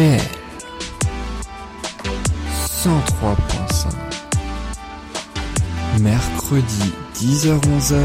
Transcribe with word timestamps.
RDL 0.00 0.18
103.5 2.82 3.88
Mercredi 6.00 6.92
10h-11h 7.16 7.98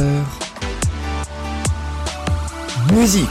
Musique. 2.93 3.29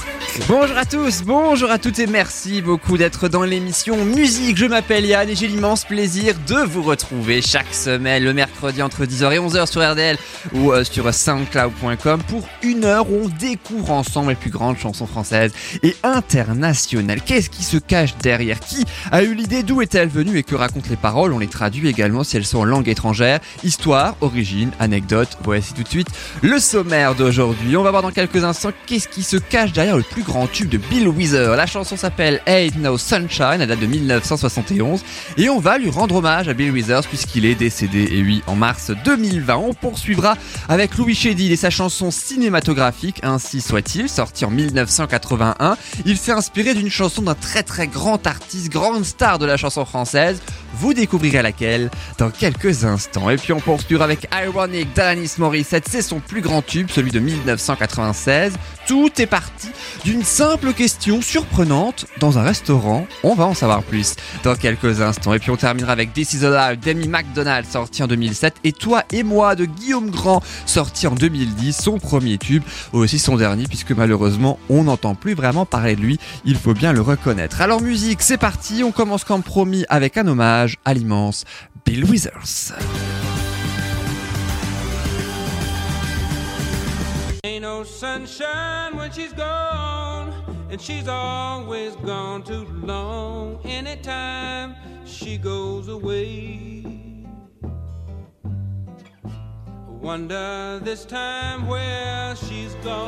Bonjour 0.49 0.79
à 0.79 0.87
tous, 0.87 1.23
bonjour 1.25 1.71
à 1.71 1.79
toutes 1.79 1.99
et 1.99 2.07
merci 2.07 2.63
beaucoup 2.63 2.97
d'être 2.97 3.29
dans 3.29 3.45
l'émission 3.45 4.03
Musique. 4.03 4.57
Je 4.57 4.65
m'appelle 4.65 5.05
Yann 5.05 5.29
et 5.29 5.35
j'ai 5.35 5.47
l'immense 5.47 5.85
plaisir 5.85 6.35
de 6.49 6.57
vous 6.57 6.83
retrouver 6.83 7.43
chaque 7.43 7.75
semaine 7.75 8.25
le 8.25 8.33
mercredi 8.33 8.54
entre 8.65 9.05
10h 9.05 9.33
et 9.33 9.39
11h 9.39 9.71
sur 9.71 9.89
RDL 9.89 10.17
ou 10.55 10.73
euh, 10.73 10.85
sur 10.85 11.13
soundcloud.com 11.13 12.23
pour 12.29 12.49
une 12.63 12.85
heure 12.85 13.11
où 13.11 13.25
on 13.25 13.29
découvre 13.29 13.91
ensemble 13.91 14.31
les 14.31 14.35
plus 14.35 14.51
grandes 14.51 14.79
chansons 14.79 15.07
françaises 15.07 15.53
et 15.83 15.95
internationales. 16.03 17.21
Qu'est-ce 17.21 17.51
qui 17.51 17.63
se 17.63 17.77
cache 17.77 18.17
derrière? 18.23 18.61
Qui 18.61 18.85
a 19.11 19.23
eu 19.23 19.35
l'idée? 19.35 19.63
D'où 19.63 19.83
est-elle 19.83 20.09
venue? 20.09 20.39
Et 20.39 20.43
que 20.43 20.55
racontent 20.55 20.89
les 20.89 20.97
paroles? 20.97 21.33
On 21.33 21.39
les 21.39 21.47
traduit 21.47 21.89
également 21.89 22.25
si 22.25 22.37
elles 22.37 22.47
sont 22.47 22.59
en 22.59 22.65
langue 22.65 22.89
étrangère. 22.89 23.41
Histoire, 23.63 24.17
origine, 24.21 24.71
anecdote. 24.81 25.37
Voici 25.43 25.75
tout 25.75 25.83
de 25.83 25.89
suite 25.89 26.09
le 26.43 26.59
sommaire 26.59 27.15
d'aujourd'hui. 27.15 27.77
On 27.77 27.83
va 27.83 27.91
voir 27.91 28.03
dans 28.03 28.11
quelques 28.11 28.45
instants 28.45 28.73
qu'est-ce 28.87 29.09
qui 29.09 29.23
se 29.23 29.37
cache 29.37 29.73
derrière 29.73 29.97
le 29.97 30.03
plus 30.03 30.23
grand 30.23 30.47
tube 30.47 30.69
de 30.69 30.79
Bill 30.79 31.09
Wither. 31.09 31.55
La 31.57 31.67
chanson 31.67 31.97
s'appelle 31.97 32.41
Ain't 32.47 32.79
No 32.79 32.99
Sunshine, 32.99 33.61
elle 33.61 33.69
date 33.69 33.81
de 33.81 33.87
1971 33.87 35.03
et 35.37 35.49
on 35.49 35.59
va 35.59 35.79
lui 35.79 35.91
rendre 35.91 36.17
hommage 36.17 36.49
à 36.49 36.55
Bill 36.55 36.71
Withers 36.71 37.07
puisqu'il 37.09 37.45
est 37.45 37.55
décédé 37.55 38.09
et 38.11 38.23
oui 38.23 38.43
en 38.47 38.54
mars 38.57 38.91
2020. 39.05 39.57
On 39.57 39.75
poursuivra 39.75 40.37
avec 40.69 40.97
Louis 40.97 41.15
Chédid 41.15 41.51
et 41.51 41.57
sa 41.57 41.71
chanson 41.71 42.11
cinématographique 42.11 43.21
Ainsi 43.23 43.61
soit-il, 43.61 44.09
sorti 44.09 44.45
en 44.45 44.51
1981. 44.51 45.77
Il 46.05 46.19
s'est 46.19 46.33
inspiré 46.33 46.75
d'une 46.75 46.91
chanson 46.91 47.23
d'un 47.23 47.35
très 47.35 47.63
très 47.63 47.87
grand 47.87 48.27
artiste, 48.27 48.71
grande 48.71 49.05
star 49.05 49.39
de 49.39 49.47
la 49.47 49.57
chanson 49.57 49.85
française. 49.85 50.41
Vous 50.75 50.95
découvrirez 50.95 51.43
laquelle 51.43 51.91
dans 52.19 52.31
quelques 52.31 52.85
instants. 52.85 53.31
Et 53.31 53.37
puis 53.37 53.53
on 53.53 53.61
poursuivra 53.61 54.05
avec 54.05 54.29
Ironic 54.33 54.93
d'Alanis 54.95 55.33
Morissette, 55.39 55.87
c'est 55.89 56.03
son 56.03 56.21
plus 56.21 56.41
grand 56.41 56.63
tube, 56.63 56.89
celui 56.91 57.11
de 57.11 57.21
1996. 57.21 58.55
Tout 58.87 59.11
est 59.19 59.27
parti 59.27 59.69
d'une 60.05 60.23
simple 60.23 60.75
question 60.75 61.23
surprenante 61.23 62.07
dans 62.21 62.39
un 62.39 62.43
restaurant. 62.43 63.07
On 63.23 63.35
va 63.35 63.47
en 63.47 63.55
savoir 63.55 63.83
plus 63.83 64.15
dans 64.43 64.57
quelques 64.57 65.01
instants. 65.01 65.33
Et 65.33 65.39
puis 65.39 65.51
on 65.51 65.57
terminera 65.57 65.93
avec 65.93 66.13
This 66.13 66.35
is 66.35 66.41
d'Amy 66.41 67.09
McDonald 67.09 67.67
sorti 67.67 68.03
en 68.03 68.07
2007 68.07 68.44
et 68.65 68.73
Toi 68.73 69.05
et 69.13 69.23
moi 69.23 69.55
de 69.55 69.65
Guillaume 69.65 70.11
Grand 70.11 70.43
sorti 70.67 71.07
en 71.07 71.15
2010, 71.15 71.77
son 71.77 71.99
premier 71.99 72.39
tube, 72.39 72.63
aussi 72.93 73.19
son 73.19 73.37
dernier 73.37 73.65
puisque 73.65 73.93
malheureusement 73.93 74.59
on 74.69 74.85
n'entend 74.85 75.15
plus 75.15 75.35
vraiment 75.35 75.67
parler 75.67 75.97
de 75.97 76.01
lui, 76.01 76.19
il 76.45 76.57
faut 76.57 76.75
bien 76.75 76.93
le 76.93 77.01
reconnaître. 77.01 77.61
Alors 77.61 77.81
musique, 77.81 78.23
c'est 78.23 78.39
parti, 78.39 78.83
on 78.85 78.93
commence 78.93 79.25
comme 79.25 79.43
promis 79.43 79.85
avec 79.89 80.17
un 80.17 80.27
hommage 80.27 80.77
à 80.85 80.95
l'immense 80.95 81.45
Bill 81.85 82.05
Withers. 82.05 82.73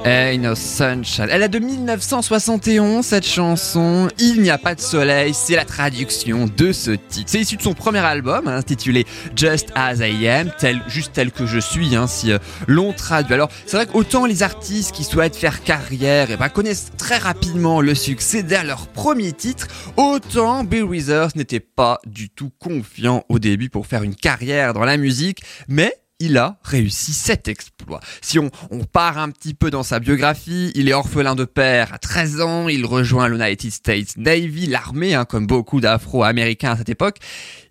Ain't 0.07 0.39
no 0.39 0.55
sunshine. 0.55 1.29
Elle 1.31 1.43
a 1.43 1.49
de 1.49 1.59
1971 1.59 3.05
cette 3.05 3.27
chanson. 3.27 4.09
Il 4.19 4.41
n'y 4.41 4.49
a 4.49 4.57
pas 4.57 4.75
de 4.75 4.81
soleil, 4.81 5.35
c'est 5.35 5.57
la 5.57 5.67
traduction 5.67 6.47
de 6.47 6.73
ce 6.73 6.93
titre. 6.93 7.27
C'est 7.27 7.41
issu 7.41 7.57
de 7.59 7.63
son 7.63 7.75
premier 7.75 7.99
album 7.99 8.49
hein, 8.49 8.57
intitulé 8.57 9.05
Just 9.37 9.73
As 9.75 9.97
I 9.97 10.27
Am, 10.27 10.51
tel, 10.59 10.81
juste 10.89 11.13
tel 11.13 11.33
que 11.33 11.45
je 11.45 11.59
suis, 11.59 11.95
hein, 11.95 12.07
si 12.07 12.33
euh, 12.33 12.39
l'on 12.67 12.95
traduit. 12.95 13.35
Alors 13.35 13.51
c'est 13.67 13.77
vrai 13.77 13.87
qu'autant 13.87 14.25
les 14.25 14.43
artistes 14.43 14.93
qui 14.93 15.05
souhaitent 15.05 15.37
faire 15.37 15.63
carrière 15.63 16.29
eh 16.31 16.37
ben, 16.37 16.49
connaissent 16.49 16.93
très 16.97 17.19
rapidement 17.19 17.83
le 17.83 17.95
succès 17.95 18.43
dès 18.43 18.65
leur 18.65 18.87
premier 18.87 19.33
titre, 19.33 19.67
autant 19.99 20.65
Bill 20.65 20.85
Withers 20.85 21.29
n'était 21.35 21.61
pas 21.61 21.99
du 22.07 22.31
tout 22.31 22.53
confiant 22.59 23.23
au 23.29 23.39
début 23.39 23.69
pour 23.69 23.87
faire 23.87 24.03
une 24.03 24.15
carrière 24.15 24.73
dans 24.73 24.85
la 24.85 24.97
musique, 24.97 25.43
mais 25.69 25.93
il 26.19 26.39
a 26.39 26.59
réussi 26.63 27.13
cet 27.13 27.49
exploit. 27.49 28.01
Si 28.21 28.39
on, 28.39 28.51
part 28.93 29.19
un 29.19 29.31
petit 29.31 29.55
peu 29.55 29.71
dans 29.71 29.83
sa 29.83 30.01
biographie, 30.01 30.73
il 30.75 30.89
est 30.89 30.93
orphelin 30.93 31.35
de 31.35 31.45
père 31.45 31.93
à 31.95 31.99
13 31.99 32.41
ans, 32.41 32.69
il 32.69 32.85
rejoint 32.87 33.29
l'United 33.29 33.71
States 33.71 34.17
Navy, 34.17 34.67
l'armée, 34.67 35.15
hein, 35.15 35.25
comme 35.25 35.47
beaucoup 35.47 35.81
d'Afro-Américains 35.81 36.73
à 36.73 36.77
cette 36.77 36.89
époque. 36.89 37.19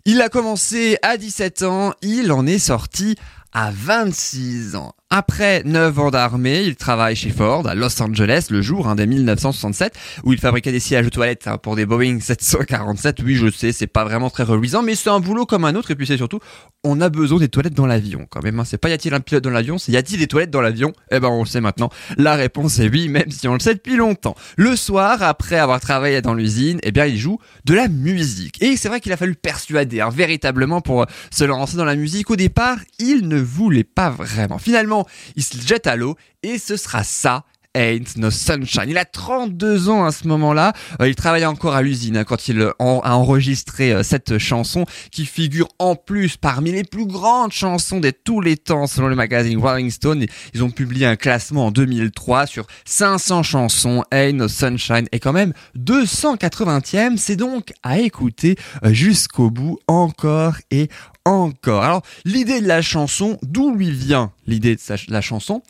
Il 0.04 0.20
a 0.20 0.28
commencé 0.28 0.96
à 1.02 1.16
17 1.16 1.62
ans, 1.62 1.92
il 2.02 2.32
en 2.32 2.46
est 2.46 2.58
sorti 2.58 3.16
à 3.52 3.70
26 3.72 4.76
ans. 4.76 4.95
Après 5.08 5.62
9 5.64 5.98
ans 6.00 6.10
d'armée, 6.10 6.62
il 6.64 6.74
travaille 6.74 7.14
chez 7.14 7.30
Ford 7.30 7.64
à 7.68 7.76
Los 7.76 8.02
Angeles 8.02 8.48
le 8.50 8.60
jour 8.60 8.88
hein, 8.88 8.96
dès 8.96 9.06
1967 9.06 9.96
où 10.24 10.32
il 10.32 10.40
fabriquait 10.40 10.72
des 10.72 10.80
sièges 10.80 11.04
de 11.04 11.10
toilettes 11.10 11.46
hein, 11.46 11.58
pour 11.58 11.76
des 11.76 11.86
Boeing 11.86 12.18
747. 12.18 13.22
Oui, 13.24 13.36
je 13.36 13.48
sais, 13.48 13.70
c'est 13.70 13.86
pas 13.86 14.04
vraiment 14.04 14.30
très 14.30 14.42
reluisant, 14.42 14.82
mais 14.82 14.96
c'est 14.96 15.08
un 15.08 15.20
boulot 15.20 15.46
comme 15.46 15.64
un 15.64 15.76
autre 15.76 15.92
et 15.92 15.94
puis 15.94 16.08
c'est 16.08 16.16
surtout 16.16 16.40
on 16.82 17.00
a 17.00 17.08
besoin 17.08 17.38
des 17.38 17.48
toilettes 17.48 17.74
dans 17.74 17.86
l'avion 17.86 18.26
quand 18.28 18.42
même. 18.42 18.58
Hein. 18.58 18.64
C'est 18.64 18.78
pas 18.78 18.88
y 18.88 18.92
a-t-il 18.92 19.14
un 19.14 19.20
pilote 19.20 19.44
dans 19.44 19.50
l'avion, 19.50 19.78
c'est 19.78 19.92
y 19.92 19.96
a-t-il 19.96 20.18
des 20.18 20.26
toilettes 20.26 20.50
dans 20.50 20.60
l'avion? 20.60 20.92
Eh 21.12 21.20
ben 21.20 21.28
on 21.28 21.40
le 21.40 21.46
sait 21.46 21.60
maintenant. 21.60 21.90
La 22.16 22.34
réponse 22.34 22.80
est 22.80 22.88
oui, 22.88 23.08
même 23.08 23.30
si 23.30 23.46
on 23.46 23.54
le 23.54 23.60
sait 23.60 23.74
depuis 23.74 23.94
longtemps. 23.94 24.34
Le 24.56 24.74
soir, 24.74 25.22
après 25.22 25.56
avoir 25.56 25.78
travaillé 25.78 26.20
dans 26.20 26.34
l'usine, 26.34 26.80
eh 26.82 26.90
bien 26.90 27.06
il 27.06 27.16
joue 27.16 27.38
de 27.64 27.74
la 27.74 27.86
musique. 27.86 28.60
Et 28.60 28.76
c'est 28.76 28.88
vrai 28.88 29.00
qu'il 29.00 29.12
a 29.12 29.16
fallu 29.16 29.36
persuader 29.36 30.00
hein, 30.00 30.10
véritablement 30.10 30.80
pour 30.80 31.06
se 31.30 31.44
lancer 31.44 31.76
dans 31.76 31.84
la 31.84 31.94
musique. 31.94 32.28
Au 32.30 32.36
départ, 32.36 32.78
il 32.98 33.28
ne 33.28 33.38
voulait 33.38 33.84
pas 33.84 34.10
vraiment. 34.10 34.58
Finalement 34.58 34.95
il 35.34 35.42
se 35.42 35.66
jette 35.66 35.86
à 35.86 35.96
l'eau 35.96 36.16
et 36.42 36.58
ce 36.58 36.76
sera 36.76 37.04
ça 37.04 37.44
Ain't 37.76 38.16
No 38.16 38.30
Sunshine. 38.30 38.86
Il 38.88 38.96
a 38.96 39.04
32 39.04 39.90
ans 39.90 40.04
à 40.04 40.12
ce 40.12 40.26
moment-là. 40.28 40.72
Euh, 41.00 41.08
il 41.08 41.14
travaillait 41.14 41.46
encore 41.46 41.74
à 41.74 41.82
l'usine 41.82 42.16
hein, 42.16 42.24
quand 42.24 42.48
il 42.48 42.72
en, 42.78 43.00
a 43.00 43.12
enregistré 43.12 43.92
euh, 43.92 44.02
cette 44.02 44.38
chanson 44.38 44.86
qui 45.10 45.26
figure 45.26 45.68
en 45.78 45.94
plus 45.94 46.38
parmi 46.38 46.72
les 46.72 46.84
plus 46.84 47.06
grandes 47.06 47.52
chansons 47.52 48.00
de 48.00 48.10
tous 48.10 48.40
les 48.40 48.56
temps 48.56 48.86
selon 48.86 49.08
le 49.08 49.14
magazine 49.14 49.58
Rolling 49.58 49.90
Stone. 49.90 50.24
Ils 50.54 50.64
ont 50.64 50.70
publié 50.70 51.04
un 51.04 51.16
classement 51.16 51.66
en 51.66 51.70
2003 51.70 52.46
sur 52.46 52.66
500 52.86 53.42
chansons. 53.42 54.02
Ain't 54.10 54.32
No 54.32 54.48
Sunshine 54.48 55.06
est 55.12 55.20
quand 55.20 55.34
même 55.34 55.52
280e. 55.78 57.18
C'est 57.18 57.36
donc 57.36 57.74
à 57.82 57.98
écouter 57.98 58.56
euh, 58.84 58.94
jusqu'au 58.94 59.50
bout 59.50 59.78
encore 59.86 60.56
et 60.70 60.88
encore. 61.26 61.82
Alors, 61.82 62.02
l'idée 62.24 62.62
de 62.62 62.68
la 62.68 62.80
chanson, 62.80 63.38
d'où 63.42 63.74
lui 63.74 63.90
vient? 63.90 64.32
L'idée 64.46 64.76
de 64.76 65.12
la 65.12 65.20
chanson 65.20 65.62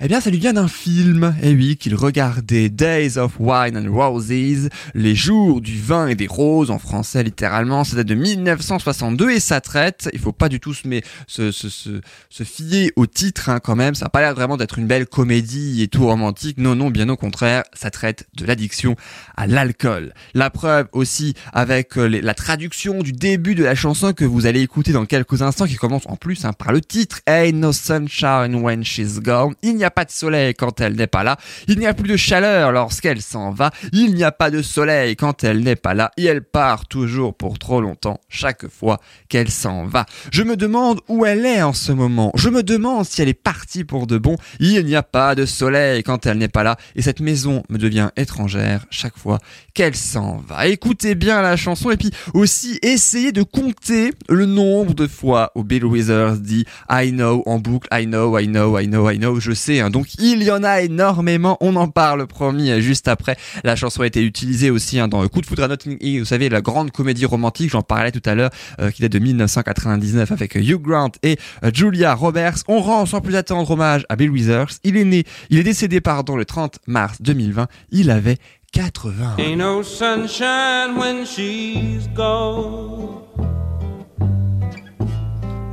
Eh 0.00 0.08
bien, 0.08 0.20
ça 0.20 0.30
lui 0.30 0.38
vient 0.38 0.52
d'un 0.52 0.68
film, 0.68 1.34
et 1.42 1.52
oui, 1.52 1.76
qu'il 1.76 1.94
regardait, 1.94 2.68
Days 2.68 3.18
of 3.18 3.34
Wine 3.38 3.76
and 3.76 3.92
Roses, 3.92 4.68
les 4.94 5.14
jours 5.14 5.60
du 5.60 5.80
vin 5.80 6.06
et 6.08 6.14
des 6.14 6.26
roses, 6.26 6.70
en 6.70 6.78
français 6.78 7.22
littéralement, 7.22 7.84
ça 7.84 7.96
date 7.96 8.06
de 8.06 8.14
1962, 8.14 9.30
et 9.30 9.40
ça 9.40 9.60
traite, 9.60 10.08
il 10.12 10.18
faut 10.18 10.32
pas 10.32 10.48
du 10.48 10.60
tout 10.60 10.74
se, 10.74 10.86
mais, 10.86 11.02
se, 11.26 11.52
se, 11.52 11.68
se, 11.68 12.00
se 12.28 12.44
fier 12.44 12.92
au 12.96 13.06
titre 13.06 13.48
hein, 13.48 13.60
quand 13.60 13.76
même, 13.76 13.94
ça 13.94 14.06
n'a 14.06 14.10
pas 14.10 14.20
l'air 14.20 14.34
vraiment 14.34 14.56
d'être 14.56 14.78
une 14.78 14.86
belle 14.86 15.06
comédie 15.06 15.82
et 15.82 15.88
tout 15.88 16.06
romantique, 16.06 16.58
non, 16.58 16.74
non, 16.74 16.90
bien 16.90 17.08
au 17.08 17.16
contraire, 17.16 17.64
ça 17.72 17.90
traite 17.90 18.28
de 18.36 18.44
l'addiction 18.46 18.96
à 19.36 19.46
l'alcool. 19.46 20.14
La 20.34 20.50
preuve 20.50 20.88
aussi 20.92 21.34
avec 21.52 21.96
euh, 21.98 22.06
la 22.06 22.34
traduction 22.34 23.02
du 23.02 23.12
début 23.12 23.54
de 23.54 23.64
la 23.64 23.74
chanson 23.74 24.12
que 24.12 24.24
vous 24.24 24.46
allez 24.46 24.60
écouter 24.60 24.92
dans 24.92 25.06
quelques 25.06 25.42
instants, 25.42 25.66
qui 25.66 25.76
commence 25.76 26.06
en 26.06 26.16
plus 26.16 26.44
hein, 26.44 26.52
par 26.52 26.72
le 26.72 26.80
titre, 26.80 27.20
Ain't 27.26 27.52
No 27.52 27.72
Sunshine 27.72 28.19
When 28.22 28.84
She's 28.84 29.18
Gone, 29.20 29.54
il 29.62 29.76
n'y 29.76 29.84
a 29.84 29.90
pas 29.90 30.04
de 30.04 30.10
soleil 30.10 30.54
quand 30.54 30.80
elle 30.80 30.94
n'est 30.94 31.06
pas 31.06 31.24
là, 31.24 31.38
il 31.68 31.78
n'y 31.78 31.86
a 31.86 31.94
plus 31.94 32.08
de 32.08 32.16
chaleur 32.18 32.70
lorsqu'elle 32.70 33.22
s'en 33.22 33.50
va, 33.50 33.70
il 33.92 34.14
n'y 34.14 34.24
a 34.24 34.32
pas 34.32 34.50
de 34.50 34.60
soleil 34.60 35.16
quand 35.16 35.42
elle 35.42 35.60
n'est 35.60 35.76
pas 35.76 35.94
là, 35.94 36.10
et 36.18 36.24
elle 36.26 36.42
part 36.42 36.86
toujours 36.86 37.34
pour 37.34 37.58
trop 37.58 37.80
longtemps 37.80 38.20
chaque 38.28 38.68
fois 38.68 39.00
qu'elle 39.30 39.50
s'en 39.50 39.86
va. 39.86 40.04
Je 40.32 40.42
me 40.42 40.56
demande 40.56 41.00
où 41.08 41.24
elle 41.24 41.46
est 41.46 41.62
en 41.62 41.72
ce 41.72 41.92
moment, 41.92 42.30
je 42.34 42.50
me 42.50 42.62
demande 42.62 43.06
si 43.06 43.22
elle 43.22 43.28
est 43.28 43.34
partie 43.34 43.84
pour 43.84 44.06
de 44.06 44.18
bon, 44.18 44.36
il 44.58 44.84
n'y 44.84 44.96
a 44.96 45.02
pas 45.02 45.34
de 45.34 45.46
soleil 45.46 46.02
quand 46.02 46.26
elle 46.26 46.36
n'est 46.36 46.48
pas 46.48 46.62
là, 46.62 46.76
et 46.96 47.02
cette 47.02 47.20
maison 47.20 47.62
me 47.70 47.78
devient 47.78 48.10
étrangère 48.16 48.84
chaque 48.90 49.16
fois 49.16 49.38
qu'elle 49.72 49.96
s'en 49.96 50.36
va. 50.46 50.66
Écoutez 50.66 51.14
bien 51.14 51.40
la 51.40 51.56
chanson, 51.56 51.90
et 51.90 51.96
puis 51.96 52.10
aussi 52.34 52.78
essayez 52.82 53.32
de 53.32 53.42
compter 53.42 54.12
le 54.28 54.44
nombre 54.44 54.92
de 54.92 55.06
fois 55.06 55.52
où 55.54 55.64
Bill 55.64 55.86
Withers 55.86 56.38
dit 56.38 56.66
I 56.90 57.12
know 57.12 57.42
en 57.46 57.58
boucle, 57.58 57.88
I 57.92 58.06
know, 58.10 58.38
I 58.38 58.46
know, 58.46 58.78
I 58.78 58.86
know, 58.86 59.10
I 59.10 59.18
know, 59.18 59.40
je 59.40 59.52
sais. 59.52 59.80
Hein. 59.80 59.90
Donc 59.90 60.14
il 60.18 60.42
y 60.42 60.50
en 60.50 60.62
a 60.62 60.82
énormément, 60.82 61.56
on 61.60 61.76
en 61.76 61.88
parle 61.88 62.26
promis 62.26 62.80
juste 62.80 63.08
après. 63.08 63.36
La 63.64 63.76
chanson 63.76 64.02
a 64.02 64.06
été 64.06 64.22
utilisée 64.22 64.70
aussi 64.70 64.98
hein, 64.98 65.08
dans 65.08 65.26
Coup 65.28 65.40
de 65.40 65.46
foudre 65.46 65.62
à 65.62 65.68
Notting 65.68 65.98
vous 66.18 66.24
savez, 66.24 66.48
la 66.48 66.60
grande 66.60 66.90
comédie 66.90 67.24
romantique, 67.24 67.70
j'en 67.70 67.82
parlais 67.82 68.12
tout 68.12 68.22
à 68.24 68.34
l'heure, 68.34 68.50
euh, 68.80 68.90
qui 68.90 69.02
date 69.02 69.12
de 69.12 69.18
1999 69.18 70.32
avec 70.32 70.54
Hugh 70.54 70.80
Grant 70.80 71.12
et 71.22 71.38
euh, 71.64 71.70
Julia 71.72 72.14
Roberts. 72.14 72.58
On 72.68 72.80
rend 72.80 73.06
sans 73.06 73.20
plus 73.20 73.36
attendre 73.36 73.70
hommage 73.70 74.04
à 74.08 74.16
Bill 74.16 74.30
Withers. 74.30 74.78
Il 74.84 74.96
est 74.96 75.04
né, 75.04 75.24
il 75.50 75.58
est 75.58 75.62
décédé 75.62 76.00
pardon 76.00 76.36
le 76.36 76.44
30 76.44 76.78
mars 76.86 77.18
2020. 77.20 77.68
Il 77.90 78.10
avait 78.10 78.38
80. 78.72 79.36
Ain't 79.38 79.56
no 79.56 79.82
sunshine 79.82 80.96
when 80.96 81.24
she's 81.26 82.08
gone. 82.14 83.59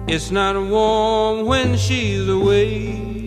It's 0.09 0.31
not 0.31 0.56
warm 0.56 1.45
when 1.45 1.75
she's 1.75 2.30
away. 2.30 3.25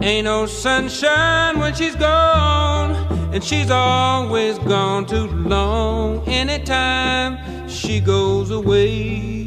Ain't 0.00 0.24
no 0.24 0.46
sunshine 0.46 1.58
when 1.58 1.74
she's 1.74 1.94
gone, 1.94 2.92
and 3.34 3.44
she's 3.44 3.70
always 3.70 4.58
gone 4.60 5.04
too 5.04 5.26
long. 5.26 6.26
Anytime 6.26 7.68
she 7.68 8.00
goes 8.00 8.50
away. 8.50 9.44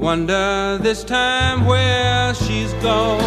Wonder 0.00 0.78
this 0.80 1.04
time 1.04 1.66
where 1.66 2.32
she's 2.34 2.72
gone. 2.82 3.20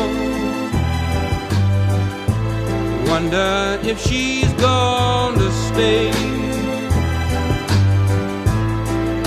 Wonder 3.05 3.79
if 3.83 4.01
she's 4.01 4.51
gonna 4.53 5.51
stay. 5.51 6.58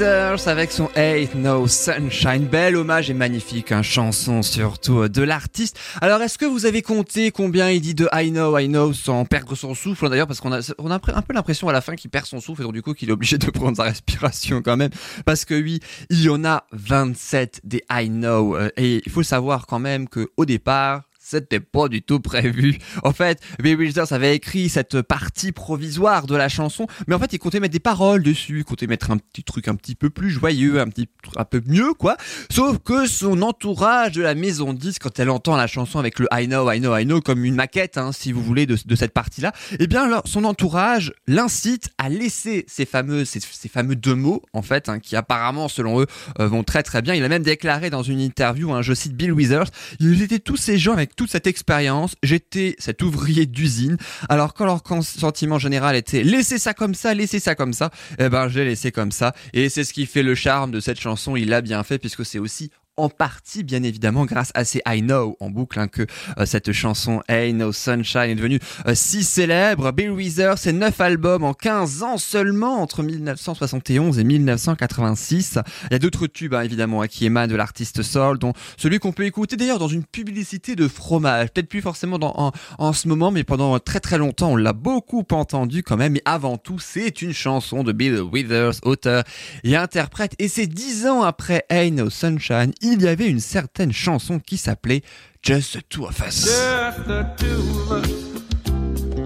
Avec 0.00 0.70
son 0.70 0.88
Ain't 0.94 1.34
No 1.34 1.66
Sunshine. 1.66 2.46
Bel 2.46 2.76
hommage 2.76 3.10
et 3.10 3.14
magnifique, 3.14 3.72
hein, 3.72 3.82
chanson 3.82 4.42
surtout 4.42 5.00
euh, 5.00 5.08
de 5.08 5.22
l'artiste. 5.22 5.76
Alors, 6.00 6.22
est-ce 6.22 6.38
que 6.38 6.44
vous 6.44 6.66
avez 6.66 6.82
compté 6.82 7.32
combien 7.32 7.70
il 7.70 7.80
dit 7.80 7.94
de 7.94 8.08
I 8.12 8.30
know, 8.30 8.56
I 8.56 8.68
know 8.68 8.92
sans 8.92 9.24
perdre 9.24 9.56
son 9.56 9.74
souffle 9.74 10.08
d'ailleurs 10.08 10.28
Parce 10.28 10.40
qu'on 10.40 10.52
a, 10.52 10.60
on 10.78 10.92
a 10.92 10.94
un 10.94 11.22
peu 11.22 11.32
l'impression 11.32 11.68
à 11.68 11.72
la 11.72 11.80
fin 11.80 11.96
qu'il 11.96 12.10
perd 12.10 12.26
son 12.26 12.40
souffle 12.40 12.62
et 12.62 12.64
donc 12.64 12.74
du 12.74 12.82
coup 12.82 12.94
qu'il 12.94 13.08
est 13.08 13.12
obligé 13.12 13.38
de 13.38 13.46
prendre 13.50 13.76
sa 13.76 13.82
respiration 13.84 14.62
quand 14.62 14.76
même. 14.76 14.90
Parce 15.24 15.44
que 15.44 15.60
oui, 15.60 15.80
il 16.10 16.22
y 16.22 16.28
en 16.28 16.44
a 16.44 16.64
27 16.72 17.62
des 17.64 17.82
I 17.90 18.08
know. 18.08 18.56
euh, 18.56 18.70
Et 18.76 19.02
il 19.04 19.10
faut 19.10 19.24
savoir 19.24 19.66
quand 19.66 19.80
même 19.80 20.08
que 20.08 20.28
au 20.36 20.44
départ, 20.44 21.07
c'était 21.28 21.60
pas 21.60 21.88
du 21.88 22.02
tout 22.02 22.20
prévu. 22.20 22.78
En 23.04 23.12
fait, 23.12 23.40
Bill 23.62 23.76
Withers 23.76 24.12
avait 24.12 24.34
écrit 24.34 24.68
cette 24.68 25.02
partie 25.02 25.52
provisoire 25.52 26.26
de 26.26 26.34
la 26.34 26.48
chanson, 26.48 26.86
mais 27.06 27.14
en 27.14 27.18
fait, 27.18 27.32
il 27.32 27.38
comptait 27.38 27.60
mettre 27.60 27.72
des 27.72 27.80
paroles 27.80 28.22
dessus, 28.22 28.58
il 28.58 28.64
comptait 28.64 28.86
mettre 28.86 29.10
un 29.10 29.18
petit 29.18 29.44
truc 29.44 29.68
un 29.68 29.74
petit 29.76 29.94
peu 29.94 30.10
plus 30.10 30.30
joyeux, 30.30 30.80
un 30.80 30.88
petit 30.88 31.08
un 31.36 31.44
peu 31.44 31.62
mieux, 31.66 31.94
quoi. 31.94 32.16
Sauf 32.50 32.78
que 32.78 33.06
son 33.06 33.42
entourage 33.42 34.12
de 34.12 34.22
la 34.22 34.34
maison 34.34 34.72
10, 34.72 34.98
quand 34.98 35.18
elle 35.18 35.30
entend 35.30 35.56
la 35.56 35.66
chanson 35.66 35.98
avec 35.98 36.18
le 36.18 36.26
I 36.32 36.46
know, 36.46 36.70
I 36.70 36.80
know, 36.80 36.96
I 36.96 37.04
know, 37.04 37.20
comme 37.20 37.44
une 37.44 37.54
maquette, 37.54 37.98
hein, 37.98 38.12
si 38.12 38.32
vous 38.32 38.42
voulez, 38.42 38.66
de, 38.66 38.76
de 38.84 38.96
cette 38.96 39.12
partie-là, 39.12 39.52
eh 39.78 39.86
bien, 39.86 40.22
son 40.24 40.44
entourage 40.44 41.12
l'incite 41.26 41.90
à 41.98 42.08
laisser 42.08 42.64
ces 42.68 42.84
fameux, 42.84 43.24
ces, 43.24 43.40
ces 43.40 43.68
fameux 43.68 43.96
deux 43.96 44.14
mots, 44.14 44.42
en 44.52 44.62
fait, 44.62 44.88
hein, 44.88 44.98
qui 44.98 45.14
apparemment, 45.14 45.68
selon 45.68 46.00
eux, 46.00 46.06
euh, 46.40 46.48
vont 46.48 46.64
très 46.64 46.82
très 46.82 47.02
bien. 47.02 47.14
Il 47.14 47.24
a 47.24 47.28
même 47.28 47.42
déclaré 47.42 47.90
dans 47.90 48.02
une 48.02 48.20
interview, 48.20 48.72
hein, 48.72 48.82
je 48.82 48.94
cite 48.94 49.14
Bill 49.14 49.32
Withers, 49.32 49.70
ils 50.00 50.22
étaient 50.22 50.38
tous 50.38 50.56
ces 50.56 50.78
gens 50.78 50.92
avec 50.92 51.14
toute 51.18 51.30
cette 51.32 51.48
expérience, 51.48 52.14
j'étais 52.22 52.76
cet 52.78 53.02
ouvrier 53.02 53.44
d'usine, 53.44 53.96
alors 54.28 54.54
quand 54.54 54.64
leur 54.64 54.80
sentiment 55.02 55.58
général 55.58 55.96
était 55.96 56.22
laissez 56.22 56.58
ça 56.58 56.74
comme 56.74 56.94
ça, 56.94 57.12
laissez 57.12 57.40
ça 57.40 57.56
comme 57.56 57.72
ça, 57.72 57.90
eh 58.20 58.28
ben 58.28 58.48
j'ai 58.48 58.64
laissé 58.64 58.92
comme 58.92 59.10
ça, 59.10 59.34
et 59.52 59.68
c'est 59.68 59.82
ce 59.82 59.92
qui 59.92 60.06
fait 60.06 60.22
le 60.22 60.36
charme 60.36 60.70
de 60.70 60.78
cette 60.78 61.00
chanson, 61.00 61.34
il 61.34 61.48
l'a 61.48 61.60
bien 61.60 61.82
fait 61.82 61.98
puisque 61.98 62.24
c'est 62.24 62.38
aussi 62.38 62.70
en 62.98 63.08
partie, 63.08 63.62
bien 63.62 63.82
évidemment, 63.82 64.24
grâce 64.24 64.50
à 64.54 64.64
ces 64.64 64.82
I 64.86 65.00
Know 65.02 65.36
en 65.40 65.50
boucle, 65.50 65.78
hein, 65.78 65.88
que 65.88 66.06
euh, 66.38 66.46
cette 66.46 66.72
chanson 66.72 67.22
Ain't 67.28 67.54
No 67.54 67.72
Sunshine 67.72 68.30
est 68.30 68.34
devenue 68.34 68.60
euh, 68.86 68.94
si 68.94 69.22
célèbre. 69.22 69.92
Bill 69.92 70.10
Withers, 70.10 70.54
c'est 70.56 70.72
9 70.72 71.00
albums 71.00 71.44
en 71.44 71.54
15 71.54 72.02
ans 72.02 72.18
seulement, 72.18 72.82
entre 72.82 73.02
1971 73.02 74.18
et 74.18 74.24
1986. 74.24 75.58
Il 75.84 75.92
y 75.92 75.94
a 75.94 75.98
d'autres 75.98 76.26
tubes, 76.26 76.54
hein, 76.54 76.62
évidemment, 76.62 77.02
hein, 77.02 77.06
qui 77.06 77.24
émanent 77.24 77.50
de 77.50 77.56
l'artiste 77.56 78.02
Soul, 78.02 78.38
dont 78.38 78.52
celui 78.76 78.98
qu'on 78.98 79.12
peut 79.12 79.24
écouter 79.24 79.56
d'ailleurs 79.56 79.78
dans 79.78 79.88
une 79.88 80.04
publicité 80.04 80.76
de 80.76 80.88
fromage. 80.88 81.48
Peut-être 81.50 81.68
plus 81.68 81.82
forcément 81.82 82.18
en, 82.22 82.52
en 82.78 82.92
ce 82.92 83.08
moment, 83.08 83.30
mais 83.30 83.44
pendant 83.44 83.78
très 83.78 84.00
très 84.00 84.18
longtemps, 84.18 84.52
on 84.52 84.56
l'a 84.56 84.72
beaucoup 84.72 85.24
entendu 85.30 85.82
quand 85.82 85.96
même. 85.96 86.14
Mais 86.14 86.22
avant 86.24 86.58
tout, 86.58 86.78
c'est 86.78 87.22
une 87.22 87.32
chanson 87.32 87.84
de 87.84 87.92
Bill 87.92 88.20
Withers, 88.20 88.80
auteur 88.82 89.24
et 89.64 89.76
interprète. 89.76 90.34
Et 90.38 90.48
c'est 90.48 90.66
dix 90.66 91.06
ans 91.06 91.22
après 91.22 91.64
Ain't 91.70 91.96
No 91.96 92.10
Sunshine, 92.10 92.72
il 92.92 93.02
y 93.02 93.08
avait 93.08 93.28
une 93.28 93.40
certaine 93.40 93.92
chanson 93.92 94.38
qui 94.38 94.56
s'appelait 94.56 95.02
Just 95.42 95.78
the 95.78 95.88
Two 95.88 96.06
of 96.06 96.20
Us. 96.20 96.44
Just 96.44 97.06
the 97.06 97.24
two 97.36 97.92
of 97.92 98.04
us. 98.04 98.10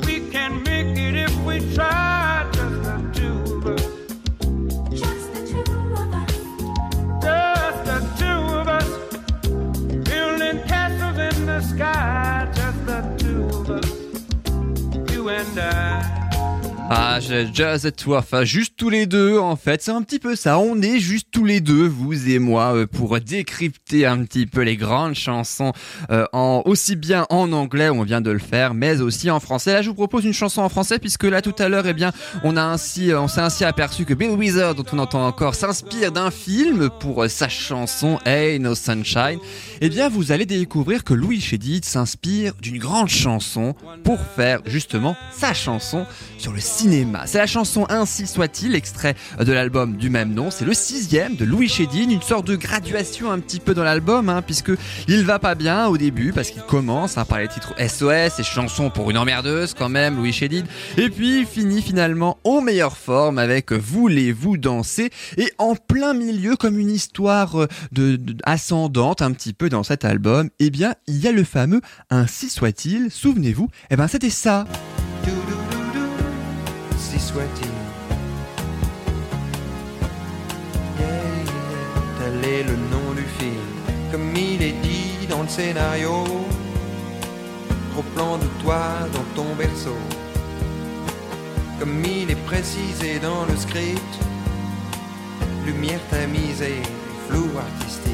We 0.06 0.20
can 0.30 0.62
make 0.62 0.96
it 0.98 1.14
if 1.16 1.36
we 1.44 1.60
try. 1.74 2.44
Just 2.52 2.82
the 2.82 3.00
two 3.14 3.56
of 3.56 3.66
us. 3.66 3.82
Just 4.90 5.32
the 5.34 5.40
two 5.46 5.62
of 5.94 6.14
us. 6.14 6.32
Just 7.22 7.84
the 7.84 7.98
two 8.18 8.40
of 8.58 8.68
us. 8.68 8.90
Building 10.08 10.62
castles 10.66 11.18
in 11.18 11.46
the 11.46 11.60
sky. 11.60 12.48
Just 12.54 12.86
the 12.86 13.00
two 13.18 13.44
of 13.46 13.70
us. 13.70 15.12
You 15.12 15.28
and 15.28 15.58
I. 15.58 16.21
Ah, 16.94 17.20
the 17.20 17.96
Two 17.96 18.14
of 18.14 18.26
Us, 18.34 18.44
juste 18.44 18.74
tous 18.76 18.90
les 18.90 19.06
deux 19.06 19.38
en 19.38 19.56
fait, 19.56 19.80
c'est 19.80 19.92
un 19.92 20.02
petit 20.02 20.18
peu 20.18 20.36
ça, 20.36 20.58
on 20.58 20.82
est 20.82 20.98
juste 20.98 21.28
tous 21.30 21.46
les 21.46 21.60
deux, 21.60 21.86
vous 21.86 22.28
et 22.28 22.38
moi, 22.38 22.74
euh, 22.74 22.86
pour 22.86 23.18
décrypter 23.18 24.04
un 24.04 24.22
petit 24.24 24.44
peu 24.44 24.60
les 24.60 24.76
grandes 24.76 25.14
chansons, 25.14 25.72
euh, 26.10 26.26
en, 26.34 26.60
aussi 26.66 26.94
bien 26.94 27.24
en 27.30 27.50
anglais, 27.52 27.88
on 27.88 28.02
vient 28.02 28.20
de 28.20 28.30
le 28.30 28.38
faire, 28.38 28.74
mais 28.74 29.00
aussi 29.00 29.30
en 29.30 29.40
français. 29.40 29.72
Là, 29.72 29.80
je 29.80 29.88
vous 29.88 29.94
propose 29.94 30.26
une 30.26 30.34
chanson 30.34 30.60
en 30.60 30.68
français, 30.68 30.98
puisque 30.98 31.24
là 31.24 31.40
tout 31.40 31.54
à 31.58 31.70
l'heure, 31.70 31.86
eh 31.86 31.94
bien, 31.94 32.12
on 32.44 32.58
euh, 32.58 32.76
on 33.16 33.28
s'est 33.28 33.40
ainsi 33.40 33.64
aperçu 33.64 34.04
que 34.04 34.12
Bill 34.12 34.32
Withers, 34.32 34.74
dont 34.76 34.84
on 34.92 34.98
entend 34.98 35.26
encore, 35.26 35.54
s'inspire 35.54 36.12
d'un 36.12 36.30
film 36.30 36.90
pour 37.00 37.24
sa 37.30 37.48
chanson 37.48 38.18
Hey 38.26 38.60
No 38.60 38.74
Sunshine. 38.74 39.38
Eh 39.80 39.88
bien, 39.88 40.10
vous 40.10 40.30
allez 40.30 40.44
découvrir 40.44 41.04
que 41.04 41.14
Louis 41.14 41.40
Chédid 41.40 41.86
s'inspire 41.86 42.52
d'une 42.60 42.78
grande 42.78 43.08
chanson 43.08 43.74
pour 44.04 44.20
faire 44.20 44.60
justement 44.66 45.16
sa 45.34 45.54
chanson 45.54 46.04
sur 46.36 46.52
le 46.52 46.60
C'est 47.26 47.38
la 47.38 47.46
chanson 47.46 47.86
Ainsi 47.90 48.26
soit-il, 48.26 48.74
extrait 48.74 49.14
de 49.38 49.52
l'album 49.52 49.96
du 49.96 50.10
même 50.10 50.34
nom. 50.34 50.50
C'est 50.50 50.64
le 50.64 50.74
sixième 50.74 51.36
de 51.36 51.44
Louis 51.44 51.68
Chédid, 51.68 52.10
une 52.10 52.22
sorte 52.22 52.44
de 52.44 52.56
graduation 52.56 53.30
un 53.30 53.38
petit 53.38 53.60
peu 53.60 53.72
dans 53.72 53.84
l'album, 53.84 54.28
hein, 54.28 54.42
puisque 54.42 54.72
il 55.06 55.24
va 55.24 55.38
pas 55.38 55.54
bien 55.54 55.86
au 55.86 55.96
début, 55.96 56.32
parce 56.32 56.50
qu'il 56.50 56.62
commence 56.62 57.14
par 57.28 57.38
les 57.38 57.46
titres 57.46 57.74
SOS 57.78 58.40
et 58.40 58.42
chansons 58.42 58.90
pour 58.90 59.12
une 59.12 59.18
emmerdeuse 59.18 59.74
quand 59.74 59.88
même, 59.88 60.16
Louis 60.16 60.32
Chédid, 60.32 60.66
et 60.96 61.08
puis 61.08 61.46
finit 61.46 61.82
finalement 61.82 62.38
en 62.42 62.60
meilleure 62.60 62.96
forme 62.96 63.38
avec 63.38 63.70
Voulez-vous 63.70 64.56
danser, 64.56 65.10
et 65.36 65.52
en 65.58 65.76
plein 65.76 66.14
milieu, 66.14 66.56
comme 66.56 66.80
une 66.80 66.90
histoire 66.90 67.68
ascendante 68.42 69.22
un 69.22 69.30
petit 69.30 69.52
peu 69.52 69.68
dans 69.68 69.84
cet 69.84 70.04
album, 70.04 70.50
eh 70.58 70.70
bien 70.70 70.94
il 71.06 71.18
y 71.18 71.28
a 71.28 71.32
le 71.32 71.44
fameux 71.44 71.80
Ainsi 72.10 72.50
soit-il, 72.50 73.12
souvenez-vous, 73.12 73.68
eh 73.90 73.94
ben 73.96 74.08
c'était 74.08 74.30
ça. 74.30 74.64
Scénario, 85.56 86.24
gros 87.92 88.02
plan 88.14 88.38
de 88.38 88.46
toi 88.62 89.06
dans 89.12 89.26
ton 89.36 89.54
berceau. 89.54 90.00
Comme 91.78 92.02
il 92.02 92.30
est 92.30 92.44
précisé 92.46 93.18
dans 93.18 93.44
le 93.44 93.54
script, 93.56 94.14
lumière 95.66 96.00
tamisée, 96.10 96.80
flou 97.28 97.50
artistique. 97.58 98.12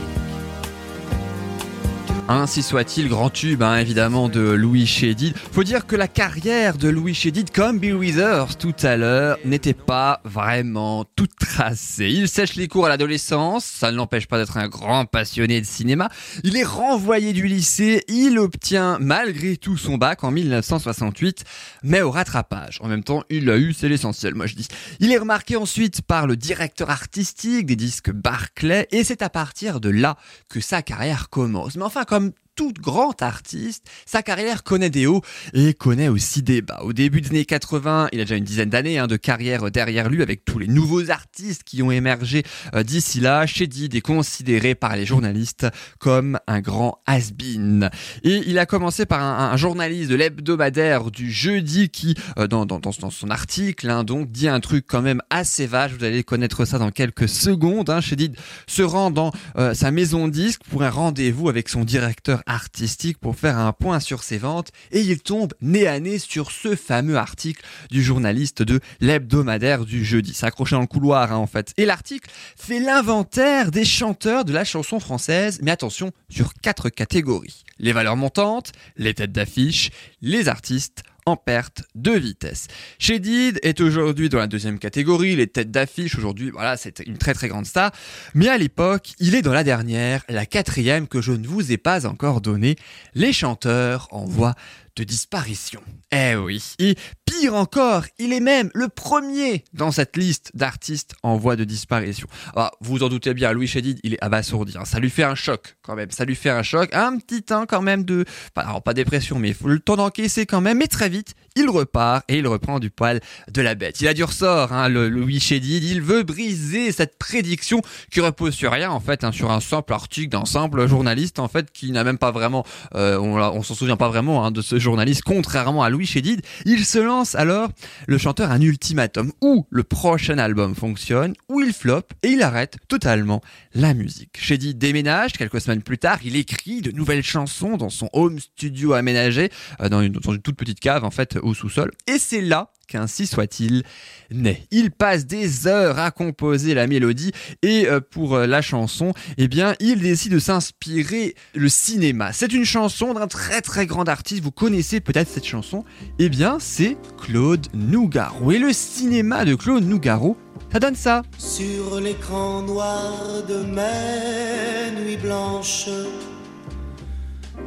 Ainsi 2.30 2.62
soit-il, 2.62 3.08
grand 3.08 3.30
tube 3.30 3.62
hein, 3.62 3.78
évidemment 3.78 4.28
de 4.28 4.40
Louis 4.40 4.84
Chédid. 4.84 5.34
Faut 5.50 5.64
dire 5.64 5.86
que 5.86 5.96
la 5.96 6.08
carrière 6.08 6.76
de 6.76 6.90
Louis 6.90 7.14
Chédid, 7.14 7.50
comme 7.50 7.78
Bill 7.78 7.94
Withers 7.94 8.58
tout 8.58 8.74
à 8.82 8.98
l'heure, 8.98 9.38
n'était 9.46 9.72
pas 9.72 10.20
vraiment 10.24 11.06
toute 11.16 11.34
tracée. 11.36 12.10
Il 12.10 12.28
sèche 12.28 12.54
les 12.56 12.68
cours 12.68 12.84
à 12.84 12.90
l'adolescence, 12.90 13.64
ça 13.64 13.90
ne 13.90 13.96
l'empêche 13.96 14.26
pas 14.26 14.36
d'être 14.36 14.58
un 14.58 14.68
grand 14.68 15.06
passionné 15.06 15.58
de 15.58 15.64
cinéma. 15.64 16.10
Il 16.44 16.58
est 16.58 16.64
renvoyé 16.64 17.32
du 17.32 17.46
lycée, 17.46 18.04
il 18.08 18.38
obtient 18.38 18.98
malgré 19.00 19.56
tout 19.56 19.78
son 19.78 19.96
bac 19.96 20.22
en 20.22 20.30
1968, 20.30 21.44
mais 21.82 22.02
au 22.02 22.10
rattrapage. 22.10 22.78
En 22.82 22.88
même 22.88 23.04
temps, 23.04 23.22
il 23.30 23.46
l'a 23.46 23.56
eu, 23.56 23.72
c'est 23.72 23.88
l'essentiel, 23.88 24.34
moi 24.34 24.44
je 24.44 24.54
dis. 24.54 24.68
Il 25.00 25.10
est 25.12 25.18
remarqué 25.18 25.56
ensuite 25.56 26.02
par 26.02 26.26
le 26.26 26.36
directeur 26.36 26.90
artistique 26.90 27.64
des 27.64 27.76
disques 27.76 28.10
Barclay, 28.10 28.86
et 28.90 29.02
c'est 29.02 29.22
à 29.22 29.30
partir 29.30 29.80
de 29.80 29.88
là 29.88 30.18
que 30.50 30.60
sa 30.60 30.82
carrière 30.82 31.30
commence. 31.30 31.76
Mais 31.76 31.84
enfin, 31.84 32.04
comme 32.04 32.17
tout 32.58 32.72
grand 32.76 33.22
artiste, 33.22 33.88
sa 34.04 34.20
carrière 34.20 34.64
connaît 34.64 34.90
des 34.90 35.06
hauts 35.06 35.22
et 35.54 35.74
connaît 35.74 36.08
aussi 36.08 36.42
des 36.42 36.60
bas. 36.60 36.80
Au 36.82 36.92
début 36.92 37.20
des 37.20 37.28
années 37.28 37.44
80, 37.44 38.08
il 38.10 38.20
a 38.20 38.24
déjà 38.24 38.34
une 38.34 38.42
dizaine 38.42 38.68
d'années 38.68 38.98
hein, 38.98 39.06
de 39.06 39.16
carrière 39.16 39.70
derrière 39.70 40.08
lui 40.08 40.22
avec 40.22 40.44
tous 40.44 40.58
les 40.58 40.66
nouveaux 40.66 41.08
artistes 41.10 41.62
qui 41.62 41.84
ont 41.84 41.92
émergé 41.92 42.42
euh, 42.74 42.82
d'ici 42.82 43.20
là. 43.20 43.46
Shedid 43.46 43.94
est 43.94 44.00
considéré 44.00 44.74
par 44.74 44.96
les 44.96 45.06
journalistes 45.06 45.68
comme 46.00 46.40
un 46.48 46.60
grand 46.60 46.98
has-been. 47.06 47.90
Et 48.24 48.42
il 48.48 48.58
a 48.58 48.66
commencé 48.66 49.06
par 49.06 49.22
un, 49.22 49.56
journaliste 49.56 50.10
de 50.10 50.16
l'hebdomadaire 50.16 51.12
du 51.12 51.30
jeudi 51.30 51.90
qui, 51.90 52.16
euh, 52.40 52.48
dans, 52.48 52.66
son 52.92 53.30
article, 53.30 53.88
hein, 53.88 54.02
donc, 54.02 54.32
dit 54.32 54.48
un 54.48 54.58
truc 54.58 54.84
quand 54.88 55.02
même 55.02 55.22
assez 55.30 55.68
vache. 55.68 55.92
Vous 55.92 56.04
allez 56.04 56.24
connaître 56.24 56.64
ça 56.64 56.78
dans 56.78 56.90
quelques 56.90 57.28
secondes. 57.28 57.88
Hein. 57.88 58.00
Shedid 58.00 58.36
se 58.66 58.82
rend 58.82 59.12
dans 59.12 59.30
euh, 59.56 59.74
sa 59.74 59.92
maison 59.92 60.26
disque 60.26 60.62
pour 60.68 60.82
un 60.82 60.90
rendez-vous 60.90 61.48
avec 61.48 61.68
son 61.68 61.84
directeur 61.84 62.42
artistique 62.48 63.18
pour 63.18 63.36
faire 63.36 63.58
un 63.58 63.72
point 63.72 64.00
sur 64.00 64.24
ses 64.24 64.38
ventes 64.38 64.72
et 64.90 65.00
il 65.00 65.20
tombe 65.20 65.54
nez 65.60 65.86
à 65.86 66.00
nez 66.00 66.18
sur 66.18 66.50
ce 66.50 66.74
fameux 66.74 67.16
article 67.16 67.64
du 67.90 68.02
journaliste 68.02 68.62
de 68.62 68.80
l'hebdomadaire 69.00 69.84
du 69.84 70.04
jeudi. 70.04 70.34
S'accroché 70.34 70.74
dans 70.74 70.80
le 70.80 70.86
couloir 70.86 71.32
hein, 71.32 71.36
en 71.36 71.46
fait. 71.46 71.72
Et 71.76 71.84
l'article 71.84 72.28
fait 72.56 72.80
l'inventaire 72.80 73.70
des 73.70 73.84
chanteurs 73.84 74.44
de 74.44 74.52
la 74.52 74.64
chanson 74.64 74.98
française, 74.98 75.60
mais 75.62 75.70
attention, 75.70 76.10
sur 76.28 76.54
quatre 76.54 76.88
catégories. 76.88 77.64
Les 77.78 77.92
valeurs 77.92 78.16
montantes, 78.16 78.72
les 78.96 79.14
têtes 79.14 79.32
d'affiche, 79.32 79.90
les 80.22 80.48
artistes 80.48 81.04
en 81.28 81.36
perte 81.36 81.82
de 81.94 82.12
vitesse. 82.12 82.68
Shedid 82.98 83.60
est 83.62 83.80
aujourd'hui 83.80 84.28
dans 84.28 84.38
la 84.38 84.46
deuxième 84.46 84.78
catégorie, 84.78 85.36
les 85.36 85.46
têtes 85.46 85.70
d'affiche 85.70 86.16
aujourd'hui, 86.16 86.50
voilà, 86.50 86.76
c'est 86.76 87.00
une 87.06 87.18
très 87.18 87.34
très 87.34 87.48
grande 87.48 87.66
star. 87.66 87.92
Mais 88.34 88.48
à 88.48 88.56
l'époque, 88.56 89.12
il 89.20 89.34
est 89.34 89.42
dans 89.42 89.52
la 89.52 89.64
dernière, 89.64 90.24
la 90.28 90.46
quatrième 90.46 91.06
que 91.06 91.20
je 91.20 91.32
ne 91.32 91.46
vous 91.46 91.70
ai 91.70 91.76
pas 91.76 92.06
encore 92.06 92.40
donnée, 92.40 92.76
les 93.14 93.32
chanteurs 93.32 94.08
en 94.10 94.24
voie 94.24 94.54
de 94.98 95.04
disparition. 95.04 95.80
Eh 96.10 96.34
oui. 96.34 96.62
Et 96.80 96.96
pire 97.24 97.54
encore, 97.54 98.04
il 98.18 98.32
est 98.32 98.40
même 98.40 98.70
le 98.74 98.88
premier 98.88 99.64
dans 99.72 99.92
cette 99.92 100.16
liste 100.16 100.50
d'artistes 100.54 101.14
en 101.22 101.36
voie 101.36 101.54
de 101.56 101.64
disparition. 101.64 102.26
Ah, 102.56 102.72
vous 102.80 102.94
vous 102.98 103.02
en 103.04 103.08
doutez 103.08 103.32
bien, 103.34 103.52
Louis 103.52 103.68
Chédid, 103.68 104.00
il 104.02 104.14
est 104.14 104.22
abasourdi. 104.24 104.74
hein. 104.76 104.84
Ça 104.84 104.98
lui 104.98 105.10
fait 105.10 105.22
un 105.22 105.34
choc 105.36 105.76
quand 105.82 105.94
même. 105.94 106.10
Ça 106.10 106.24
lui 106.24 106.34
fait 106.34 106.50
un 106.50 106.62
choc. 106.62 106.90
Un 106.92 107.18
petit 107.18 107.42
temps 107.42 107.64
quand 107.66 107.82
même 107.82 108.02
de... 108.04 108.24
pas- 108.54 108.62
Alors 108.62 108.82
pas 108.82 108.92
dépression, 108.94 109.38
mais 109.38 109.48
il 109.48 109.54
faut 109.54 109.68
le 109.68 109.78
temps 109.78 109.96
d'encaisser 109.96 110.46
quand 110.46 110.60
même. 110.60 110.78
Mais 110.78 110.88
très 110.88 111.08
vite, 111.08 111.34
il 111.54 111.68
repart 111.70 112.24
et 112.28 112.38
il 112.38 112.46
reprend 112.48 112.80
du 112.80 112.90
poil 112.90 113.20
de 113.52 113.62
la 113.62 113.74
bête. 113.76 114.00
Il 114.00 114.08
a 114.08 114.14
du 114.14 114.24
ressort, 114.24 114.72
hein, 114.72 114.88
le 114.88 115.08
Louis 115.08 115.38
Chédid. 115.38 115.84
Il 115.84 116.02
veut 116.02 116.22
briser 116.24 116.90
cette 116.92 117.18
prédiction 117.18 117.82
qui 118.10 118.20
repose 118.20 118.54
sur 118.54 118.72
rien, 118.72 118.90
en 118.90 119.00
fait, 119.00 119.22
hein, 119.22 119.30
sur 119.32 119.50
un 119.52 119.60
simple 119.60 119.92
article 119.92 120.30
d'un 120.30 120.44
simple 120.44 120.88
journaliste, 120.88 121.38
en 121.38 121.46
fait, 121.48 121.70
qui 121.70 121.92
n'a 121.92 122.02
même 122.02 122.18
pas 122.18 122.30
vraiment... 122.32 122.64
euh, 122.94 123.18
on 123.18 123.38
on 123.38 123.62
s'en 123.62 123.74
souvient 123.74 123.96
pas 123.96 124.08
vraiment 124.08 124.50
de 124.50 124.60
ce 124.62 124.78
journaliste, 124.78 124.87
contrairement 125.24 125.82
à 125.82 125.90
Louis 125.90 126.06
Chédid. 126.06 126.42
Il 126.64 126.84
se 126.84 126.98
lance 126.98 127.34
alors, 127.34 127.70
le 128.06 128.18
chanteur, 128.18 128.50
un 128.50 128.60
ultimatum. 128.60 129.32
Ou 129.40 129.66
le 129.70 129.82
prochain 129.82 130.38
album 130.38 130.74
fonctionne, 130.74 131.34
ou 131.48 131.60
il 131.60 131.72
floppe 131.72 132.12
et 132.22 132.28
il 132.28 132.42
arrête 132.42 132.76
totalement 132.88 133.40
la 133.74 133.94
musique. 133.94 134.38
Chédid 134.38 134.78
déménage, 134.78 135.32
quelques 135.32 135.60
semaines 135.60 135.82
plus 135.82 135.98
tard, 135.98 136.18
il 136.24 136.36
écrit 136.36 136.80
de 136.80 136.90
nouvelles 136.90 137.22
chansons 137.22 137.76
dans 137.76 137.90
son 137.90 138.08
home 138.12 138.38
studio 138.38 138.92
aménagé, 138.92 139.50
euh, 139.80 139.88
dans 139.88 140.02
une 140.02 140.42
toute 140.42 140.56
petite 140.56 140.80
cave, 140.80 141.04
en 141.04 141.10
fait, 141.10 141.36
au 141.42 141.54
sous-sol. 141.54 141.90
Et 142.06 142.18
c'est 142.18 142.40
là 142.40 142.70
qu'ainsi 142.88 143.26
soit-il 143.26 143.84
naît. 144.30 144.66
Il 144.70 144.90
passe 144.90 145.26
des 145.26 145.66
heures 145.66 145.98
à 145.98 146.10
composer 146.10 146.74
la 146.74 146.86
mélodie 146.86 147.32
et 147.62 147.86
euh, 147.86 148.00
pour 148.00 148.34
euh, 148.34 148.46
la 148.46 148.62
chanson, 148.62 149.12
eh 149.36 149.46
bien, 149.46 149.74
il 149.78 150.00
décide 150.00 150.32
de 150.32 150.38
s'inspirer 150.38 151.34
le 151.54 151.68
cinéma. 151.68 152.32
C'est 152.32 152.52
une 152.52 152.64
chanson 152.64 153.14
d'un 153.14 153.28
très 153.28 153.60
très 153.60 153.86
grand 153.86 154.08
artiste, 154.08 154.42
vous 154.42 154.50
connaissez 154.50 155.00
peut-être 155.00 155.28
cette 155.28 155.46
chanson, 155.46 155.84
eh 156.18 156.28
bien, 156.28 156.58
c'est 156.58 156.96
Claude 157.22 157.66
Nougaro. 157.74 158.50
Et 158.50 158.58
le 158.58 158.72
cinéma 158.72 159.44
de 159.44 159.54
Claude 159.54 159.84
Nougaro, 159.84 160.36
ça 160.72 160.80
donne 160.80 160.94
ça. 160.94 161.22
Sur 161.38 162.00
l'écran 162.00 162.62
noir 162.62 163.12
de 163.48 163.62
mes 163.62 165.00
nuits 165.00 165.16
blanches, 165.16 165.88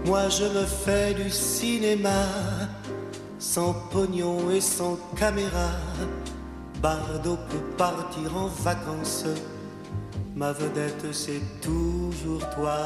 moi 0.05 0.29
je 0.29 0.43
me 0.43 0.65
fais 0.65 1.13
du 1.13 1.29
cinéma, 1.29 2.25
sans 3.41 3.73
pognon 3.91 4.51
et 4.51 4.61
sans 4.61 4.97
caméra. 5.17 5.71
Bardot 6.81 7.37
peut 7.49 7.75
partir 7.75 8.37
en 8.37 8.47
vacances, 8.47 9.25
ma 10.35 10.51
vedette 10.51 11.11
c'est 11.11 11.41
toujours 11.59 12.47
toi. 12.51 12.77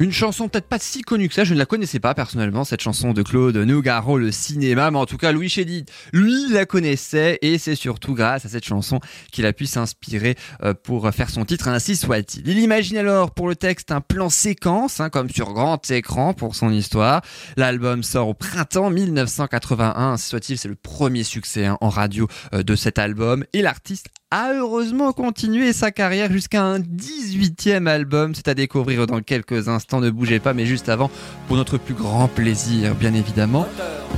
Une 0.00 0.12
chanson 0.12 0.48
peut-être 0.48 0.66
pas 0.66 0.78
si 0.78 1.02
connue 1.02 1.28
que 1.28 1.34
ça, 1.34 1.44
je 1.44 1.52
ne 1.52 1.58
la 1.58 1.66
connaissais 1.66 2.00
pas 2.00 2.14
personnellement, 2.14 2.64
cette 2.64 2.80
chanson 2.80 3.12
de 3.12 3.22
Claude 3.22 3.58
Nougaro, 3.58 4.16
le 4.16 4.32
cinéma, 4.32 4.90
mais 4.90 4.96
en 4.96 5.04
tout 5.04 5.18
cas 5.18 5.30
Louis 5.30 5.50
Chédid, 5.50 5.90
lui, 6.14 6.48
la 6.48 6.64
connaissait 6.64 7.38
et 7.42 7.58
c'est 7.58 7.74
surtout 7.74 8.14
grâce 8.14 8.46
à 8.46 8.48
cette 8.48 8.64
chanson 8.64 9.00
qu'il 9.30 9.44
a 9.44 9.52
pu 9.52 9.66
s'inspirer 9.66 10.36
euh, 10.62 10.72
pour 10.72 11.10
faire 11.10 11.28
son 11.28 11.44
titre, 11.44 11.68
ainsi 11.68 11.96
soit-il. 11.96 12.48
Il 12.48 12.60
imagine 12.60 12.96
alors 12.96 13.32
pour 13.32 13.46
le 13.46 13.56
texte 13.56 13.92
un 13.92 14.00
plan 14.00 14.30
séquence, 14.30 15.00
hein, 15.00 15.10
comme 15.10 15.28
sur 15.28 15.52
grand 15.52 15.90
écran 15.90 16.32
pour 16.32 16.54
son 16.54 16.70
histoire. 16.70 17.20
L'album 17.58 18.02
sort 18.02 18.28
au 18.28 18.34
printemps 18.34 18.88
1981, 18.88 20.12
ainsi 20.12 20.30
soit-il, 20.30 20.56
c'est 20.56 20.68
le 20.68 20.76
premier 20.76 21.24
succès 21.24 21.66
hein, 21.66 21.76
en 21.82 21.90
radio 21.90 22.26
euh, 22.54 22.62
de 22.62 22.74
cet 22.74 22.98
album 22.98 23.44
et 23.52 23.60
l'artiste 23.60 24.06
a 24.32 24.52
heureusement 24.52 25.12
continué 25.12 25.72
sa 25.72 25.90
carrière 25.90 26.30
jusqu'à 26.30 26.62
un 26.62 26.78
18e 26.78 27.88
album. 27.88 28.32
C'est 28.32 28.46
à 28.46 28.54
découvrir 28.54 29.08
dans 29.08 29.20
quelques 29.22 29.68
instants. 29.68 30.00
Ne 30.00 30.10
bougez 30.10 30.38
pas, 30.38 30.54
mais 30.54 30.66
juste 30.66 30.88
avant, 30.88 31.10
pour 31.48 31.56
notre 31.56 31.78
plus 31.78 31.94
grand 31.94 32.28
plaisir, 32.28 32.94
bien 32.94 33.12
évidemment. 33.12 33.66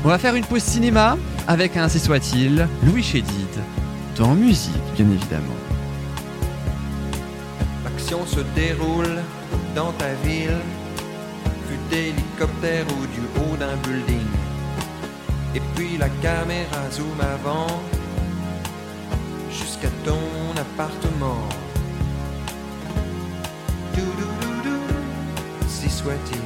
On 0.04 0.08
va 0.08 0.18
faire 0.18 0.34
une 0.34 0.44
pause 0.44 0.62
cinéma 0.62 1.16
avec 1.48 1.78
Ainsi 1.78 1.98
soit-il, 1.98 2.68
Louis 2.84 3.02
Chédid, 3.02 3.32
dans 4.18 4.34
musique, 4.34 4.74
bien 4.96 5.06
évidemment. 5.06 5.56
L'action 7.84 8.26
se 8.26 8.40
déroule 8.54 9.18
dans 9.74 9.92
ta 9.92 10.12
ville, 10.24 10.60
vue 11.70 11.78
d'hélicoptère 11.90 12.84
ou 12.88 13.06
du 13.06 13.20
haut 13.40 13.56
d'un 13.56 13.76
building. 13.76 14.26
Et 15.54 15.60
puis 15.74 15.96
la 15.96 16.10
caméra 16.20 16.90
zoom 16.90 17.18
avant, 17.20 17.80
jusqu'à 19.52 19.88
ton 20.04 20.18
appartement. 20.56 21.48
Si 25.68 25.90
soit-il. 25.90 26.40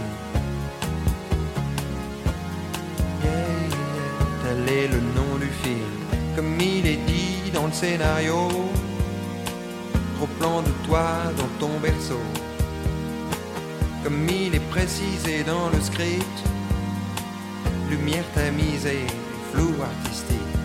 Tel 4.42 4.74
est 4.74 4.88
le 4.88 5.00
nom 5.00 5.36
du 5.38 5.48
film, 5.62 5.96
comme 6.34 6.60
il 6.60 6.86
est 6.86 7.00
dit 7.06 7.50
dans 7.52 7.66
le 7.66 7.72
scénario. 7.72 8.48
Gros 10.16 10.28
plan 10.38 10.62
de 10.62 10.70
toi 10.86 11.06
dans 11.36 11.66
ton 11.66 11.78
berceau. 11.80 12.20
Comme 14.02 14.26
il 14.28 14.54
est 14.54 14.68
précisé 14.70 15.42
dans 15.44 15.68
le 15.68 15.80
script, 15.80 16.38
lumière 17.90 18.24
tamisée, 18.34 19.06
flou 19.52 19.74
artistique. 19.82 20.55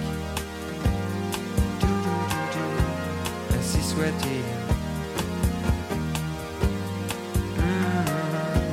Hmm, 4.01 4.41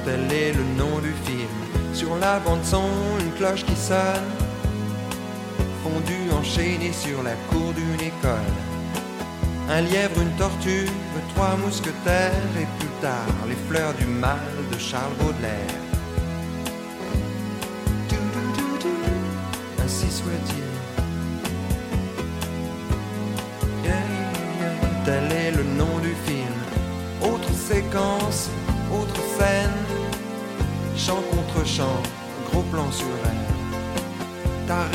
tel 0.05 0.33
est 0.33 0.53
le 0.53 0.65
nom 0.77 0.99
du 1.01 1.13
film. 1.25 1.49
Sur 1.93 2.17
la 2.17 2.39
bande 2.41 2.65
son, 2.65 2.89
une 3.21 3.33
cloche 3.33 3.65
qui 3.65 3.77
sonne. 3.77 4.25
Fondu 5.83 6.31
enchaîné 6.33 6.93
sur 6.93 7.23
la 7.23 7.35
cour 7.51 7.75
d'une 7.75 8.01
école. 8.07 8.55
Un 9.69 9.83
lièvre, 9.83 10.23
une 10.23 10.35
tortue, 10.37 10.89
trois 11.35 11.57
mousquetaires 11.57 12.33
et 12.59 12.67
plus 12.79 12.89
tard 13.03 13.35
les 13.47 13.57
fleurs 13.69 13.93
du 13.95 14.07
mal 14.07 14.39
de 14.73 14.79
Charles 14.79 15.13
Baudelaire. 15.21 15.88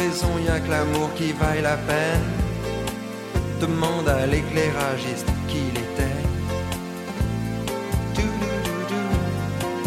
Raison, 0.04 0.32
y 0.46 0.50
a 0.50 0.60
que 0.60 0.70
l'amour 0.70 1.10
qui 1.16 1.32
vaille 1.32 1.62
la 1.62 1.78
peine. 1.90 2.28
Demande 3.62 4.08
à 4.10 4.26
l'éclairagiste 4.26 5.30
qui 5.48 5.60
il 5.70 5.78
était. 5.86 6.22
Dou-dou-dou-dou, 8.16 9.06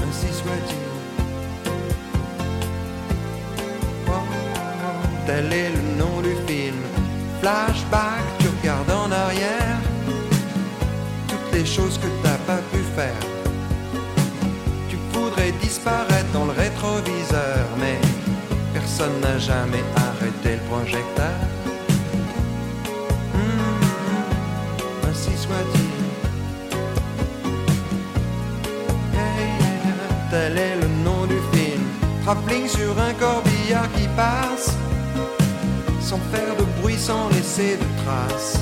Ainsi 0.05 0.31
soit-il. 0.41 0.91
Oh, 4.09 4.27
Tel 5.27 5.53
est 5.53 5.73
le 5.79 5.83
nom 6.03 6.17
du 6.29 6.35
film. 6.47 6.81
Flashback, 7.41 8.25
tu 8.39 8.49
regardes 8.57 8.93
en 9.05 9.11
arrière. 9.25 9.79
Toutes 11.29 11.53
les 11.53 11.67
choses 11.67 11.99
que 11.99 12.11
t'as 12.23 12.41
pas 12.51 12.61
pu 12.73 12.81
faire. 12.99 13.23
Tu 14.89 14.97
voudrais 15.13 15.53
disparaître 15.67 16.31
dans 16.33 16.47
le 16.47 16.53
rétroviseur, 16.53 17.67
mais 17.79 17.99
personne 18.73 19.21
n'a 19.21 19.39
jamais 19.39 19.85
Hmm, 23.35 23.81
ainsi 25.09 25.31
soit-il. 25.37 25.91
Tel 30.31 30.59
est 30.59 30.77
le 30.77 30.89
nom 31.03 31.25
du 31.27 31.39
film. 31.53 31.83
Travelling 32.25 32.69
sur 32.69 32.99
un 32.99 33.13
corbillard 33.15 33.91
qui 33.93 34.09
passe, 34.17 34.77
sans 36.01 36.19
faire 36.33 36.57
de 36.59 36.65
bruit, 36.81 36.99
sans 36.99 37.29
laisser 37.31 37.77
de 37.77 37.87
traces. 38.05 38.59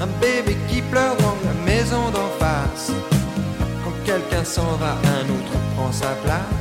Un 0.00 0.08
bébé 0.20 0.56
qui 0.68 0.82
pleure 0.82 1.16
dans 1.16 1.36
la 1.44 1.54
maison 1.64 2.10
d'en 2.10 2.28
face. 2.38 2.90
Quand 3.84 3.94
quelqu'un 4.04 4.44
s'en 4.44 4.76
va, 4.76 4.92
un 4.92 5.24
autre 5.30 5.52
prend 5.74 5.92
sa 5.92 6.10
place. 6.24 6.55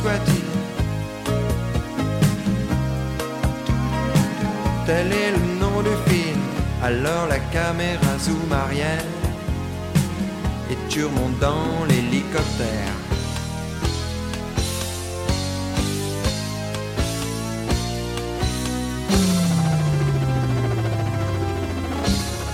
Soit-il. 0.00 0.44
Tel 4.86 5.12
est 5.12 5.32
le 5.32 5.42
nom 5.60 5.82
du 5.82 5.94
film. 6.10 6.40
Alors 6.82 7.26
la 7.28 7.38
caméra 7.56 8.12
zoom 8.18 8.52
arrière 8.52 9.04
et 10.70 10.78
tu 10.88 11.04
remontes 11.04 11.38
dans 11.38 11.84
l'hélicoptère. 11.88 12.99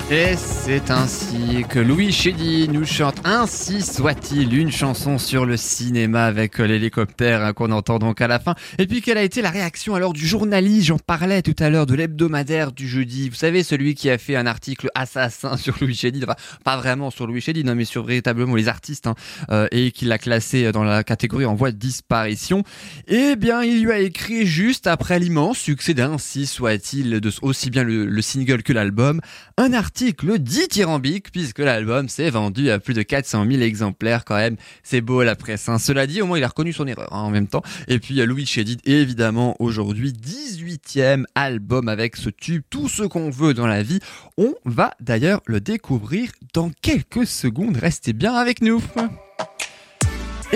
Et 0.08 0.36
c'est 0.36 0.92
ainsi 0.92 1.64
que 1.68 1.80
Louis 1.80 2.12
Chédy 2.12 2.68
nous 2.68 2.84
chante 2.84 3.16
Ainsi 3.24 3.82
soit-il 3.82 4.56
une 4.56 4.70
chanson 4.70 5.18
sur 5.18 5.44
le 5.44 5.56
cinéma 5.56 6.26
avec 6.26 6.58
l'hélicoptère 6.58 7.52
qu'on 7.54 7.72
entend 7.72 7.98
donc 7.98 8.20
à 8.20 8.28
la 8.28 8.38
fin. 8.38 8.54
Et 8.78 8.86
puis 8.86 9.02
quelle 9.02 9.18
a 9.18 9.24
été 9.24 9.42
la 9.42 9.50
réaction 9.50 9.96
alors 9.96 10.12
du 10.12 10.24
journaliste? 10.24 10.86
J'en 10.86 10.98
parlais 11.00 11.42
tout 11.42 11.56
à 11.58 11.70
l'heure 11.70 11.86
de 11.86 11.96
l'hebdomadaire 11.96 12.70
du 12.70 12.86
jeudi. 12.86 13.28
Vous 13.28 13.34
savez, 13.34 13.64
celui 13.64 13.96
qui 13.96 14.08
a 14.08 14.16
fait 14.16 14.36
un 14.36 14.46
article 14.46 14.90
assassin 14.94 15.56
sur 15.56 15.76
Louis 15.80 15.96
Chédy. 15.96 16.22
Enfin, 16.22 16.36
pas 16.62 16.76
vraiment 16.76 17.10
sur 17.10 17.26
Louis 17.26 17.40
Chédy, 17.40 17.64
non, 17.64 17.74
mais 17.74 17.84
sur 17.84 18.04
véritablement 18.04 18.54
les 18.54 18.68
artistes. 18.68 19.08
hein, 19.08 19.16
euh, 19.50 19.66
et 19.72 19.90
qui 19.90 20.04
l'a 20.04 20.18
classé 20.18 20.70
dans 20.70 20.84
la 20.84 21.02
catégorie 21.02 21.46
en 21.46 21.56
voie 21.56 21.72
de 21.72 21.78
disparition. 21.78 22.62
Eh 23.08 23.34
bien, 23.34 23.64
il 23.64 23.82
lui 23.82 23.90
a 23.90 23.98
écrit 23.98 24.46
juste 24.46 24.86
après 24.86 25.18
l'immense 25.18 25.58
succès 25.58 25.94
d'Ainsi 25.94 26.46
soit-il 26.46 27.18
de 27.20 27.32
aussi 27.42 27.70
bien 27.70 27.82
le, 27.82 28.06
le 28.06 28.22
single 28.22 28.62
que 28.62 28.72
l'album, 28.72 29.20
un 29.56 29.72
article 29.72 29.95
dithyrambique 29.96 31.30
puisque 31.32 31.58
l'album 31.58 32.08
s'est 32.08 32.30
vendu 32.30 32.70
à 32.70 32.78
plus 32.78 32.94
de 32.94 33.02
400 33.02 33.46
000 33.50 33.62
exemplaires 33.62 34.24
quand 34.24 34.36
même. 34.36 34.56
C'est 34.82 35.00
beau 35.00 35.22
la 35.22 35.36
presse. 35.36 35.68
hein. 35.68 35.78
Cela 35.78 36.06
dit, 36.06 36.22
au 36.22 36.26
moins 36.26 36.38
il 36.38 36.44
a 36.44 36.48
reconnu 36.48 36.72
son 36.72 36.86
erreur 36.86 37.12
hein, 37.12 37.20
en 37.20 37.30
même 37.30 37.48
temps. 37.48 37.62
Et 37.88 37.98
puis 37.98 38.14
Louis 38.24 38.46
Chédid, 38.46 38.80
évidemment, 38.84 39.56
aujourd'hui 39.58 40.12
18e 40.12 41.24
album 41.34 41.88
avec 41.88 42.16
ce 42.16 42.30
tube, 42.30 42.62
tout 42.70 42.88
ce 42.88 43.02
qu'on 43.02 43.30
veut 43.30 43.54
dans 43.54 43.66
la 43.66 43.82
vie. 43.82 44.00
On 44.38 44.54
va 44.64 44.92
d'ailleurs 45.00 45.40
le 45.46 45.60
découvrir 45.60 46.30
dans 46.54 46.70
quelques 46.82 47.26
secondes. 47.26 47.76
Restez 47.76 48.12
bien 48.12 48.34
avec 48.34 48.60
nous. 48.62 48.82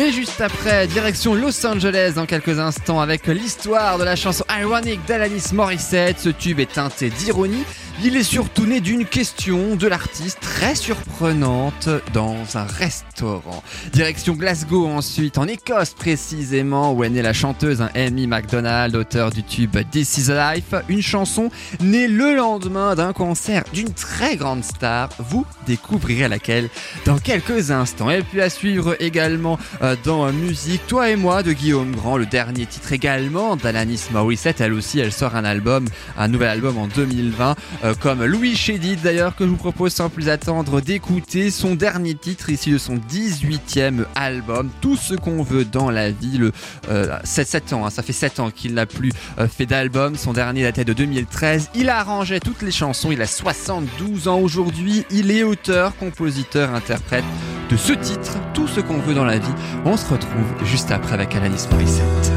Et 0.01 0.13
juste 0.13 0.41
après, 0.41 0.87
direction 0.87 1.35
Los 1.35 1.67
Angeles 1.67 2.13
dans 2.17 2.25
quelques 2.25 2.59
instants 2.59 3.03
avec 3.03 3.27
l'histoire 3.27 3.99
de 3.99 4.05
la 4.05 4.17
chanson 4.17 4.47
Ironic 4.49 5.05
d'Alanis 5.05 5.53
Morissette. 5.53 6.19
Ce 6.19 6.31
tube 6.31 6.59
est 6.59 6.73
teinté 6.73 7.11
d'ironie. 7.11 7.65
Il 8.03 8.17
est 8.17 8.23
surtout 8.23 8.65
né 8.65 8.81
d'une 8.81 9.05
question 9.05 9.77
de 9.77 9.87
l'artiste 9.87 10.39
très 10.41 10.75
surprenante 10.75 11.91
dans 12.15 12.35
un 12.55 12.65
restaurant. 12.65 13.63
Direction 13.93 14.33
Glasgow 14.33 14.87
ensuite, 14.87 15.37
en 15.37 15.47
Écosse 15.47 15.91
précisément, 15.91 16.95
où 16.95 17.05
est 17.05 17.11
née 17.11 17.21
la 17.21 17.35
chanteuse 17.35 17.83
hein, 17.83 17.91
Amy 17.95 18.27
MacDonald, 18.27 18.97
auteur 18.97 19.29
du 19.29 19.43
tube 19.43 19.77
This 19.91 20.17
is 20.17 20.33
Life. 20.33 20.75
Une 20.89 21.03
chanson 21.03 21.51
née 21.81 22.09
le 22.09 22.35
lendemain 22.35 22.95
d'un 22.95 23.13
concert 23.13 23.65
d'une 23.75 23.93
très 23.93 24.37
grande 24.37 24.65
star. 24.65 25.11
Vous 25.19 25.45
découvrirez 25.67 26.29
laquelle 26.29 26.71
dans 27.05 27.19
quelques 27.19 27.71
instants. 27.71 28.09
Et 28.09 28.23
puis 28.23 28.41
à 28.41 28.49
suivre 28.49 28.97
également 28.99 29.59
euh, 29.83 29.90
dans 29.97 30.27
euh, 30.27 30.33
musique, 30.33 30.87
Toi 30.87 31.11
et 31.11 31.17
moi 31.17 31.43
de 31.43 31.53
Guillaume 31.53 31.95
Grand, 31.95 32.17
le 32.17 32.27
dernier 32.27 32.67
titre 32.67 32.93
également 32.93 33.57
d'Alanis 33.57 34.09
Morissette. 34.13 34.61
Elle 34.61 34.73
aussi, 34.73 35.01
elle 35.01 35.13
sort 35.13 35.37
un 35.37 35.45
album, 35.45 35.87
un 36.17 36.29
nouvel 36.29 36.49
album 36.49 36.79
en 36.79 36.87
2020, 36.87 37.57
euh, 37.85 37.95
comme 38.01 38.25
Louis 38.25 38.57
Chédid 38.57 39.01
d'ailleurs, 39.03 39.37
que 39.37 39.45
je 39.45 39.51
vous 39.51 39.57
propose 39.57 39.93
sans 39.93 40.09
plus 40.09 40.29
attendre 40.29 40.81
d'écouter 40.81 41.51
son 41.51 41.75
dernier 41.75 42.15
titre 42.15 42.51
ici 42.51 42.71
de 42.71 42.79
son 42.79 42.97
18e 42.97 44.05
album, 44.15 44.71
Tout 44.81 44.97
ce 44.97 45.15
qu'on 45.15 45.43
veut 45.43 45.65
dans 45.65 45.91
la 45.91 46.11
vie. 46.11 46.39
Le, 46.39 46.53
euh, 46.89 47.19
7, 47.25 47.49
7 47.49 47.73
ans, 47.73 47.87
hein, 47.87 47.91
ça 47.91 48.03
fait 48.03 48.13
7 48.13 48.41
ans 48.41 48.51
qu'il 48.51 48.75
n'a 48.75 48.87
plus 48.87 49.13
euh, 49.39 49.49
fait 49.49 49.67
d'album. 49.67 50.17
Son 50.17 50.33
dernier 50.33 50.63
datait 50.65 50.85
de 50.85 50.93
2013. 50.93 51.71
Il 51.75 51.89
a 51.89 51.99
arrangé 51.99 52.41
toutes 52.41 52.63
les 52.63 52.71
chansons. 52.71 53.11
Il 53.13 53.23
a 53.23 53.27
72 53.27 54.29
ans 54.29 54.39
aujourd'hui. 54.39 55.05
Il 55.11 55.31
est 55.31 55.43
auteur, 55.43 55.97
compositeur, 55.97 56.75
interprète 56.75 57.25
de 57.71 57.77
ce 57.77 57.93
titre, 57.93 58.37
Tout 58.53 58.67
ce 58.67 58.81
qu'on 58.81 58.99
veut 58.99 59.15
dans 59.15 59.25
la 59.25 59.39
vie. 59.39 59.55
On 59.85 59.97
se 59.97 60.07
retrouve 60.13 60.65
juste 60.65 60.91
après 60.91 61.15
avec 61.15 61.35
Alanis 61.35 61.67
Morissette. 61.71 62.33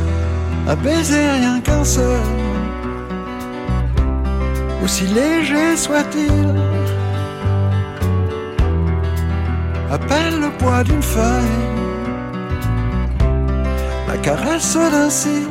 à 0.68 0.76
baiser 0.76 1.30
rien 1.40 1.60
qu'un 1.62 1.84
seul, 1.84 2.22
aussi 4.84 5.06
léger 5.08 5.76
soit-il, 5.76 6.32
peine 10.08 10.42
le 10.42 10.50
poids 10.58 10.84
d'une 10.84 11.02
feuille, 11.02 11.60
la 14.08 14.18
caresse 14.18 14.76
d'un 14.76 15.10
cil, 15.10 15.48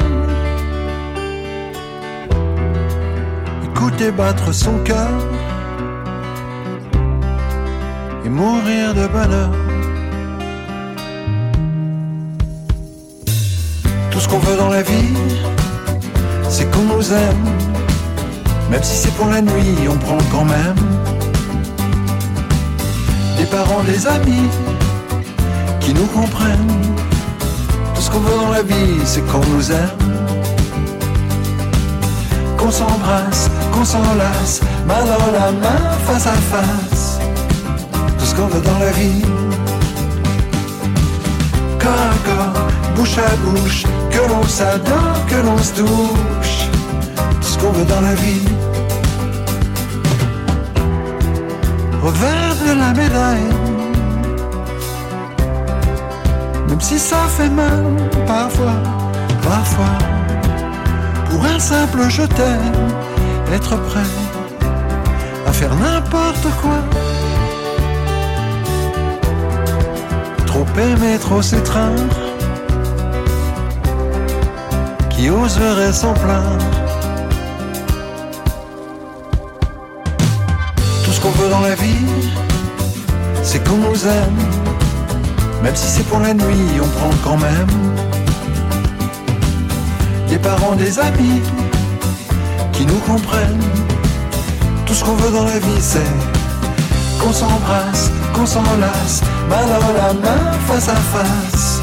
écouter 3.65 4.11
battre 4.11 4.53
son 4.53 4.79
cœur 4.85 5.11
et 8.25 8.29
mourir 8.29 8.95
de 8.95 9.07
bonheur. 9.07 9.72
Tout 14.13 14.21
ce 14.21 14.29
qu'on 14.29 14.39
veut 14.41 14.57
dans 14.59 14.69
la 14.69 14.83
vie, 14.83 15.15
c'est 16.51 16.71
qu'on 16.71 16.83
nous 16.83 17.13
aime. 17.13 17.45
Même 18.71 18.83
si 18.83 18.95
c'est 18.95 19.15
pour 19.15 19.29
la 19.29 19.41
nuit, 19.41 19.89
on 19.91 19.97
prend 19.97 20.19
quand 20.31 20.45
même. 20.45 20.77
Des 23.39 23.47
parents, 23.47 23.83
des 23.85 24.07
amis 24.07 24.51
qui 25.81 25.95
nous 25.95 26.07
comprennent. 26.07 26.73
Tout 27.95 28.03
ce 28.03 28.11
qu'on 28.11 28.21
veut 28.21 28.37
dans 28.37 28.51
la 28.51 28.63
vie, 28.63 29.01
c'est 29.07 29.27
qu'on 29.27 29.45
nous 29.55 29.73
aime. 29.73 29.99
Qu'on 32.59 32.71
s'embrasse, 32.71 33.51
qu'on 33.73 33.85
s'enlace, 33.85 34.61
main 34.87 35.05
dans 35.07 35.33
la 35.33 35.53
main, 35.53 35.91
face 36.07 36.27
à 36.27 36.35
face. 36.53 37.19
Tout 38.19 38.27
ce 38.27 38.35
qu'on 38.35 38.47
veut 38.47 38.61
dans 38.61 38.79
la 38.79 38.91
vie. 38.93 39.42
Corps 41.83 41.93
à 41.93 42.15
corps, 42.29 42.69
bouche 42.95 43.19
à 43.19 43.37
bouche, 43.45 43.85
que 44.11 44.19
l'on 44.29 44.43
s'adore, 44.45 45.27
que 45.29 45.35
l'on 45.47 45.59
se 45.59 45.75
touche, 45.75 46.69
tout 47.41 47.49
ce 47.53 47.59
qu'on 47.59 47.73
veut 47.73 47.85
dans 47.85 48.01
la 48.01 48.15
vie. 48.15 48.47
Revers 52.03 52.57
de 52.67 52.73
la 52.79 52.93
médaille, 52.93 53.53
même 56.69 56.81
si 56.81 56.99
ça 56.99 57.17
fait 57.37 57.51
mal 57.51 57.85
parfois, 58.27 58.79
parfois, 59.43 59.99
pour 61.31 61.45
un 61.45 61.59
simple 61.59 62.09
je 62.09 62.23
t'aime, 62.23 62.89
être 63.53 63.77
prêt 63.89 64.13
à 65.47 65.53
faire 65.53 65.75
n'importe 65.75 66.47
quoi. 66.61 66.81
Aimer, 70.79 71.19
trop 71.19 71.43
s'étreindre, 71.43 72.03
qui 75.11 75.29
oserait 75.29 75.93
s'en 75.93 76.15
plaindre. 76.15 76.65
Tout 81.05 81.13
ce 81.13 81.21
qu'on 81.21 81.31
veut 81.31 81.51
dans 81.51 81.61
la 81.61 81.75
vie, 81.75 82.07
c'est 83.43 83.63
qu'on 83.69 83.77
nous 83.77 84.07
aime. 84.07 84.39
Même 85.63 85.77
si 85.77 85.89
c'est 85.89 86.05
pour 86.05 86.21
la 86.21 86.33
nuit, 86.33 86.81
on 86.83 86.89
prend 86.89 87.11
quand 87.23 87.37
même. 87.37 87.69
Des 90.29 90.39
parents, 90.39 90.75
des 90.75 90.99
amis 90.99 91.43
qui 92.73 92.87
nous 92.87 92.99
comprennent. 93.07 93.69
Tout 94.87 94.95
ce 94.95 95.05
qu'on 95.05 95.15
veut 95.15 95.31
dans 95.31 95.45
la 95.45 95.59
vie, 95.59 95.81
c'est 95.81 96.01
qu'on 97.21 97.33
s'embrasse, 97.33 98.11
qu'on 98.33 98.47
s'enlace, 98.47 99.23
main 99.53 99.67
dans 99.87 99.95
la 100.03 100.13
main, 100.25 100.45
face 100.69 100.89
à 100.89 100.99
face. 101.15 101.81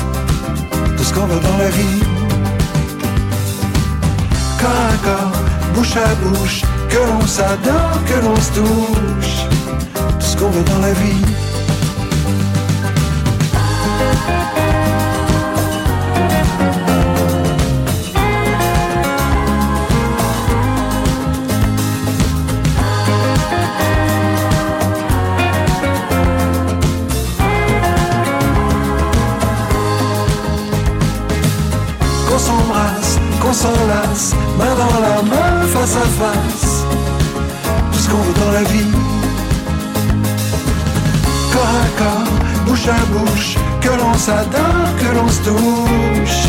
Tout 0.98 1.04
ce 1.04 1.14
qu'on 1.14 1.28
veut 1.32 1.40
dans 1.40 1.58
la 1.58 1.70
vie. 1.70 2.02
Corps 4.60 4.86
à 4.94 4.98
corps, 5.06 5.42
bouche 5.74 5.96
à 5.96 6.10
bouche, 6.24 6.62
que 6.90 6.98
l'on 7.10 7.26
s'adore, 7.36 8.00
que 8.10 8.18
l'on 8.26 8.36
se 8.48 8.52
touche. 8.60 9.36
Tout 10.20 10.30
ce 10.32 10.38
qu'on 10.38 10.50
veut 10.50 10.64
dans 10.64 10.82
la 10.88 10.94
vie. 10.94 11.24
S'enlace, 33.60 34.34
main 34.58 34.74
dans 34.82 35.00
la 35.08 35.22
main, 35.32 35.68
face 35.74 35.96
à 35.96 36.08
face. 36.22 36.86
Tout 37.92 38.00
ce 38.00 38.10
qu'on 38.10 38.24
veut 38.28 38.38
dans 38.44 38.52
la 38.52 38.64
vie. 38.64 38.92
Corps 41.52 41.76
à 41.84 41.88
corps, 42.02 42.36
bouche 42.66 42.88
à 42.88 43.02
bouche, 43.14 43.58
que 43.82 43.90
l'on 44.00 44.14
s'adore, 44.14 44.90
que 45.02 45.10
l'on 45.16 45.28
se 45.28 45.42
touche. 45.50 46.42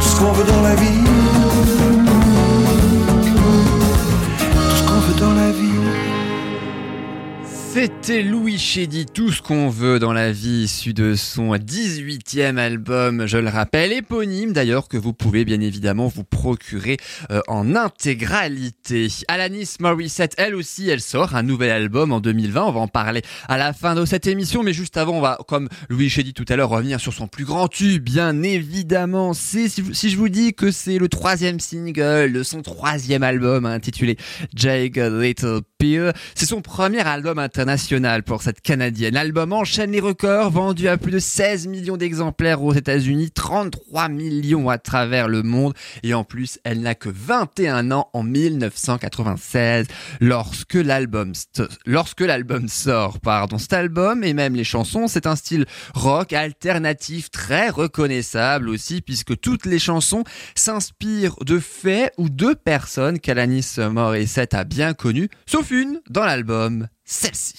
Tout 0.00 0.08
ce 0.10 0.16
qu'on 0.18 0.32
veut 0.32 0.48
dans 0.52 0.62
la 0.62 0.74
vie. 0.76 1.47
C'était 7.80 8.22
Louis 8.22 8.58
Chédy, 8.58 9.06
tout 9.06 9.30
ce 9.30 9.40
qu'on 9.40 9.68
veut 9.68 10.00
dans 10.00 10.12
la 10.12 10.32
vie, 10.32 10.64
issu 10.64 10.94
de 10.94 11.14
son 11.14 11.54
18e 11.54 12.56
album, 12.56 13.24
je 13.26 13.38
le 13.38 13.48
rappelle, 13.48 13.92
éponyme 13.92 14.52
d'ailleurs, 14.52 14.88
que 14.88 14.96
vous 14.96 15.12
pouvez 15.12 15.44
bien 15.44 15.60
évidemment 15.60 16.08
vous 16.08 16.24
procurer 16.24 16.96
euh, 17.30 17.40
en 17.46 17.76
intégralité. 17.76 19.06
Alanis 19.28 19.76
Morissette, 19.78 20.34
elle 20.38 20.56
aussi, 20.56 20.90
elle 20.90 21.00
sort 21.00 21.36
un 21.36 21.44
nouvel 21.44 21.70
album 21.70 22.10
en 22.10 22.18
2020, 22.18 22.64
on 22.64 22.72
va 22.72 22.80
en 22.80 22.88
parler 22.88 23.22
à 23.46 23.56
la 23.56 23.72
fin 23.72 23.94
de 23.94 24.04
cette 24.04 24.26
émission, 24.26 24.64
mais 24.64 24.72
juste 24.72 24.96
avant, 24.96 25.12
on 25.12 25.20
va, 25.20 25.38
comme 25.46 25.68
Louis 25.88 26.08
Chédy 26.08 26.34
tout 26.34 26.46
à 26.48 26.56
l'heure, 26.56 26.70
revenir 26.70 26.98
sur 26.98 27.12
son 27.12 27.28
plus 27.28 27.44
grand 27.44 27.68
tube, 27.68 28.02
bien 28.02 28.42
évidemment. 28.42 29.34
Si, 29.34 29.68
je 29.68 30.16
vous 30.16 30.28
dis 30.28 30.52
que 30.52 30.72
c'est 30.72 30.98
le 30.98 31.08
troisième 31.08 31.60
single 31.60 32.32
de 32.32 32.42
son 32.42 32.62
troisième 32.62 33.22
album 33.22 33.66
intitulé 33.66 34.16
Jagged 34.52 35.12
Little 35.12 35.60
Pill, 35.78 36.12
c'est 36.34 36.46
son 36.46 36.60
premier 36.60 37.02
album 37.02 37.38
international 37.38 37.67
pour 38.24 38.40
cette 38.40 38.62
Canadienne. 38.62 39.12
L'album 39.12 39.52
enchaîne 39.52 39.90
les 39.90 40.00
records, 40.00 40.50
vendu 40.50 40.88
à 40.88 40.96
plus 40.96 41.12
de 41.12 41.18
16 41.18 41.66
millions 41.66 41.98
d'exemplaires 41.98 42.62
aux 42.62 42.72
États-Unis, 42.72 43.30
33 43.30 44.08
millions 44.08 44.70
à 44.70 44.78
travers 44.78 45.28
le 45.28 45.42
monde, 45.42 45.74
et 46.02 46.14
en 46.14 46.24
plus, 46.24 46.58
elle 46.64 46.80
n'a 46.80 46.94
que 46.94 47.10
21 47.10 47.90
ans 47.90 48.08
en 48.14 48.22
1996 48.22 49.86
lorsque 50.20 50.74
l'album 50.74 51.34
lorsque 51.84 52.22
l'album 52.22 52.68
sort. 52.68 53.20
Pardon, 53.20 53.58
cet 53.58 53.74
album 53.74 54.24
et 54.24 54.32
même 54.32 54.54
les 54.54 54.64
chansons, 54.64 55.06
c'est 55.06 55.26
un 55.26 55.36
style 55.36 55.66
rock 55.92 56.32
alternatif 56.32 57.30
très 57.30 57.68
reconnaissable 57.68 58.70
aussi, 58.70 59.02
puisque 59.02 59.38
toutes 59.40 59.66
les 59.66 59.78
chansons 59.78 60.24
s'inspirent 60.54 61.36
de 61.44 61.58
faits 61.58 62.14
ou 62.16 62.30
de 62.30 62.54
personnes 62.54 63.18
qu'Alanis 63.18 63.76
Morissette 63.78 64.54
a 64.54 64.64
bien 64.64 64.94
connues, 64.94 65.28
sauf 65.44 65.70
une 65.70 66.00
dans 66.08 66.24
l'album, 66.24 66.88
celle-ci. 67.08 67.54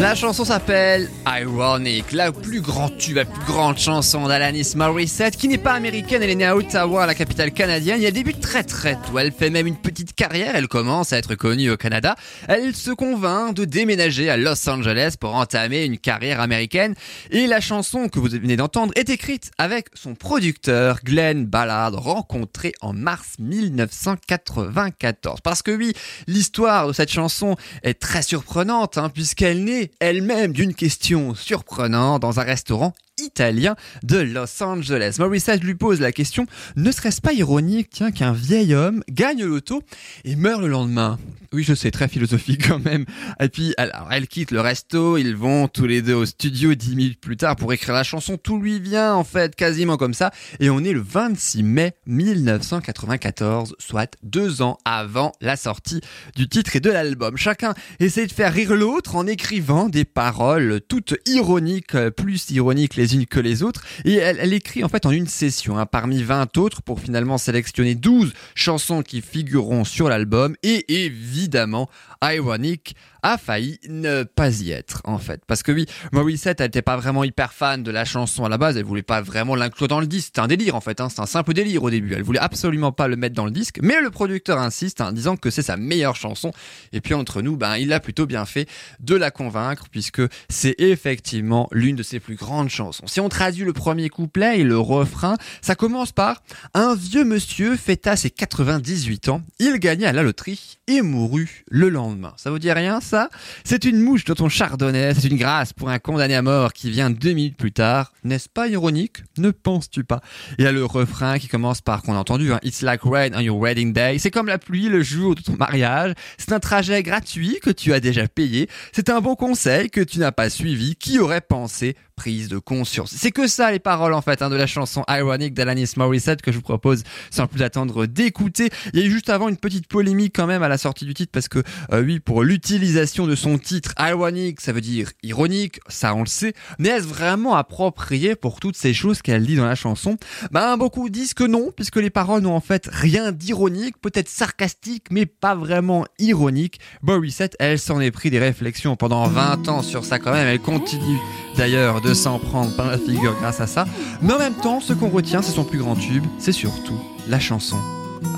La 0.00 0.14
chanson 0.14 0.44
s'appelle 0.44 1.10
Ironic, 1.26 2.12
la 2.12 2.30
plus 2.30 2.60
grande 2.60 2.96
plus 2.98 3.14
grande 3.46 3.78
chanson 3.78 4.28
d'Alanis 4.28 4.74
Morissette, 4.76 5.36
qui 5.36 5.48
n'est 5.48 5.58
pas 5.58 5.72
américaine, 5.72 6.22
elle 6.22 6.30
est 6.30 6.36
née 6.36 6.46
à 6.46 6.56
Ottawa, 6.56 7.04
la 7.04 7.16
capitale 7.16 7.50
canadienne, 7.50 8.00
et 8.00 8.06
elle 8.06 8.12
débute 8.12 8.40
très 8.40 8.62
très 8.62 8.94
tôt. 8.94 9.18
Elle 9.18 9.32
fait 9.32 9.50
même 9.50 9.66
une 9.66 9.76
petite 9.76 10.14
carrière, 10.14 10.54
elle 10.54 10.68
commence 10.68 11.12
à 11.12 11.18
être 11.18 11.34
connue 11.34 11.70
au 11.70 11.76
Canada. 11.76 12.14
Elle 12.46 12.76
se 12.76 12.92
convainc 12.92 13.54
de 13.54 13.64
déménager 13.64 14.30
à 14.30 14.36
Los 14.36 14.68
Angeles 14.68 15.16
pour 15.18 15.34
entamer 15.34 15.84
une 15.84 15.98
carrière 15.98 16.40
américaine, 16.40 16.94
et 17.32 17.48
la 17.48 17.60
chanson 17.60 18.08
que 18.08 18.20
vous 18.20 18.28
venez 18.28 18.56
d'entendre 18.56 18.92
est 18.94 19.10
écrite 19.10 19.50
avec 19.58 19.88
son 19.94 20.14
producteur 20.14 21.00
Glenn 21.04 21.44
Ballard, 21.44 21.94
rencontré 21.94 22.72
en 22.82 22.92
mars 22.92 23.32
1994. 23.40 25.40
Parce 25.42 25.62
que 25.62 25.72
oui, 25.72 25.92
l'histoire 26.28 26.86
de 26.86 26.92
cette 26.92 27.10
chanson 27.10 27.56
est 27.82 27.98
très 27.98 28.22
surprenante, 28.22 28.96
hein, 28.96 29.08
puisqu'elle 29.08 29.64
naît 29.64 29.87
elle-même 30.00 30.52
d'une 30.52 30.74
question 30.74 31.34
surprenante 31.34 32.22
dans 32.22 32.40
un 32.40 32.44
restaurant 32.44 32.94
italien 33.18 33.76
de 34.02 34.18
Los 34.18 34.62
Angeles. 34.62 35.16
Morissette 35.18 35.62
lui 35.62 35.74
pose 35.74 36.00
la 36.00 36.12
question, 36.12 36.46
ne 36.76 36.90
serait-ce 36.90 37.20
pas 37.20 37.32
ironique, 37.32 38.02
qu'un 38.14 38.32
vieil 38.32 38.74
homme 38.74 39.02
gagne 39.10 39.44
l'auto 39.44 39.82
et 40.24 40.36
meurt 40.36 40.60
le 40.60 40.68
lendemain? 40.68 41.18
Oui, 41.52 41.62
je 41.62 41.74
sais, 41.74 41.90
très 41.90 42.08
philosophique 42.08 42.68
quand 42.68 42.78
même. 42.78 43.06
Et 43.40 43.48
puis, 43.48 43.72
alors, 43.78 44.08
elle 44.10 44.26
quitte 44.28 44.50
le 44.50 44.60
resto, 44.60 45.16
ils 45.16 45.34
vont 45.34 45.66
tous 45.66 45.86
les 45.86 46.02
deux 46.02 46.12
au 46.12 46.26
studio 46.26 46.74
dix 46.74 46.94
minutes 46.94 47.20
plus 47.20 47.38
tard 47.38 47.56
pour 47.56 47.72
écrire 47.72 47.94
la 47.94 48.02
chanson. 48.02 48.36
Tout 48.36 48.60
lui 48.60 48.78
vient, 48.80 49.14
en 49.14 49.24
fait, 49.24 49.56
quasiment 49.56 49.96
comme 49.96 50.12
ça. 50.12 50.30
Et 50.60 50.68
on 50.68 50.80
est 50.80 50.92
le 50.92 51.00
26 51.00 51.62
mai 51.62 51.94
1994, 52.06 53.76
soit 53.78 54.18
deux 54.22 54.60
ans 54.60 54.76
avant 54.84 55.32
la 55.40 55.56
sortie 55.56 56.02
du 56.36 56.48
titre 56.48 56.76
et 56.76 56.80
de 56.80 56.90
l'album. 56.90 57.38
Chacun 57.38 57.72
essaie 57.98 58.26
de 58.26 58.32
faire 58.32 58.52
rire 58.52 58.74
l'autre 58.74 59.16
en 59.16 59.26
écrivant 59.26 59.88
des 59.88 60.04
paroles 60.04 60.82
toutes 60.86 61.14
ironiques, 61.26 61.96
plus 62.10 62.50
ironiques 62.50 62.96
les 62.96 63.07
que 63.26 63.40
les 63.40 63.62
autres. 63.62 63.84
Et 64.04 64.14
elle, 64.14 64.38
elle 64.40 64.52
écrit 64.52 64.84
en 64.84 64.88
fait 64.88 65.06
en 65.06 65.10
une 65.10 65.26
session, 65.26 65.78
hein, 65.78 65.86
parmi 65.86 66.22
20 66.22 66.56
autres, 66.58 66.82
pour 66.82 67.00
finalement 67.00 67.38
sélectionner 67.38 67.94
12 67.94 68.32
chansons 68.54 69.02
qui 69.02 69.20
figureront 69.20 69.84
sur 69.84 70.08
l'album. 70.08 70.56
Et 70.62 71.04
évidemment, 71.04 71.88
Ironic 72.22 72.94
a 73.22 73.38
failli 73.38 73.78
ne 73.88 74.22
pas 74.22 74.60
y 74.60 74.70
être 74.70 75.00
en 75.04 75.18
fait. 75.18 75.42
Parce 75.46 75.62
que 75.62 75.72
oui, 75.72 75.86
Morissette, 76.12 76.60
elle 76.60 76.66
n'était 76.66 76.82
pas 76.82 76.96
vraiment 76.96 77.24
hyper 77.24 77.52
fan 77.52 77.82
de 77.82 77.90
la 77.90 78.04
chanson 78.04 78.44
à 78.44 78.48
la 78.48 78.58
base, 78.58 78.76
elle 78.76 78.84
voulait 78.84 79.02
pas 79.02 79.20
vraiment 79.20 79.54
l'inclure 79.54 79.88
dans 79.88 80.00
le 80.00 80.06
disque. 80.06 80.26
C'était 80.26 80.40
un 80.40 80.46
délire 80.46 80.74
en 80.74 80.80
fait, 80.80 81.00
hein. 81.00 81.08
c'est 81.08 81.20
un 81.20 81.26
simple 81.26 81.52
délire 81.52 81.82
au 81.82 81.90
début. 81.90 82.14
Elle 82.14 82.22
voulait 82.22 82.38
absolument 82.38 82.92
pas 82.92 83.08
le 83.08 83.16
mettre 83.16 83.34
dans 83.34 83.44
le 83.44 83.50
disque, 83.50 83.80
mais 83.82 84.00
le 84.00 84.10
producteur 84.10 84.58
insiste 84.58 85.00
en 85.00 85.12
disant 85.12 85.36
que 85.36 85.50
c'est 85.50 85.62
sa 85.62 85.76
meilleure 85.76 86.16
chanson. 86.16 86.52
Et 86.92 87.00
puis 87.00 87.14
entre 87.14 87.42
nous, 87.42 87.56
ben, 87.56 87.76
il 87.76 87.92
a 87.92 88.00
plutôt 88.00 88.26
bien 88.26 88.44
fait 88.44 88.68
de 89.00 89.14
la 89.14 89.30
convaincre 89.30 89.86
puisque 89.90 90.22
c'est 90.48 90.74
effectivement 90.78 91.68
l'une 91.72 91.96
de 91.96 92.02
ses 92.02 92.20
plus 92.20 92.36
grandes 92.36 92.68
chansons. 92.68 92.97
Si 93.06 93.20
on 93.20 93.28
traduit 93.28 93.64
le 93.64 93.72
premier 93.72 94.08
couplet 94.08 94.60
et 94.60 94.64
le 94.64 94.78
refrain, 94.78 95.36
ça 95.62 95.74
commence 95.74 96.12
par 96.12 96.42
un 96.74 96.94
vieux 96.94 97.24
monsieur 97.24 97.76
fêta 97.76 98.16
ses 98.16 98.30
98 98.30 99.28
ans, 99.28 99.42
il 99.58 99.78
gagna 99.78 100.08
à 100.08 100.12
la 100.12 100.22
loterie 100.22 100.78
et 100.86 101.02
mourut 101.02 101.64
le 101.70 101.88
lendemain. 101.88 102.34
Ça 102.36 102.50
vous 102.50 102.58
dit 102.58 102.72
rien 102.72 103.00
ça? 103.00 103.28
C'est 103.64 103.84
une 103.84 104.00
mouche 104.00 104.24
dans 104.24 104.34
ton 104.34 104.48
chardonnay, 104.48 105.14
c'est 105.14 105.28
une 105.28 105.36
grâce 105.36 105.72
pour 105.72 105.90
un 105.90 105.98
condamné 105.98 106.34
à 106.34 106.42
mort 106.42 106.72
qui 106.72 106.90
vient 106.90 107.10
deux 107.10 107.32
minutes 107.32 107.56
plus 107.56 107.72
tard. 107.72 108.12
N'est-ce 108.24 108.48
pas 108.48 108.68
ironique? 108.68 109.18
Ne 109.36 109.50
penses-tu 109.50 110.04
pas? 110.04 110.20
Il 110.58 110.64
y 110.64 110.66
a 110.66 110.72
le 110.72 110.84
refrain 110.84 111.38
qui 111.38 111.48
commence 111.48 111.80
par 111.80 112.02
qu'on 112.02 112.14
a 112.14 112.18
entendu, 112.18 112.52
hein, 112.52 112.60
It's 112.62 112.82
like 112.82 113.02
rain 113.04 113.30
on 113.34 113.40
your 113.40 113.58
wedding 113.58 113.92
day. 113.92 114.18
C'est 114.18 114.30
comme 114.30 114.46
la 114.46 114.58
pluie 114.58 114.88
le 114.88 115.02
jour 115.02 115.34
de 115.34 115.42
ton 115.42 115.56
mariage. 115.56 116.14
C'est 116.36 116.52
un 116.52 116.60
trajet 116.60 117.02
gratuit 117.02 117.58
que 117.62 117.70
tu 117.70 117.92
as 117.92 118.00
déjà 118.00 118.26
payé. 118.28 118.68
C'est 118.92 119.10
un 119.10 119.20
bon 119.20 119.36
conseil 119.36 119.90
que 119.90 120.00
tu 120.00 120.18
n'as 120.18 120.32
pas 120.32 120.50
suivi. 120.50 120.96
Qui 120.96 121.18
aurait 121.18 121.40
pensé 121.40 121.96
prise 122.18 122.48
de 122.48 122.58
conscience. 122.58 123.14
C'est 123.16 123.30
que 123.30 123.46
ça 123.46 123.70
les 123.70 123.78
paroles 123.78 124.12
en 124.12 124.22
fait 124.22 124.42
hein, 124.42 124.50
de 124.50 124.56
la 124.56 124.66
chanson 124.66 125.04
Ironic 125.08 125.54
d'Alanis 125.54 125.92
Morissette 125.96 126.42
que 126.42 126.50
je 126.50 126.56
vous 126.56 126.64
propose 126.64 127.04
sans 127.30 127.46
plus 127.46 127.62
attendre 127.62 128.06
d'écouter. 128.06 128.70
Il 128.92 128.98
y 128.98 129.04
a 129.04 129.06
eu 129.06 129.10
juste 129.12 129.30
avant 129.30 129.48
une 129.48 129.56
petite 129.56 129.86
polémique 129.86 130.34
quand 130.34 130.48
même 130.48 130.64
à 130.64 130.68
la 130.68 130.78
sortie 130.78 131.04
du 131.04 131.14
titre 131.14 131.30
parce 131.32 131.46
que 131.46 131.60
euh, 131.92 132.02
oui 132.02 132.18
pour 132.18 132.42
l'utilisation 132.42 133.28
de 133.28 133.36
son 133.36 133.56
titre 133.56 133.94
Ironic 134.00 134.60
ça 134.60 134.72
veut 134.72 134.80
dire 134.80 135.12
ironique, 135.22 135.78
ça 135.86 136.12
on 136.16 136.22
le 136.22 136.26
sait, 136.26 136.54
mais 136.80 136.88
est-ce 136.88 137.06
vraiment 137.06 137.54
approprié 137.54 138.34
pour 138.34 138.58
toutes 138.58 138.76
ces 138.76 138.92
choses 138.92 139.22
qu'elle 139.22 139.46
dit 139.46 139.54
dans 139.54 139.66
la 139.66 139.76
chanson? 139.76 140.16
Ben 140.50 140.76
beaucoup 140.76 141.08
disent 141.10 141.34
que 141.34 141.44
non 141.44 141.70
puisque 141.70 141.96
les 141.98 142.10
paroles 142.10 142.42
n'ont 142.42 142.56
en 142.56 142.60
fait 142.60 142.88
rien 142.90 143.30
d'ironique, 143.30 143.94
peut-être 144.00 144.28
sarcastique 144.28 145.06
mais 145.12 145.24
pas 145.24 145.54
vraiment 145.54 146.04
ironique. 146.18 146.80
Morissette 147.02 147.54
elle 147.60 147.78
s'en 147.78 148.00
est 148.00 148.10
pris 148.10 148.30
des 148.30 148.40
réflexions 148.40 148.96
pendant 148.96 149.28
20 149.28 149.68
ans 149.68 149.82
sur 149.82 150.04
ça 150.04 150.18
quand 150.18 150.32
même, 150.32 150.48
elle 150.48 150.58
continue 150.58 151.18
d'ailleurs 151.56 152.00
de 152.00 152.07
s'en 152.14 152.38
prendre 152.38 152.74
par 152.76 152.86
la 152.86 152.98
figure 152.98 153.34
grâce 153.40 153.60
à 153.60 153.66
ça. 153.66 153.86
Mais 154.22 154.32
en 154.32 154.38
même 154.38 154.54
temps, 154.54 154.80
ce 154.80 154.92
qu'on 154.92 155.08
retient, 155.08 155.42
c'est 155.42 155.52
son 155.52 155.64
plus 155.64 155.78
grand 155.78 155.94
tube, 155.94 156.24
c'est 156.38 156.52
surtout 156.52 156.98
la 157.28 157.38
chanson 157.38 157.76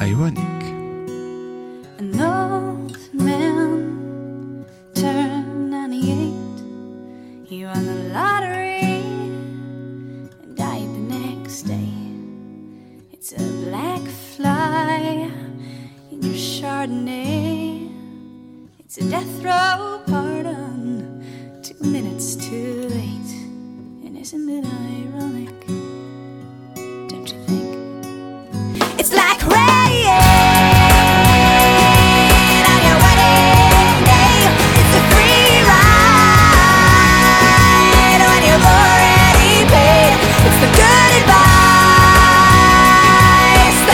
Ironic. 0.00 0.38
An 2.00 2.20
old 2.20 2.96
man 3.12 4.64
turned 4.94 5.70
98. 5.70 6.35
He 7.46 7.64
won 7.64 7.85
the 7.87 8.12
lottery 8.12 8.80
and 10.42 10.56
died 10.56 10.88
the 10.94 11.14
next 11.16 11.62
day. 11.62 11.88
It's 13.12 13.33
a 13.33 13.42
black 13.68 14.00
fly 14.37 15.30
in 16.11 16.22
your 16.22 16.35
Chardonnay. 16.35 17.88
It's 18.85 18.98
a 18.98 19.04
death 19.11 19.44
row 19.44 20.00
pardon, 20.06 21.22
two 21.62 21.85
minutes 21.85 22.35
too 22.35 22.88
late. 22.88 23.29
Isn't 24.32 24.48
it 24.48 24.64
ironic? 24.64 25.66
Don't 27.08 27.32
you 27.32 27.38
think? 27.46 29.00
It's 29.00 29.12
like 29.12 29.42
rain 29.48 29.70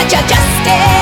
your 0.09 0.96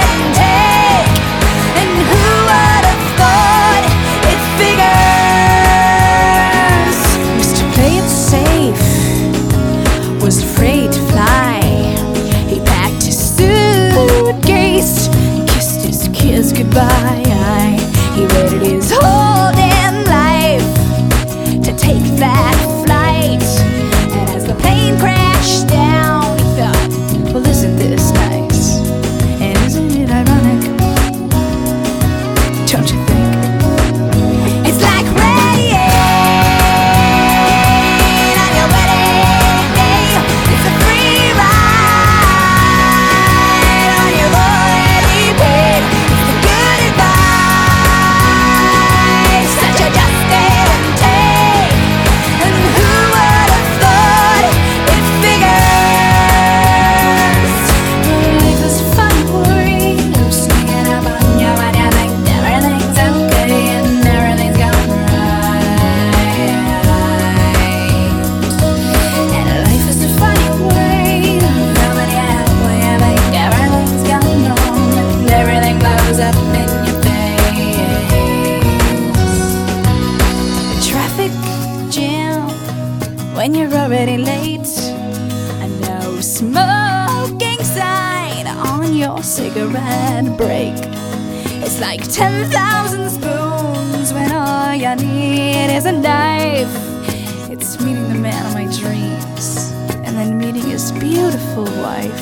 beautiful 101.55 101.81
wife. 101.81 102.21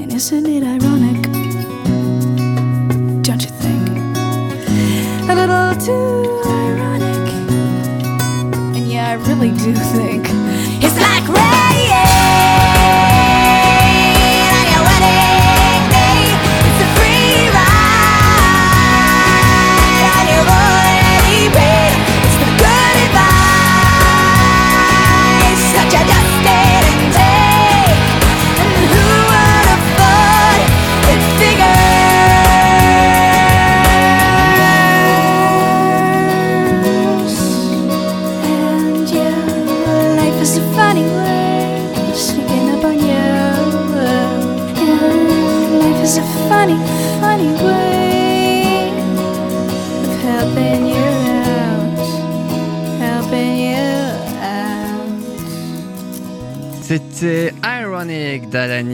and 0.00 0.12
isn't 0.12 0.46
it 0.46 0.62
ironic? 0.62 1.22
Don't 3.22 3.42
you 3.42 3.50
think? 3.50 3.88
A 5.28 5.34
little 5.34 5.74
too 5.76 6.40
ironic. 6.46 7.28
And 8.76 8.88
yeah, 8.88 9.10
I 9.10 9.14
really 9.28 9.50
do 9.50 9.74
think 9.74 10.31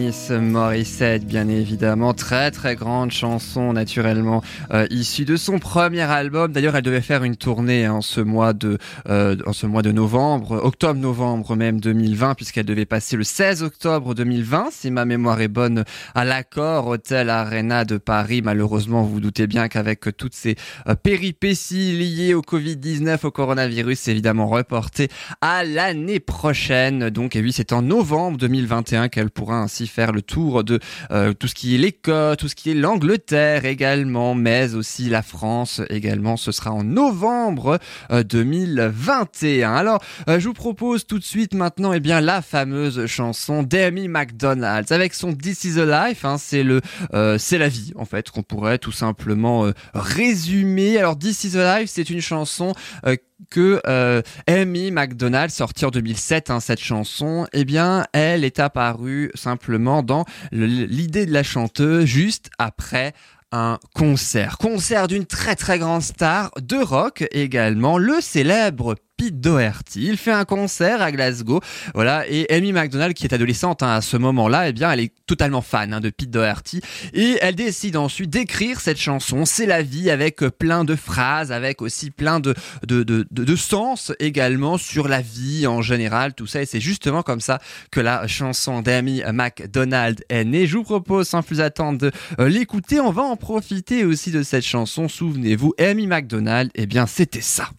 d'Alanis 0.08 0.50
Morissette, 0.50 1.26
bien 1.26 1.48
évidemment. 1.48 2.14
Très 2.14 2.50
très 2.50 2.76
grande 2.76 3.10
chanson, 3.10 3.72
naturellement, 3.72 4.42
euh, 4.72 4.86
issue 4.90 5.24
de 5.24 5.36
son 5.36 5.58
premier 5.58 6.02
album. 6.02 6.52
D'ailleurs, 6.52 6.76
elle 6.76 6.82
devait 6.82 7.00
faire 7.00 7.24
une 7.24 7.36
tournée 7.36 7.88
en 7.88 8.00
ce 8.00 8.20
mois 8.20 8.52
de, 8.52 8.78
euh, 9.08 9.36
en 9.46 9.52
ce 9.52 9.66
mois 9.66 9.82
de 9.82 9.92
novembre, 9.92 10.60
octobre-novembre 10.62 11.56
même 11.56 11.80
2020, 11.80 12.34
puisqu'elle 12.34 12.64
devait 12.64 12.86
passer 12.86 13.16
le 13.16 13.24
16 13.24 13.62
octobre 13.62 14.14
2020, 14.14 14.68
si 14.70 14.90
ma 14.90 15.04
mémoire 15.04 15.40
est 15.40 15.48
bonne, 15.48 15.84
à 16.14 16.24
l'accord 16.24 16.86
Hôtel 16.86 17.28
Arena 17.28 17.84
de 17.84 17.98
Paris. 17.98 18.40
Malheureusement, 18.42 19.02
vous 19.02 19.14
vous 19.14 19.20
doutez 19.20 19.46
bien 19.46 19.68
qu'avec 19.68 20.16
toutes 20.16 20.34
ces 20.34 20.56
euh, 20.88 20.94
péripéties 20.94 21.96
liées 21.96 22.34
au 22.34 22.42
Covid-19, 22.42 23.26
au 23.26 23.30
coronavirus, 23.30 23.98
c'est 24.00 24.12
évidemment 24.12 24.46
reporté 24.46 25.08
à 25.40 25.64
l'année 25.64 26.20
prochaine. 26.20 27.10
Donc, 27.10 27.36
et 27.36 27.40
oui, 27.40 27.52
c'est 27.52 27.72
en 27.72 27.82
novembre 27.82 28.38
2021 28.38 29.08
qu'elle 29.08 29.30
pourra 29.30 29.58
ainsi 29.58 29.86
faire 29.86 29.97
le 30.06 30.22
tour 30.22 30.64
de 30.64 30.78
euh, 31.10 31.32
tout 31.32 31.48
ce 31.48 31.54
qui 31.54 31.74
est 31.74 31.78
l'Écosse, 31.78 32.36
tout 32.38 32.48
ce 32.48 32.54
qui 32.54 32.70
est 32.70 32.74
l'Angleterre 32.74 33.64
également, 33.64 34.34
mais 34.34 34.74
aussi 34.74 35.08
la 35.08 35.22
France 35.22 35.80
également. 35.90 36.36
Ce 36.36 36.52
sera 36.52 36.72
en 36.72 36.84
novembre 36.84 37.78
euh, 38.10 38.22
2021. 38.22 39.74
Alors, 39.74 40.02
euh, 40.28 40.40
je 40.40 40.48
vous 40.48 40.54
propose 40.54 41.06
tout 41.06 41.18
de 41.18 41.24
suite 41.24 41.54
maintenant, 41.54 41.92
eh 41.92 42.00
bien, 42.00 42.20
la 42.20 42.42
fameuse 42.42 43.06
chanson 43.06 43.62
d'Amy 43.62 44.08
McDonald's 44.08 44.92
avec 44.92 45.14
son 45.14 45.34
This 45.34 45.64
is 45.64 45.80
a 45.80 46.08
Life. 46.08 46.24
Hein, 46.24 46.36
c'est 46.38 46.62
le, 46.62 46.80
euh, 47.14 47.38
la 47.52 47.68
vie 47.68 47.92
en 47.96 48.04
fait 48.04 48.30
qu'on 48.30 48.42
pourrait 48.42 48.78
tout 48.78 48.92
simplement 48.92 49.66
euh, 49.66 49.72
résumer. 49.94 50.98
Alors, 50.98 51.18
This 51.18 51.44
is 51.44 51.58
a 51.58 51.80
Life, 51.80 51.90
c'est 51.92 52.10
une 52.10 52.20
chanson 52.20 52.74
euh, 53.06 53.16
que 53.50 53.80
euh, 53.86 54.22
Amy 54.46 54.90
McDonald, 54.90 55.50
sortie 55.50 55.84
en 55.84 55.90
2007, 55.90 56.50
hein, 56.50 56.60
cette 56.60 56.80
chanson, 56.80 57.46
eh 57.52 57.64
bien, 57.64 58.06
elle 58.12 58.44
est 58.44 58.58
apparue 58.58 59.30
simplement 59.34 60.02
dans 60.02 60.24
l'idée 60.52 61.26
de 61.26 61.32
la 61.32 61.42
chanteuse 61.42 62.04
juste 62.04 62.50
après 62.58 63.14
un 63.52 63.78
concert. 63.94 64.58
Concert 64.58 65.08
d'une 65.08 65.24
très 65.24 65.56
très 65.56 65.78
grande 65.78 66.02
star 66.02 66.50
de 66.60 66.76
rock 66.76 67.24
également, 67.30 67.96
le 67.96 68.20
célèbre 68.20 68.96
Pete 69.18 69.40
Doherty. 69.40 70.06
Il 70.06 70.16
fait 70.16 70.32
un 70.32 70.46
concert 70.46 71.02
à 71.02 71.12
Glasgow, 71.12 71.60
voilà, 71.92 72.24
et 72.28 72.50
Amy 72.50 72.72
McDonald, 72.72 73.12
qui 73.12 73.24
est 73.26 73.34
adolescente 73.34 73.82
hein, 73.82 73.96
à 73.96 74.00
ce 74.00 74.16
moment-là, 74.16 74.68
eh 74.68 74.72
bien, 74.72 74.90
elle 74.90 75.00
est 75.00 75.12
totalement 75.26 75.60
fan 75.60 75.92
hein, 75.92 76.00
de 76.00 76.08
Pete 76.08 76.30
Doherty, 76.30 76.80
et 77.12 77.36
elle 77.42 77.56
décide 77.56 77.96
ensuite 77.96 78.30
d'écrire 78.30 78.80
cette 78.80 78.98
chanson. 78.98 79.44
C'est 79.44 79.66
la 79.66 79.82
vie 79.82 80.08
avec 80.08 80.36
plein 80.58 80.84
de 80.84 80.94
phrases, 80.94 81.52
avec 81.52 81.82
aussi 81.82 82.10
plein 82.10 82.40
de 82.40 82.54
de, 82.86 83.02
de, 83.02 83.26
de, 83.30 83.44
de 83.44 83.56
sens 83.56 84.12
également 84.20 84.78
sur 84.78 85.08
la 85.08 85.20
vie 85.20 85.66
en 85.66 85.82
général, 85.82 86.34
tout 86.34 86.46
ça, 86.46 86.62
et 86.62 86.66
c'est 86.66 86.80
justement 86.80 87.22
comme 87.22 87.40
ça 87.40 87.58
que 87.90 88.00
la 88.00 88.26
chanson 88.28 88.82
d'Amy 88.82 89.22
McDonald 89.32 90.24
est 90.28 90.44
née. 90.44 90.66
Je 90.66 90.76
vous 90.76 90.84
propose 90.84 91.28
sans 91.28 91.42
plus 91.42 91.60
attendre 91.60 91.98
de 91.98 92.12
euh, 92.38 92.48
l'écouter. 92.48 93.00
On 93.00 93.10
va 93.10 93.22
en 93.22 93.36
profiter 93.36 94.04
aussi 94.04 94.30
de 94.30 94.42
cette 94.44 94.64
chanson. 94.64 95.08
Souvenez-vous, 95.08 95.74
Amy 95.78 96.06
McDonald, 96.06 96.70
eh 96.76 96.86
bien, 96.86 97.06
c'était 97.06 97.40
ça. 97.40 97.70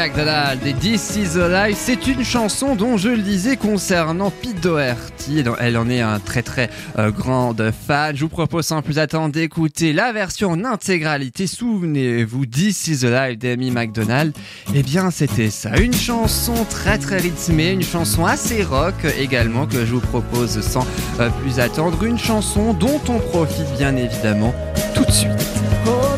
McDonald 0.00 0.66
et 0.66 0.72
This 0.72 1.16
Is 1.16 1.38
c'est 1.74 2.06
une 2.06 2.24
chanson 2.24 2.74
dont 2.74 2.96
je 2.96 3.10
le 3.10 3.18
disais 3.18 3.58
concernant 3.58 4.30
Pete 4.30 4.58
Doherty. 4.62 5.44
Elle 5.58 5.76
en 5.76 5.90
est 5.90 6.00
un 6.00 6.18
très 6.18 6.42
très 6.42 6.70
euh, 6.98 7.10
grande 7.10 7.70
fan. 7.86 8.16
Je 8.16 8.22
vous 8.22 8.30
propose 8.30 8.64
sans 8.64 8.80
plus 8.80 8.98
attendre 8.98 9.34
d'écouter 9.34 9.92
la 9.92 10.12
version 10.12 10.52
en 10.52 10.64
intégralité. 10.64 11.46
Souvenez-vous, 11.46 12.46
This 12.46 12.86
Is 12.86 13.04
Life 13.04 13.38
d'Amy 13.38 13.70
McDonald. 13.70 14.32
Eh 14.74 14.82
bien, 14.82 15.10
c'était 15.10 15.50
ça. 15.50 15.76
Une 15.76 15.92
chanson 15.92 16.64
très 16.70 16.96
très 16.96 17.18
rythmée, 17.18 17.72
une 17.72 17.82
chanson 17.82 18.24
assez 18.24 18.62
rock 18.62 18.94
également 19.18 19.66
que 19.66 19.84
je 19.84 19.92
vous 19.92 20.00
propose 20.00 20.62
sans 20.62 20.86
euh, 21.20 21.28
plus 21.42 21.60
attendre. 21.60 22.02
Une 22.04 22.18
chanson 22.18 22.72
dont 22.72 23.02
on 23.08 23.18
profite 23.18 23.70
bien 23.76 23.94
évidemment 23.96 24.54
tout 24.94 25.04
de 25.04 25.12
suite. 25.12 25.46
Oh, 25.86 26.09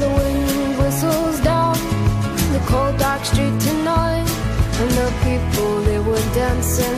dancing 6.35 6.97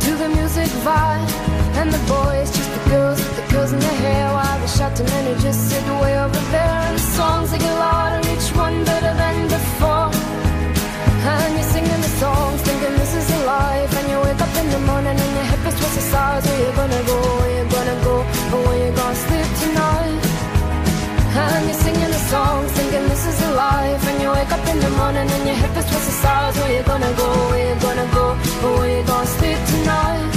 to 0.00 0.10
the 0.16 0.28
music 0.28 0.68
vibe, 0.84 1.30
and 1.80 1.90
the 1.90 1.98
boys 2.04 2.50
just 2.54 2.70
the 2.76 2.90
girls 2.90 3.18
with 3.18 3.36
the 3.36 3.52
girls 3.52 3.72
in 3.72 3.80
their 3.80 3.98
hair, 4.04 4.32
while 4.32 4.58
the 4.60 4.66
shouting 4.66 5.06
men 5.06 5.40
just 5.40 5.70
sit 5.70 5.82
way 6.02 6.18
over 6.18 6.42
there, 6.52 6.78
and 6.88 6.96
the 6.98 7.06
songs 7.16 7.50
they 7.50 7.58
get 7.58 7.72
louder, 7.78 8.20
each 8.28 8.48
one 8.54 8.84
better 8.84 9.14
than 9.14 9.48
before. 9.48 10.10
And 11.32 11.54
you're 11.54 11.70
singing 11.72 12.00
the 12.06 12.12
songs, 12.20 12.60
thinking 12.62 12.96
this 12.98 13.14
is 13.14 13.30
a 13.30 13.44
life, 13.46 13.92
and 13.98 14.08
you 14.10 14.18
wake 14.20 14.40
up 14.40 14.54
in 14.60 14.68
the 14.70 14.80
morning 14.80 15.16
and 15.24 15.32
your 15.38 15.46
head 15.50 15.60
twice 15.62 15.94
the 15.94 16.00
size. 16.12 16.44
Where 16.46 16.60
you 16.66 16.72
gonna 16.76 17.02
go? 17.06 17.18
Where 17.40 17.52
you 17.58 17.70
gonna 17.70 18.04
go? 18.04 18.16
Or 18.52 18.60
where 18.66 18.78
you 18.84 18.92
gonna 18.94 19.14
sleep 19.24 19.48
tonight? 19.62 20.27
And 21.40 21.64
you're 21.66 21.74
singing 21.74 22.10
the 22.16 22.22
songs, 22.32 22.70
thinking 22.72 23.04
this 23.08 23.24
is 23.26 23.40
a 23.42 23.50
life. 23.52 24.02
And 24.08 24.20
you 24.22 24.30
wake 24.30 24.50
up 24.50 24.66
in 24.68 24.78
the 24.80 24.90
morning 24.90 25.28
and 25.36 25.46
your 25.46 25.54
hip 25.62 25.76
is 25.76 25.86
twisted 25.90 26.14
sides. 26.24 26.56
Where 26.58 26.72
you 26.76 26.82
gonna 26.82 27.12
go? 27.16 27.28
Where 27.50 27.74
you 27.74 27.80
gonna 27.80 28.08
go? 28.12 28.26
Where 28.78 28.90
you 28.98 29.02
gonna 29.06 29.26
sleep 29.38 29.58
tonight? 29.72 30.30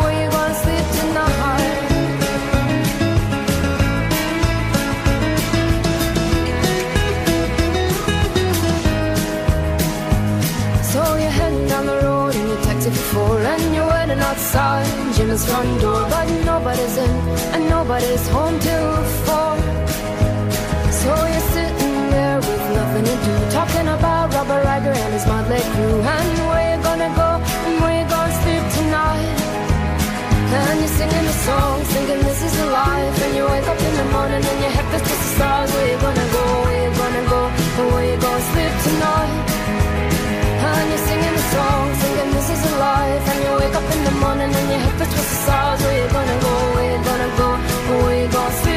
Where 0.00 0.14
you 0.20 0.30
gonna 0.30 0.62
sleep 0.62 0.86
tonight? 0.98 1.30
So 10.92 11.00
you're 11.22 11.36
heading 11.40 11.66
down 11.68 11.86
the 11.86 11.98
road 12.02 12.34
in 12.34 12.48
your 12.48 12.60
taxi 12.62 12.90
for 12.90 13.06
four 13.14 13.40
And 13.40 13.74
you're 13.74 13.88
waiting 13.88 14.18
outside 14.18 14.86
Jim's 15.14 15.46
front 15.46 15.80
door 15.80 16.02
But 16.10 16.26
nobody's 16.44 16.96
in 16.96 17.10
and 17.54 17.68
nobody's 17.68 18.26
home 18.28 18.58
till 18.58 19.04
four 19.24 19.50
with 23.00 23.10
nothing 23.10 23.40
to 23.40 23.46
do. 23.46 23.50
Talking 23.50 23.88
about 23.88 24.32
Robert 24.34 24.64
Riger 24.64 24.94
and 24.94 25.12
his 25.12 25.26
motley 25.26 25.60
crew. 25.72 26.00
And 26.00 26.38
where 26.48 26.76
you 26.76 26.82
gonna 26.82 27.10
go 27.14 27.30
and 27.66 27.74
where 27.82 27.96
you 28.00 28.06
gonna 28.08 28.42
sleep 28.42 28.64
tonight. 28.76 29.36
And 30.50 30.80
you're 30.80 30.94
singing 30.98 31.26
the 31.30 31.36
songs, 31.46 31.86
thinking 31.94 32.20
this 32.26 32.42
is 32.42 32.54
a 32.60 32.66
life. 32.66 33.16
And 33.24 33.36
you 33.36 33.44
wake 33.44 33.68
up 33.68 33.80
in 33.80 33.94
the 34.00 34.06
morning 34.16 34.42
and 34.50 34.58
your 34.64 34.72
head 34.76 34.86
feels 34.90 35.04
just 35.08 35.22
the 35.24 35.30
stars 35.36 35.70
Where 35.72 35.88
you 35.92 35.98
gonna 36.06 36.28
go, 36.36 36.44
where 36.64 36.80
you 36.84 36.90
gonna 37.02 37.24
go 37.30 37.40
And 37.78 37.86
where 37.92 38.06
you 38.10 38.16
gonna 38.20 38.50
sleep 38.52 38.74
tonight. 38.86 39.34
And 40.68 40.86
you're 40.90 41.04
singing 41.08 41.34
the 41.40 41.46
song, 41.54 41.86
thinking 42.00 42.30
this 42.36 42.48
is 42.54 42.62
a 42.70 42.74
life. 42.78 43.24
And 43.30 43.38
you 43.44 43.52
wake 43.60 43.76
up 43.80 43.88
in 43.94 44.00
the 44.08 44.14
morning 44.24 44.50
and 44.58 44.66
your 44.72 44.80
head 44.84 44.94
feels 44.98 45.12
twisted 45.14 45.42
sides 45.48 45.80
Where 45.82 45.96
you 46.00 46.08
gonna 46.16 46.38
go, 46.46 46.54
where 46.74 46.88
you 46.92 47.00
gonna 47.10 47.30
go 47.40 47.48
Where 48.04 48.18
you 48.22 48.28
gonna 48.28 48.60
sleep 48.60 48.69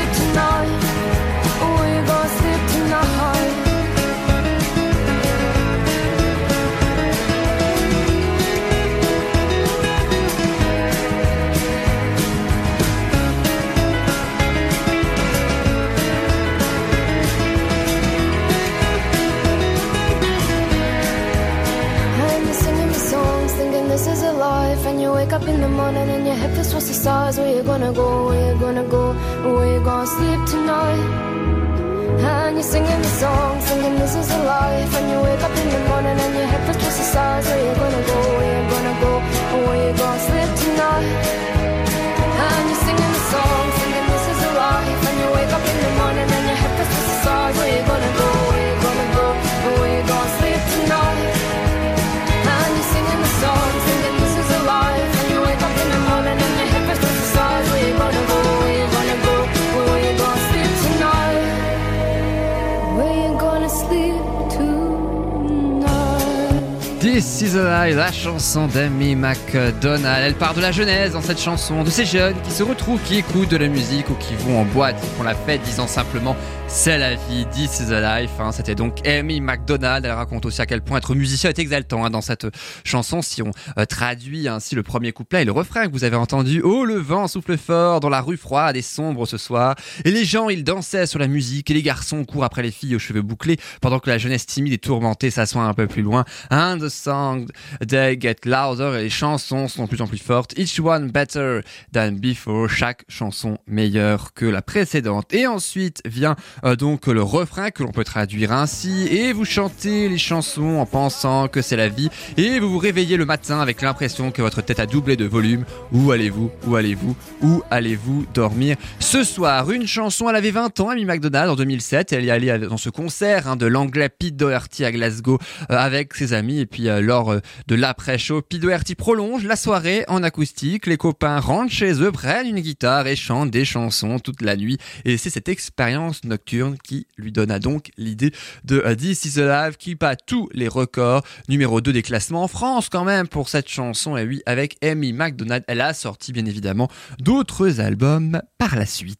la 67.52 68.12
chanson 68.12 68.68
d'Amy 68.68 69.16
McDonald. 69.16 70.24
Elle 70.24 70.36
part 70.36 70.54
de 70.54 70.62
la 70.62 70.72
genèse 70.72 71.12
dans 71.12 71.22
cette 71.22 71.40
chanson, 71.40 71.84
de 71.84 71.90
ces 71.90 72.06
jeunes 72.06 72.36
qui 72.44 72.52
se 72.52 72.64
retrouvent, 72.64 73.02
qui 73.02 73.18
écoutent 73.18 73.50
de 73.50 73.58
la 73.58 73.68
musique 73.68 74.10
ou 74.10 74.14
qui 74.14 74.36
vont 74.36 74.62
en 74.62 74.66
boîte, 74.66 75.00
qui 75.02 75.08
font 75.18 75.24
la 75.24 75.36
fête, 75.36 75.62
disant 75.64 75.88
simplement 75.88 76.36
c'est 76.76 76.98
la 76.98 77.14
vie, 77.14 77.46
this 77.54 77.80
is 77.80 77.94
a 77.94 78.20
life. 78.20 78.32
hein. 78.40 78.52
C'était 78.52 78.74
donc 78.74 79.08
Amy 79.08 79.40
McDonald. 79.40 80.04
Elle 80.04 80.12
raconte 80.12 80.46
aussi 80.48 80.60
à 80.60 80.66
quel 80.66 80.82
point 80.82 80.98
être 80.98 81.14
musicien 81.14 81.52
est 81.52 81.60
exaltant 81.60 82.04
hein, 82.04 82.10
dans 82.10 82.22
cette 82.22 82.48
chanson. 82.84 83.22
Si 83.22 83.44
on 83.44 83.52
euh, 83.78 83.86
traduit 83.86 84.48
ainsi 84.48 84.74
le 84.74 84.82
premier 84.82 85.12
couplet 85.12 85.44
et 85.44 85.46
le 85.46 85.52
refrain 85.52 85.86
que 85.86 85.92
vous 85.92 86.04
avez 86.04 86.16
entendu, 86.16 86.62
oh 86.64 86.84
le 86.84 86.96
vent 86.96 87.28
souffle 87.28 87.58
fort 87.58 88.00
dans 88.00 88.10
la 88.10 88.22
rue 88.22 88.38
froide 88.38 88.76
et 88.76 88.82
sombre 88.82 89.28
ce 89.28 89.38
soir. 89.38 89.76
Et 90.04 90.12
les 90.12 90.26
gens 90.26 90.50
ils 90.50 90.64
dansaient 90.64 91.06
sur 91.06 91.20
la 91.20 91.28
musique 91.28 91.70
et 91.70 91.76
les 91.76 91.84
garçons 91.84 92.26
courent 92.26 92.44
après 92.44 92.64
les 92.64 92.72
filles 92.72 92.96
aux 92.96 93.00
cheveux 93.00 93.22
bouclés 93.22 93.58
pendant 93.80 94.00
que 94.00 94.10
la 94.10 94.18
jeunesse 94.18 94.48
timide 94.48 94.74
et 94.74 94.78
tourmentée 94.80 95.30
s'assoit 95.30 95.64
un 95.64 95.74
peu 95.76 95.86
plus 95.88 96.02
loin. 96.02 96.26
And 96.50 96.80
the 96.80 96.90
songs 96.90 97.46
they 97.88 98.18
get 98.20 98.38
louder 98.46 98.98
et 99.00 99.04
les 99.04 99.10
chansons 99.12 99.68
sont 99.68 99.84
de 99.84 99.90
plus 99.90 100.02
en 100.02 100.08
plus 100.08 100.18
fortes. 100.18 100.58
Each 100.58 100.80
one 100.80 101.12
better 101.12 101.62
than 101.94 102.14
before. 102.14 102.68
Chaque 102.68 103.04
chanson 103.08 103.60
meilleure 103.68 104.34
que 104.34 104.46
la 104.46 104.64
précédente. 104.64 105.34
Et 105.34 105.46
ensuite 105.46 106.02
vient 106.06 106.36
donc 106.78 107.08
le 107.08 107.22
refrain 107.22 107.72
que 107.72 107.84
l'on 107.84 107.92
peut 107.92 108.06
traduire 108.06 108.54
ainsi 108.54 109.08
et 109.08 109.34
vous 109.34 109.44
chantez 109.44 110.08
les 110.08 110.18
chansons 110.18 110.78
en 110.78 110.86
pensant 110.86 111.50
que 111.50 111.62
c'est 111.62 111.76
la 111.76 111.90
vie 111.90 112.10
et 112.38 112.60
vous 112.60 112.70
vous 112.70 112.78
réveillez 112.78 113.18
le 113.18 113.26
matin 113.26 113.60
avec 113.60 113.82
l'impression 113.82 114.32
que 114.32 114.42
votre 114.42 114.62
tête 114.62 114.80
a 114.80 114.86
doublé 114.86 115.18
de 115.18 115.26
volume. 115.26 115.66
Où 115.92 116.12
allez-vous? 116.12 116.52
Où 116.66 116.76
allez-vous? 116.78 117.18
Où 117.42 117.64
allez-vous 117.70 118.26
dormir? 118.34 118.78
Ce 119.00 119.26
soir 119.26 119.70
Une 119.72 119.88
chanson, 119.88 120.30
elle 120.30 120.38
avait 120.38 120.52
20 120.52 120.80
ans, 120.80 120.90
Amy 120.90 121.04
McDonald 121.04 121.50
en 121.50 121.56
2007. 121.56 122.14
Elle 122.14 122.24
y 122.24 122.32
allait 122.32 122.58
dans 122.60 122.78
ce 122.78 122.90
concert 122.90 123.50
hein, 123.50 123.58
de 123.58 123.66
l'anglais 123.66 124.08
Pete 124.08 124.38
Doherty 124.38 124.86
à 124.86 124.92
Glasgow 124.94 125.40
euh, 125.70 125.76
avec 125.76 126.14
ses 126.14 126.32
amis 126.32 126.60
et 126.60 126.66
puis 126.66 126.88
euh, 126.88 127.02
lors 127.02 127.32
euh, 127.32 127.40
de 127.68 127.76
l'après-show, 127.76 128.42
Pete 128.42 128.62
Doherty 128.62 128.96
prolonge 128.96 129.44
la 129.44 129.58
soirée 129.58 130.06
en 130.08 130.24
acoustique. 130.24 130.86
Les 130.86 130.98
copains 130.98 131.40
rentrent 131.40 131.74
chez 131.74 132.02
eux, 132.02 132.12
prennent 132.14 132.48
une 132.48 132.62
guitare 132.62 133.08
et 133.08 133.18
chantent 133.18 133.52
des 133.52 133.66
chansons 133.66 134.20
toute 134.20 134.42
la 134.42 134.56
nuit. 134.56 134.78
Et 135.04 135.18
c'est 135.18 135.30
cette 135.30 135.50
expérience 135.50 136.24
nocturne 136.24 136.53
qui 136.84 137.08
lui 137.18 137.32
donna 137.32 137.60
donc 137.60 137.92
l'idée 137.98 138.32
de 138.64 138.82
euh, 138.86 138.96
This 138.96 139.26
is 139.26 139.40
Alive 139.40 139.78
qui 139.78 139.96
bat 139.96 140.16
tous 140.16 140.50
les 140.54 140.68
records. 140.68 141.24
Numéro 141.50 141.82
2 141.82 141.94
des 141.94 142.02
classements 142.02 142.44
en 142.44 142.48
France 142.48 142.90
quand 142.90 143.04
même 143.04 143.28
pour 143.28 143.50
cette 143.50 143.70
chanson. 143.70 144.18
Et 144.18 144.24
oui, 144.24 144.42
avec 144.46 144.78
Amy 144.84 145.14
McDonald, 145.14 145.64
elle 145.68 145.82
a 145.82 145.94
sorti 145.94 146.32
bien 146.32 146.46
évidemment 146.46 146.90
d'autres 147.20 147.80
albums 147.80 148.42
par 148.58 148.76
la 148.76 148.86
suite. 148.86 149.20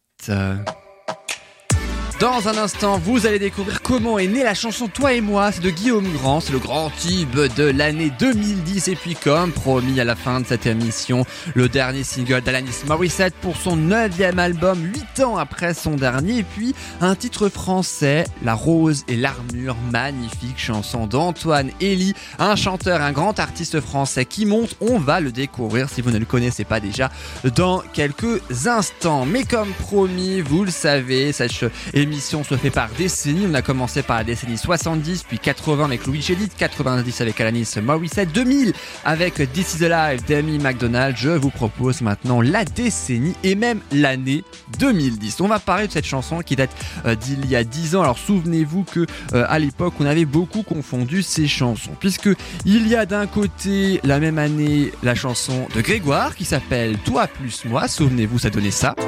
Dans 2.24 2.48
un 2.48 2.56
instant, 2.56 2.96
vous 2.96 3.26
allez 3.26 3.38
découvrir 3.38 3.82
comment 3.82 4.18
est 4.18 4.26
née 4.26 4.42
la 4.42 4.54
chanson 4.54 4.88
Toi 4.88 5.12
et 5.12 5.20
moi. 5.20 5.52
C'est 5.52 5.60
de 5.60 5.68
Guillaume 5.68 6.10
Grand, 6.14 6.40
c'est 6.40 6.52
le 6.54 6.58
grand 6.58 6.90
tube 6.98 7.36
de 7.54 7.64
l'année 7.64 8.10
2010. 8.18 8.88
Et 8.88 8.96
puis, 8.96 9.14
comme 9.14 9.52
promis 9.52 10.00
à 10.00 10.04
la 10.04 10.16
fin 10.16 10.40
de 10.40 10.46
cette 10.46 10.64
émission, 10.64 11.26
le 11.54 11.68
dernier 11.68 12.02
single 12.02 12.40
d'Alanis 12.40 12.76
Morissette 12.86 13.34
pour 13.42 13.58
son 13.58 13.76
neuvième 13.76 14.38
album, 14.38 14.82
8 15.16 15.20
ans 15.22 15.36
après 15.36 15.74
son 15.74 15.96
dernier. 15.96 16.38
Et 16.38 16.42
puis, 16.44 16.74
un 17.02 17.14
titre 17.14 17.50
français, 17.50 18.24
La 18.42 18.54
Rose 18.54 19.04
et 19.06 19.16
l'Armure, 19.16 19.76
magnifique 19.92 20.56
chanson 20.58 21.06
d'Antoine 21.06 21.72
Elie, 21.82 22.14
un 22.38 22.56
chanteur, 22.56 23.02
un 23.02 23.12
grand 23.12 23.38
artiste 23.38 23.82
français 23.82 24.24
qui 24.24 24.46
monte. 24.46 24.76
On 24.80 24.98
va 24.98 25.20
le 25.20 25.30
découvrir 25.30 25.90
si 25.90 26.00
vous 26.00 26.10
ne 26.10 26.18
le 26.18 26.24
connaissez 26.24 26.64
pas 26.64 26.80
déjà 26.80 27.10
dans 27.54 27.82
quelques 27.92 28.40
instants. 28.66 29.26
Mais 29.26 29.44
comme 29.44 29.68
promis, 29.72 30.40
vous 30.40 30.64
le 30.64 30.70
savez, 30.70 31.30
cette 31.32 31.52
ch- 31.52 31.70
émission 32.14 32.44
se 32.44 32.56
fait 32.56 32.70
par 32.70 32.90
décennie. 32.96 33.44
On 33.50 33.54
a 33.54 33.62
commencé 33.62 34.04
par 34.04 34.18
la 34.18 34.24
décennie 34.24 34.56
70, 34.56 35.24
puis 35.24 35.40
80 35.40 35.84
avec 35.84 36.06
Louis 36.06 36.22
Chédid, 36.22 36.48
90 36.56 37.20
avec 37.20 37.40
Alanis 37.40 37.68
Morissette, 37.82 38.30
2000 38.32 38.72
avec 39.04 39.34
This 39.52 39.80
is 39.80 39.84
Alive 39.84 40.24
d'Amy 40.24 40.60
McDonald. 40.60 41.16
Je 41.16 41.30
vous 41.30 41.50
propose 41.50 42.02
maintenant 42.02 42.40
la 42.40 42.64
décennie 42.64 43.34
et 43.42 43.56
même 43.56 43.80
l'année 43.90 44.44
2010. 44.78 45.40
On 45.40 45.48
va 45.48 45.58
parler 45.58 45.88
de 45.88 45.92
cette 45.92 46.04
chanson 46.04 46.38
qui 46.38 46.54
date 46.54 46.70
euh, 47.04 47.16
d'il 47.16 47.46
y 47.46 47.56
a 47.56 47.64
10 47.64 47.96
ans. 47.96 48.02
Alors 48.02 48.18
souvenez-vous 48.18 48.84
que 48.84 49.06
euh, 49.32 49.44
à 49.48 49.58
l'époque, 49.58 49.94
on 49.98 50.06
avait 50.06 50.24
beaucoup 50.24 50.62
confondu 50.62 51.20
ces 51.24 51.48
chansons, 51.48 51.96
puisque 51.98 52.30
il 52.64 52.86
y 52.86 52.94
a 52.94 53.06
d'un 53.06 53.26
côté 53.26 54.00
la 54.04 54.20
même 54.20 54.38
année 54.38 54.92
la 55.02 55.16
chanson 55.16 55.66
de 55.74 55.80
Grégoire 55.80 56.36
qui 56.36 56.44
s'appelle 56.44 56.96
Toi 56.98 57.26
plus 57.26 57.64
moi. 57.64 57.88
Souvenez-vous, 57.88 58.38
ça 58.38 58.50
donnait 58.50 58.70
ça. 58.70 58.94
Toi, 58.96 59.06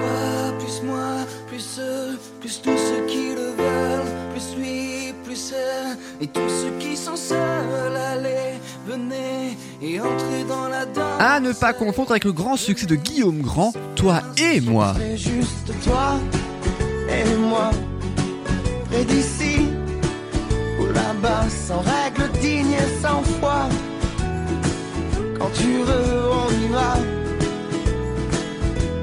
plus 0.58 0.82
moi, 0.82 1.24
plus 1.46 1.80
plus 2.40 2.95
et 6.20 6.26
tous 6.26 6.48
ceux 6.48 6.72
qui 6.78 6.96
sont 6.96 7.16
seuls, 7.16 7.96
allez, 7.96 8.58
venez 8.86 9.56
et 9.82 10.00
entrez 10.00 10.44
dans 10.48 10.68
la 10.68 10.86
danse. 10.86 11.20
À 11.20 11.40
ne 11.40 11.52
pas 11.52 11.72
confondre 11.72 12.12
avec 12.12 12.24
le 12.24 12.32
grand 12.32 12.56
succès 12.56 12.86
de 12.86 12.94
Guillaume 12.94 13.42
Grand, 13.42 13.72
Toi 13.94 14.22
et 14.38 14.60
moi. 14.60 14.94
C'est 14.98 15.16
juste 15.16 15.72
toi 15.84 16.14
et 17.08 17.36
moi, 17.36 17.70
près 18.90 19.04
d'ici 19.04 19.68
ou 20.80 20.86
là-bas, 20.86 21.44
sans 21.48 21.80
règle 21.80 22.30
digne 22.40 22.72
et 22.72 23.02
sans 23.02 23.22
foi. 23.40 23.68
Quand 25.38 25.50
tu 25.54 25.82
veux, 25.82 26.30
on 26.30 26.50
y 26.50 26.68
va. 26.68 26.96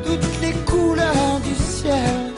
Toutes 0.04 0.42
les 0.42 0.54
couleurs 0.66 1.40
du 1.44 1.56
ciel. 1.56 2.33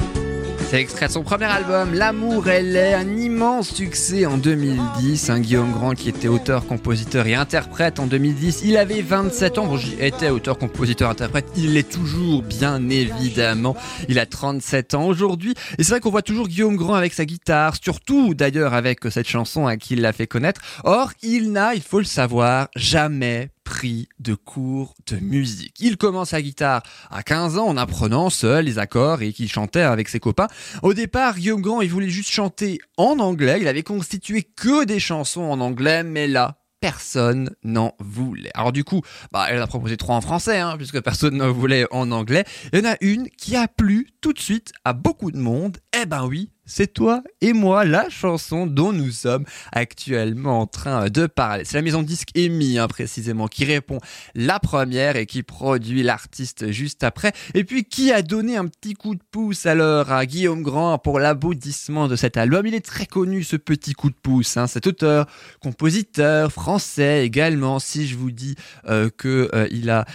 C'est 0.70 0.82
extrait 0.82 1.08
de 1.08 1.12
son 1.12 1.22
premier 1.22 1.46
album, 1.46 1.94
L'amour 1.94 2.50
elle 2.50 2.76
est, 2.76 2.96
un 2.96 3.18
immense 3.18 3.70
succès 3.70 4.26
en 4.26 4.38
2010. 4.38 5.30
Un 5.30 5.40
Guillaume 5.40 5.72
Grand 5.72 5.94
qui 5.94 6.10
était 6.10 6.28
auteur, 6.28 6.66
compositeur 6.66 7.28
et 7.28 7.36
interprète 7.36 8.00
en 8.00 8.08
2010. 8.08 8.64
Il 8.66 8.76
avait 8.78 9.02
27 9.02 9.60
ans, 9.60 9.68
bon 9.68 9.78
j'y 9.78 9.94
étais 10.00 10.30
auteur, 10.30 10.58
compositeur, 10.58 11.12
interprète. 11.12 11.46
Il 11.56 11.74
l'est 11.74 11.90
toujours, 11.90 12.42
bien 12.42 12.90
évidemment. 12.90 13.78
Il 14.10 14.18
a 14.18 14.26
37 14.26 14.96
ans 14.96 15.06
aujourd'hui. 15.06 15.54
Et 15.78 15.84
c'est 15.84 15.92
vrai 15.92 16.00
qu'on 16.00 16.10
voit 16.10 16.24
toujours 16.24 16.48
Guillaume 16.48 16.78
Grand 16.78 16.96
avec 16.96 17.14
sa 17.14 17.26
guitare, 17.26 17.76
surtout 17.82 18.34
d'ailleurs 18.34 18.74
avec 18.74 19.00
cette 19.12 19.28
chanson 19.28 19.68
à 19.68 19.78
qui 19.78 19.94
il 19.94 20.02
l'a 20.02 20.14
fait 20.14 20.28
connaître. 20.28 20.62
Or, 20.84 21.12
il 21.22 21.52
n'a, 21.52 21.76
il 21.76 21.82
faut 21.82 22.00
le 22.00 22.06
savoir, 22.06 22.70
jamais 22.76 23.50
pris 23.66 24.08
de 24.20 24.36
cours 24.36 24.94
de 25.08 25.18
musique. 25.18 25.76
Il 25.82 25.98
commence 25.98 26.32
la 26.32 26.42
guitare 26.42 26.84
à 27.12 27.24
15 27.24 27.58
ans 27.58 27.66
en 27.66 27.76
apprenant 27.76 28.30
seul 28.30 28.66
les 28.66 28.80
accords 28.80 29.22
et 29.22 29.34
qu'il 29.34 29.52
chantait 29.52 29.82
avec 29.82 30.08
ses 30.08 30.22
copains. 30.22 30.48
Au 30.84 30.94
départ, 30.94 31.36
Guillaume 31.36 31.62
Grand, 31.62 31.82
il 31.82 31.90
voulait 31.90 32.10
juste 32.10 32.30
chanter 32.30 32.80
en 32.96 33.20
anglais. 33.20 33.58
Il 33.60 33.68
avait 33.68 33.84
constitué 33.84 34.44
que 34.44 34.86
des 34.86 35.00
chansons 35.00 35.42
en 35.42 35.60
anglais, 35.60 36.04
mais 36.04 36.28
là, 36.28 36.60
personne 36.80 37.50
n'en 37.64 37.94
voulait. 38.00 38.52
Alors 38.54 38.72
du 38.72 38.84
coup, 38.84 39.02
bah, 39.32 39.48
elle 39.50 39.60
a 39.60 39.68
proposé 39.68 39.98
trois 39.98 40.16
en 40.16 40.22
français, 40.22 40.60
hein, 40.60 40.76
puisque 40.78 41.02
personne 41.02 41.38
n'en 41.38 41.52
voulait 41.52 41.88
en 41.90 42.12
anglais. 42.12 42.46
Il 42.72 42.80
y 42.80 42.88
en 42.88 42.92
a 42.92 42.98
une 43.02 43.28
qui 43.30 43.56
a 43.56 43.68
plu 43.68 44.08
tout 44.22 44.34
de 44.34 44.40
suite 44.40 44.72
à 44.84 44.94
beaucoup 44.94 45.32
de 45.32 45.38
monde. 45.38 45.78
Eh 46.00 46.06
ben 46.06 46.26
oui, 46.28 46.52
c'est 46.66 46.94
toi 46.94 47.24
et 47.42 47.54
moi, 47.54 47.86
la 47.86 48.10
chanson 48.10 48.66
dont 48.66 48.92
nous 48.92 49.12
sommes 49.12 49.46
actuellement 49.72 50.62
en 50.62 50.68
train 50.68 51.10
de 51.10 51.28
parler. 51.28 51.64
C'est 51.66 51.78
la 51.78 51.82
maison 51.82 52.02
de 52.02 52.08
disque 52.08 52.30
EMI, 52.36 52.80
hein, 52.80 52.88
précisément, 52.88 53.48
qui 53.48 53.66
répond 53.66 54.00
la 54.34 54.60
première 54.60 55.16
et 55.16 55.26
qui 55.26 55.44
produit 55.44 56.04
l'artiste 56.04 56.72
juste 56.72 57.04
après. 57.04 57.34
Et 57.54 57.64
puis, 57.64 57.84
qui 57.84 58.12
a 58.12 58.22
donné 58.22 58.58
un 58.58 58.68
petit 58.68 58.94
coup 58.94 59.16
de 59.16 59.24
pouce 59.32 59.66
alors 59.66 60.12
à 60.12 60.26
Guillaume 60.26 60.64
Grand 60.64 60.98
pour 60.98 61.20
l'aboutissement 61.20 62.08
de 62.08 62.16
cet 62.16 62.38
album? 62.38 62.66
Il 62.66 62.76
est 62.76 62.86
très 62.86 63.06
connu, 63.06 63.44
ce 63.44 63.56
petit 63.56 63.94
coup 63.94 64.10
de 64.10 64.16
pouce, 64.16 64.58
hein, 64.58 64.68
cet 64.68 64.88
auteur, 64.88 65.28
compositeur, 65.62 66.52
français 66.52 67.26
également. 67.26 67.80
Si 67.80 68.08
je 68.08 68.16
vous 68.16 68.32
dis 68.32 68.56
euh, 68.88 69.10
euh, 69.26 69.68
il 69.72 69.90
a 69.90 70.06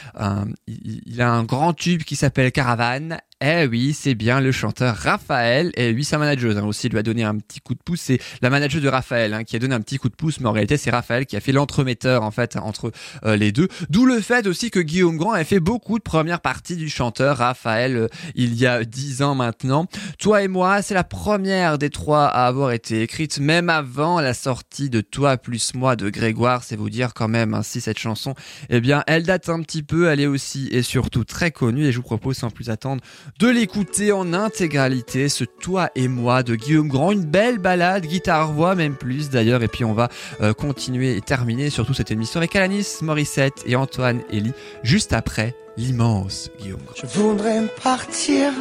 un 1.30 1.44
grand 1.44 1.72
tube 1.72 2.02
qui 2.02 2.16
s'appelle 2.16 2.52
Caravane, 2.52 3.18
eh 3.42 3.66
oui, 3.66 3.96
c'est 3.98 4.14
bien 4.14 4.38
le 4.38 4.52
chanteur 4.52 4.94
Raphaël. 4.94 5.72
Et 5.74 5.92
lui, 5.92 6.04
sa 6.04 6.18
manageuse 6.18 6.58
hein, 6.58 6.64
aussi 6.64 6.90
lui 6.90 6.98
a 6.98 7.02
donné 7.02 7.24
un 7.24 7.36
petit 7.36 7.60
coup 7.60 7.74
de 7.74 7.80
pouce. 7.82 8.02
C'est 8.02 8.20
la 8.42 8.50
manageuse 8.50 8.82
de 8.82 8.88
Raphaël 8.88 9.32
hein, 9.32 9.44
qui 9.44 9.56
a 9.56 9.58
donné 9.58 9.74
un 9.74 9.80
petit 9.80 9.96
coup 9.96 10.10
de 10.10 10.14
pouce, 10.14 10.40
mais 10.40 10.46
en 10.46 10.52
réalité, 10.52 10.76
c'est 10.76 10.90
Raphaël 10.90 11.24
qui 11.24 11.36
a 11.36 11.40
fait 11.40 11.52
l'entremetteur 11.52 12.22
en 12.22 12.30
fait 12.30 12.56
entre 12.56 12.92
euh, 13.24 13.36
les 13.36 13.50
deux. 13.50 13.68
D'où 13.88 14.04
le 14.04 14.20
fait 14.20 14.46
aussi 14.46 14.70
que 14.70 14.78
Guillaume 14.78 15.16
Grand 15.16 15.32
a 15.32 15.42
fait 15.44 15.58
beaucoup 15.58 15.96
de 15.98 16.02
premières 16.02 16.42
parties 16.42 16.76
du 16.76 16.90
chanteur 16.90 17.38
Raphaël 17.38 17.96
euh, 17.96 18.08
il 18.34 18.54
y 18.56 18.66
a 18.66 18.84
dix 18.84 19.22
ans 19.22 19.34
maintenant. 19.34 19.86
Toi 20.18 20.42
et 20.42 20.48
moi, 20.48 20.82
c'est 20.82 20.94
la 20.94 21.04
première 21.04 21.78
des 21.78 21.88
trois 21.88 22.26
à 22.26 22.46
avoir 22.46 22.72
été 22.72 23.00
écrite, 23.00 23.38
même 23.38 23.70
avant 23.70 24.20
la 24.20 24.34
sortie 24.34 24.90
de 24.90 25.00
Toi 25.00 25.38
plus 25.38 25.72
moi 25.72 25.96
de 25.96 26.10
Grégoire. 26.10 26.62
C'est 26.62 26.76
vous 26.76 26.90
dire 26.90 27.14
quand 27.14 27.28
même 27.28 27.54
hein, 27.54 27.62
si 27.62 27.80
cette 27.80 27.98
chanson, 27.98 28.34
eh 28.68 28.82
bien, 28.82 29.02
elle 29.06 29.22
date 29.22 29.48
un 29.48 29.62
petit 29.62 29.82
peu. 29.82 30.10
Elle 30.10 30.20
est 30.20 30.26
aussi 30.26 30.68
et 30.72 30.82
surtout 30.82 31.24
très 31.24 31.50
connue. 31.50 31.86
Et 31.86 31.92
je 31.92 31.96
vous 31.96 32.02
propose 32.02 32.36
sans 32.36 32.50
plus 32.50 32.68
attendre 32.68 33.02
de 33.38 33.48
l'écouter 33.48 34.12
en 34.12 34.32
intégralité, 34.32 35.28
ce 35.28 35.44
Toi 35.44 35.90
et 35.94 36.08
moi 36.08 36.42
de 36.42 36.54
Guillaume 36.54 36.88
Grand, 36.88 37.12
une 37.12 37.24
belle 37.24 37.58
balade, 37.58 38.06
guitare-voix 38.06 38.74
même 38.74 38.96
plus 38.96 39.30
d'ailleurs, 39.30 39.62
et 39.62 39.68
puis 39.68 39.84
on 39.84 39.92
va 39.92 40.08
euh, 40.40 40.52
continuer 40.52 41.16
et 41.16 41.20
terminer 41.20 41.70
surtout 41.70 41.94
cette 41.94 42.10
émission 42.10 42.38
avec 42.38 42.56
Alanis 42.56 42.98
Morissette 43.02 43.62
et 43.66 43.76
Antoine 43.76 44.20
Elie, 44.32 44.52
juste 44.82 45.12
après 45.12 45.54
l'immense 45.76 46.50
Guillaume 46.58 46.80
Grand. 46.84 46.94
Je 46.96 47.06
voudrais 47.18 47.62
partir 47.82 48.52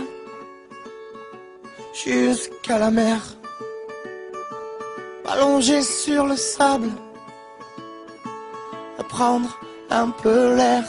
jusqu'à 2.05 2.77
la 2.77 2.91
mer, 2.91 3.19
allongé 5.25 5.81
sur 5.81 6.25
le 6.25 6.35
sable, 6.35 6.89
prendre 9.09 9.59
un 9.89 10.11
peu 10.11 10.55
l'air, 10.55 10.83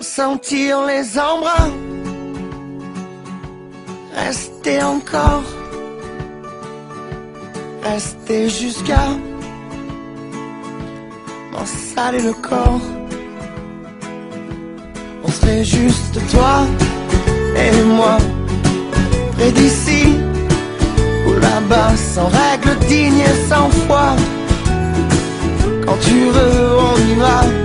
sentir 0.00 0.84
les 0.86 1.18
embruns, 1.18 1.72
rester 4.14 4.82
encore, 4.82 5.42
rester 7.82 8.48
jusqu'à 8.48 9.08
m'en 11.52 11.64
saler 11.64 12.22
le 12.22 12.32
corps. 12.32 12.80
On 15.24 15.28
serait 15.28 15.64
juste 15.64 16.18
toi 16.30 16.66
et 17.56 17.82
moi, 17.84 18.18
près 19.32 19.52
d'ici 19.52 20.16
ou 21.26 21.32
là-bas, 21.32 21.96
sans 21.96 22.26
règle 22.26 22.78
digne 22.86 23.20
et 23.20 23.48
sans 23.48 23.70
foi. 23.86 24.16
Quand 25.84 25.98
tu 26.00 26.26
veux, 26.30 26.78
on 26.78 26.96
y 27.10 27.14
va. 27.14 27.61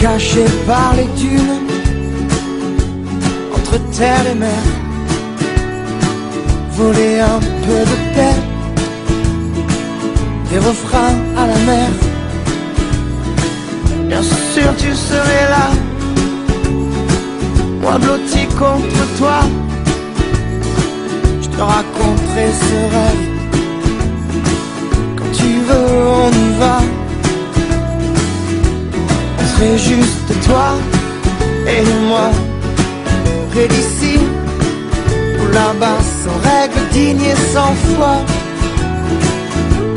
Caché 0.00 0.44
par 0.64 0.94
les 0.94 1.08
dunes, 1.20 1.58
entre 3.52 3.78
terre 3.90 4.26
et 4.30 4.34
mer. 4.36 4.62
Voler 6.76 7.18
un 7.18 7.40
peu 7.64 7.80
de 7.90 7.96
paix, 8.14 8.38
des 10.50 10.58
refrains 10.58 11.18
à 11.36 11.46
la 11.48 11.58
mer. 11.70 11.90
Bien 14.06 14.22
sûr, 14.22 14.70
tu 14.78 14.94
serais 14.94 15.46
là, 15.50 15.66
moi 17.82 17.98
blotti 17.98 18.46
contre 18.56 19.02
toi. 19.18 19.40
Je 21.42 21.48
te 21.48 21.60
raconterai 21.60 22.46
ce 22.66 22.78
rêve. 22.94 23.24
Quand 25.16 25.32
tu 25.32 25.50
veux, 25.66 26.06
on 26.24 26.30
y 26.30 26.58
va. 26.60 26.97
Serait 29.58 29.78
juste 29.78 30.30
toi 30.46 30.68
et 31.66 31.82
moi, 32.06 32.30
près 33.50 33.66
d'ici 33.66 34.20
ou 35.40 35.52
là-bas, 35.52 35.98
sans 36.22 36.38
règles 36.48 36.88
dignes 36.92 37.24
et 37.24 37.34
sans 37.52 37.74
foi. 37.88 38.14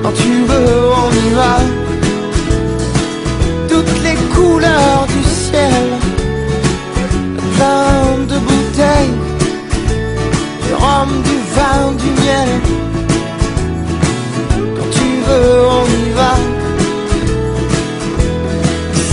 Quand 0.01 0.13
tu 0.13 0.31
veux, 0.49 0.79
on 1.03 1.11
y 1.11 1.29
va. 1.35 1.57
Toutes 3.69 4.03
les 4.03 4.17
couleurs 4.33 5.05
du 5.15 5.23
ciel, 5.29 5.85
plein 7.55 8.25
de 8.31 8.37
bouteilles, 8.39 9.17
du 10.65 10.73
rhum, 10.73 11.09
du 11.29 11.37
vin, 11.55 11.91
du 12.01 12.09
miel. 12.23 12.51
Quand 14.75 14.89
tu 14.89 15.07
veux, 15.27 15.53
on 15.69 15.85
y 15.85 15.87
va. 15.87 15.90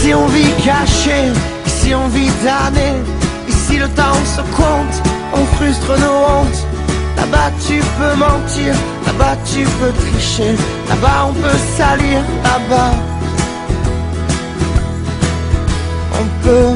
Ici 0.08 0.14
on 0.14 0.26
vit 0.28 0.54
caché, 0.64 1.20
ici 1.66 1.94
on 1.94 2.08
vit 2.08 2.30
damné, 2.42 2.94
ici 3.46 3.76
le 3.76 3.88
temps 3.88 4.24
se 4.24 4.40
compte, 4.56 4.96
on 5.34 5.44
frustre 5.56 5.98
nos 6.00 6.20
hontes. 6.30 6.66
Là-bas 7.14 7.50
tu 7.66 7.78
peux 7.98 8.14
mentir, 8.16 8.74
là-bas 9.04 9.36
tu 9.44 9.64
peux 9.64 9.92
tricher, 9.92 10.54
là-bas 10.88 11.28
on 11.28 11.34
peut 11.34 11.60
salir, 11.76 12.22
là-bas 12.42 12.92
on 16.18 16.26
peut 16.42 16.74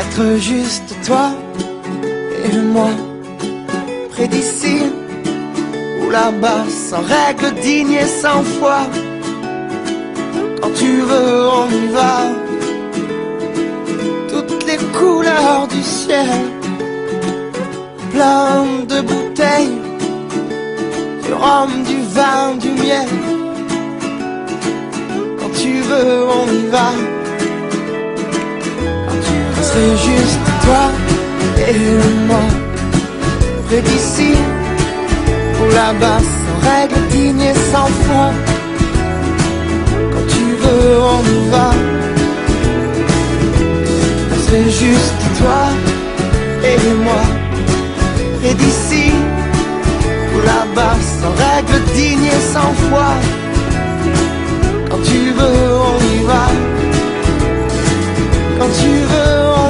être 0.00 0.38
juste 0.38 0.94
toi 1.06 1.30
et 2.44 2.58
moi, 2.58 2.90
près 4.10 4.28
d'ici 4.28 4.82
ou 6.02 6.10
là-bas, 6.10 6.64
sans 6.68 7.00
règles 7.00 7.58
dignes 7.62 7.94
et 7.94 8.06
sans 8.06 8.42
foi. 8.42 8.80
Quand 10.60 10.72
tu 10.74 11.00
veux, 11.00 11.48
on 11.60 11.68
y 11.70 11.86
va. 11.98 12.16
Toutes 14.28 14.66
les 14.66 14.78
couleurs 14.98 15.66
du 15.68 15.82
ciel, 15.82 16.40
plein 18.12 18.64
de 18.92 19.00
bouteilles, 19.00 19.78
du 21.24 21.32
rhum, 21.32 21.70
du 21.90 21.98
vin, 22.14 22.56
du 22.56 22.70
miel. 22.82 23.08
Quand 25.38 25.52
tu 25.62 25.80
veux, 25.80 26.24
on 26.38 26.46
y 26.60 26.66
va. 26.76 26.90
Quand 29.06 29.20
tu 29.28 29.36
veux, 29.52 29.66
c'est 29.72 29.96
juste 30.08 30.40
toi 30.64 30.84
et 31.68 32.26
moi, 32.26 32.44
près 33.66 33.82
d'ici 33.82 34.32
ou 35.60 35.74
là-bas, 35.74 36.20
sans 36.20 36.70
règles 36.70 37.06
dignes 37.10 37.40
et 37.42 37.54
sans 37.72 37.86
foi. 38.04 38.32
Veux, 40.62 40.98
on 41.14 41.22
y 41.36 41.50
va. 41.50 41.70
C'est 44.46 44.70
juste 44.70 45.22
toi 45.38 45.62
et 46.64 46.94
moi, 47.04 47.22
près 48.40 48.54
d'ici 48.54 49.12
ou 50.34 50.38
là-bas, 50.44 50.96
sans 51.20 51.34
règles 51.44 51.82
dignes 51.94 52.26
et 52.26 52.42
sans 52.52 52.72
foi. 52.88 53.10
Quand 54.90 55.02
tu 55.04 55.30
veux, 55.38 55.68
on 55.90 55.98
y 56.14 56.24
va. 56.24 56.46
Quand 58.58 58.72
tu 58.82 58.90
veux, 59.10 59.36
on 59.56 59.68
y 59.68 59.69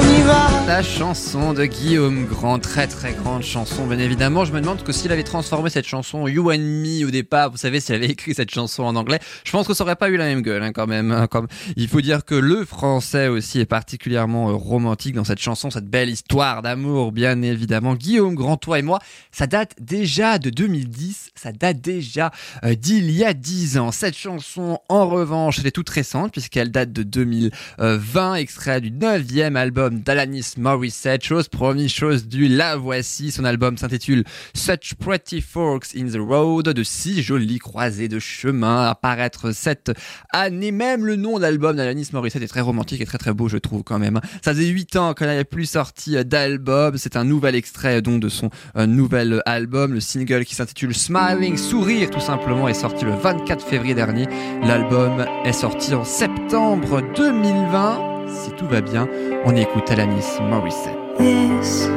La 0.71 0.83
chanson 0.83 1.51
de 1.51 1.65
Guillaume 1.65 2.25
Grand, 2.27 2.57
très 2.57 2.87
très 2.87 3.11
grande 3.11 3.43
chanson, 3.43 3.85
bien 3.87 3.99
évidemment. 3.99 4.45
Je 4.45 4.53
me 4.53 4.61
demande 4.61 4.83
que 4.83 4.93
s'il 4.93 5.11
avait 5.11 5.21
transformé 5.21 5.69
cette 5.69 5.85
chanson 5.85 6.29
You 6.29 6.49
and 6.49 6.59
Me 6.59 7.05
au 7.05 7.11
départ, 7.11 7.51
vous 7.51 7.57
savez, 7.57 7.81
s'il 7.81 7.93
avait 7.95 8.07
écrit 8.07 8.33
cette 8.33 8.51
chanson 8.51 8.83
en 8.83 8.95
anglais, 8.95 9.19
je 9.43 9.51
pense 9.51 9.67
que 9.67 9.73
ça 9.73 9.83
aurait 9.83 9.97
pas 9.97 10.09
eu 10.09 10.15
la 10.15 10.23
même 10.23 10.41
gueule, 10.41 10.63
hein, 10.63 10.71
quand 10.71 10.87
même. 10.87 11.11
hein, 11.11 11.27
comme... 11.27 11.47
Il 11.75 11.89
faut 11.89 11.99
dire 11.99 12.23
que 12.23 12.35
le 12.35 12.63
français 12.63 13.27
aussi 13.27 13.59
est 13.59 13.65
particulièrement 13.65 14.49
euh, 14.49 14.53
romantique 14.53 15.13
dans 15.13 15.25
cette 15.25 15.41
chanson, 15.41 15.71
cette 15.71 15.89
belle 15.89 16.09
histoire 16.09 16.61
d'amour, 16.61 17.11
bien 17.11 17.41
évidemment. 17.41 17.95
Guillaume 17.95 18.35
Grand, 18.35 18.55
toi 18.55 18.79
et 18.79 18.81
moi, 18.81 18.99
ça 19.33 19.47
date 19.47 19.75
déjà 19.77 20.39
de 20.39 20.49
2010, 20.51 21.31
ça 21.35 21.51
date 21.51 21.81
déjà 21.81 22.31
euh, 22.63 22.75
d'il 22.75 23.11
y 23.11 23.25
a 23.25 23.33
10 23.33 23.77
ans. 23.77 23.91
Cette 23.91 24.15
chanson, 24.15 24.79
en 24.87 25.09
revanche, 25.09 25.59
elle 25.59 25.67
est 25.67 25.71
toute 25.71 25.89
récente 25.89 26.31
puisqu'elle 26.31 26.71
date 26.71 26.93
de 26.93 27.03
2020, 27.03 28.35
extrait 28.35 28.79
du 28.79 28.89
9e 28.89 29.57
album 29.57 29.99
d'Alanis 29.99 30.53
Morissette. 30.61 31.25
Chose 31.25 31.49
promis, 31.49 31.89
chose 31.89 32.27
due, 32.27 32.47
la 32.47 32.77
voici. 32.77 33.31
Son 33.31 33.43
album 33.43 33.77
s'intitule 33.77 34.23
Such 34.53 34.93
Pretty 34.97 35.41
Forks 35.41 35.95
in 35.97 36.05
the 36.05 36.17
Road, 36.17 36.69
de 36.69 36.83
si 36.83 37.21
jolies 37.21 37.59
croisées 37.59 38.07
de 38.07 38.19
chemin 38.19 38.87
à 38.87 38.95
paraître 38.95 39.51
cette 39.51 39.91
année. 40.31 40.71
Même 40.71 41.05
le 41.05 41.15
nom 41.15 41.39
d'album 41.39 41.75
d'Alanis 41.75 42.09
Morissette 42.13 42.43
est 42.43 42.47
très 42.47 42.61
romantique 42.61 43.01
et 43.01 43.05
très 43.05 43.17
très 43.17 43.33
beau, 43.33 43.49
je 43.49 43.57
trouve 43.57 43.83
quand 43.83 43.99
même. 43.99 44.21
Ça 44.43 44.53
faisait 44.53 44.67
8 44.67 44.95
ans 44.95 45.13
qu'elle 45.13 45.27
n'avait 45.27 45.43
plus 45.43 45.65
sorti 45.65 46.23
d'album. 46.23 46.97
C'est 46.97 47.17
un 47.17 47.25
nouvel 47.25 47.55
extrait 47.55 48.01
donc 48.01 48.21
de 48.21 48.29
son 48.29 48.49
euh, 48.77 48.85
nouvel 48.85 49.41
album. 49.45 49.93
Le 49.93 49.99
single 49.99 50.45
qui 50.45 50.55
s'intitule 50.55 50.93
Smiling, 50.93 51.57
Sourire 51.57 52.09
tout 52.09 52.19
simplement, 52.19 52.67
est 52.67 52.73
sorti 52.73 53.03
le 53.05 53.15
24 53.15 53.65
février 53.65 53.95
dernier. 53.95 54.27
L'album 54.61 55.25
est 55.43 55.53
sorti 55.53 55.93
en 55.95 56.03
septembre 56.03 57.01
2020. 57.15 58.10
Si 58.31 58.51
tout 58.51 58.65
va 58.65 58.79
bien, 58.79 59.07
on 59.45 59.55
écoute 59.55 59.91
Alanis 59.91 60.39
Morissette. 60.49 60.95
This 61.17 61.89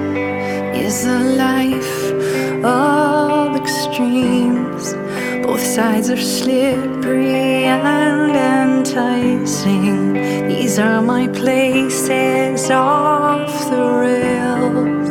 is 0.74 1.06
a 1.06 1.18
life 1.36 2.12
of 2.64 3.56
extremes. 3.56 4.96
Both 5.46 5.60
sides 5.60 6.10
are 6.10 6.20
slippery 6.20 7.66
and 7.66 8.34
enticing. 8.34 10.14
These 10.48 10.80
are 10.80 11.00
my 11.00 11.28
places 11.28 12.68
off 12.70 13.70
the 13.70 13.82
rails. 14.02 15.08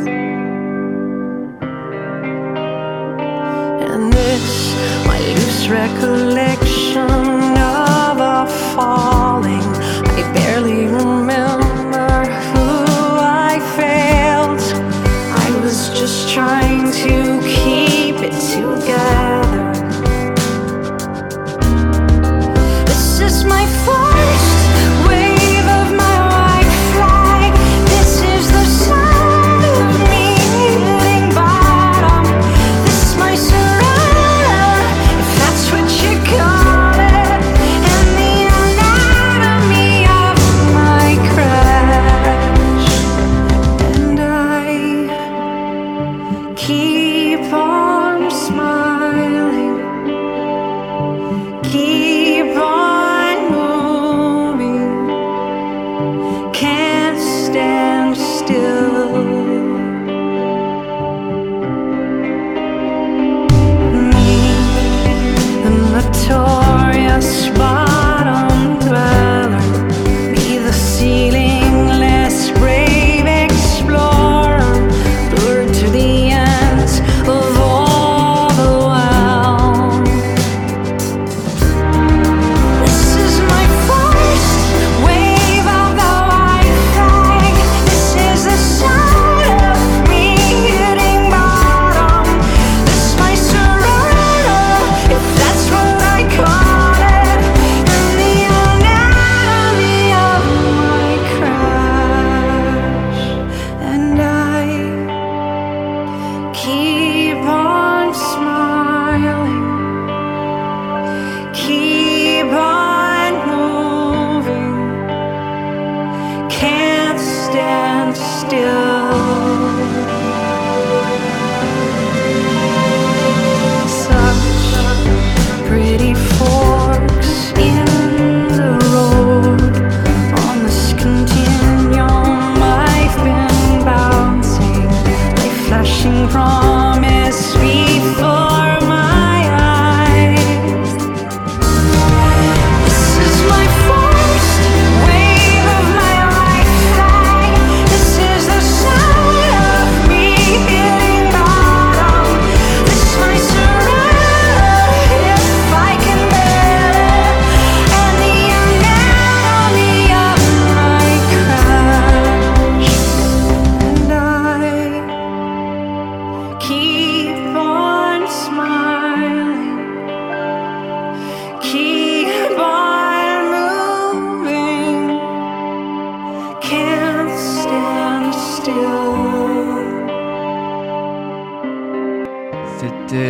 And 3.90 4.12
this, 4.12 4.74
my 5.06 5.18
loose 5.20 5.68
recollection 5.68 7.56
of 7.56 8.18
a 8.20 8.46
falling. 8.74 9.63
it 10.16 10.34
barely 10.34 10.86
remembers. 10.86 11.23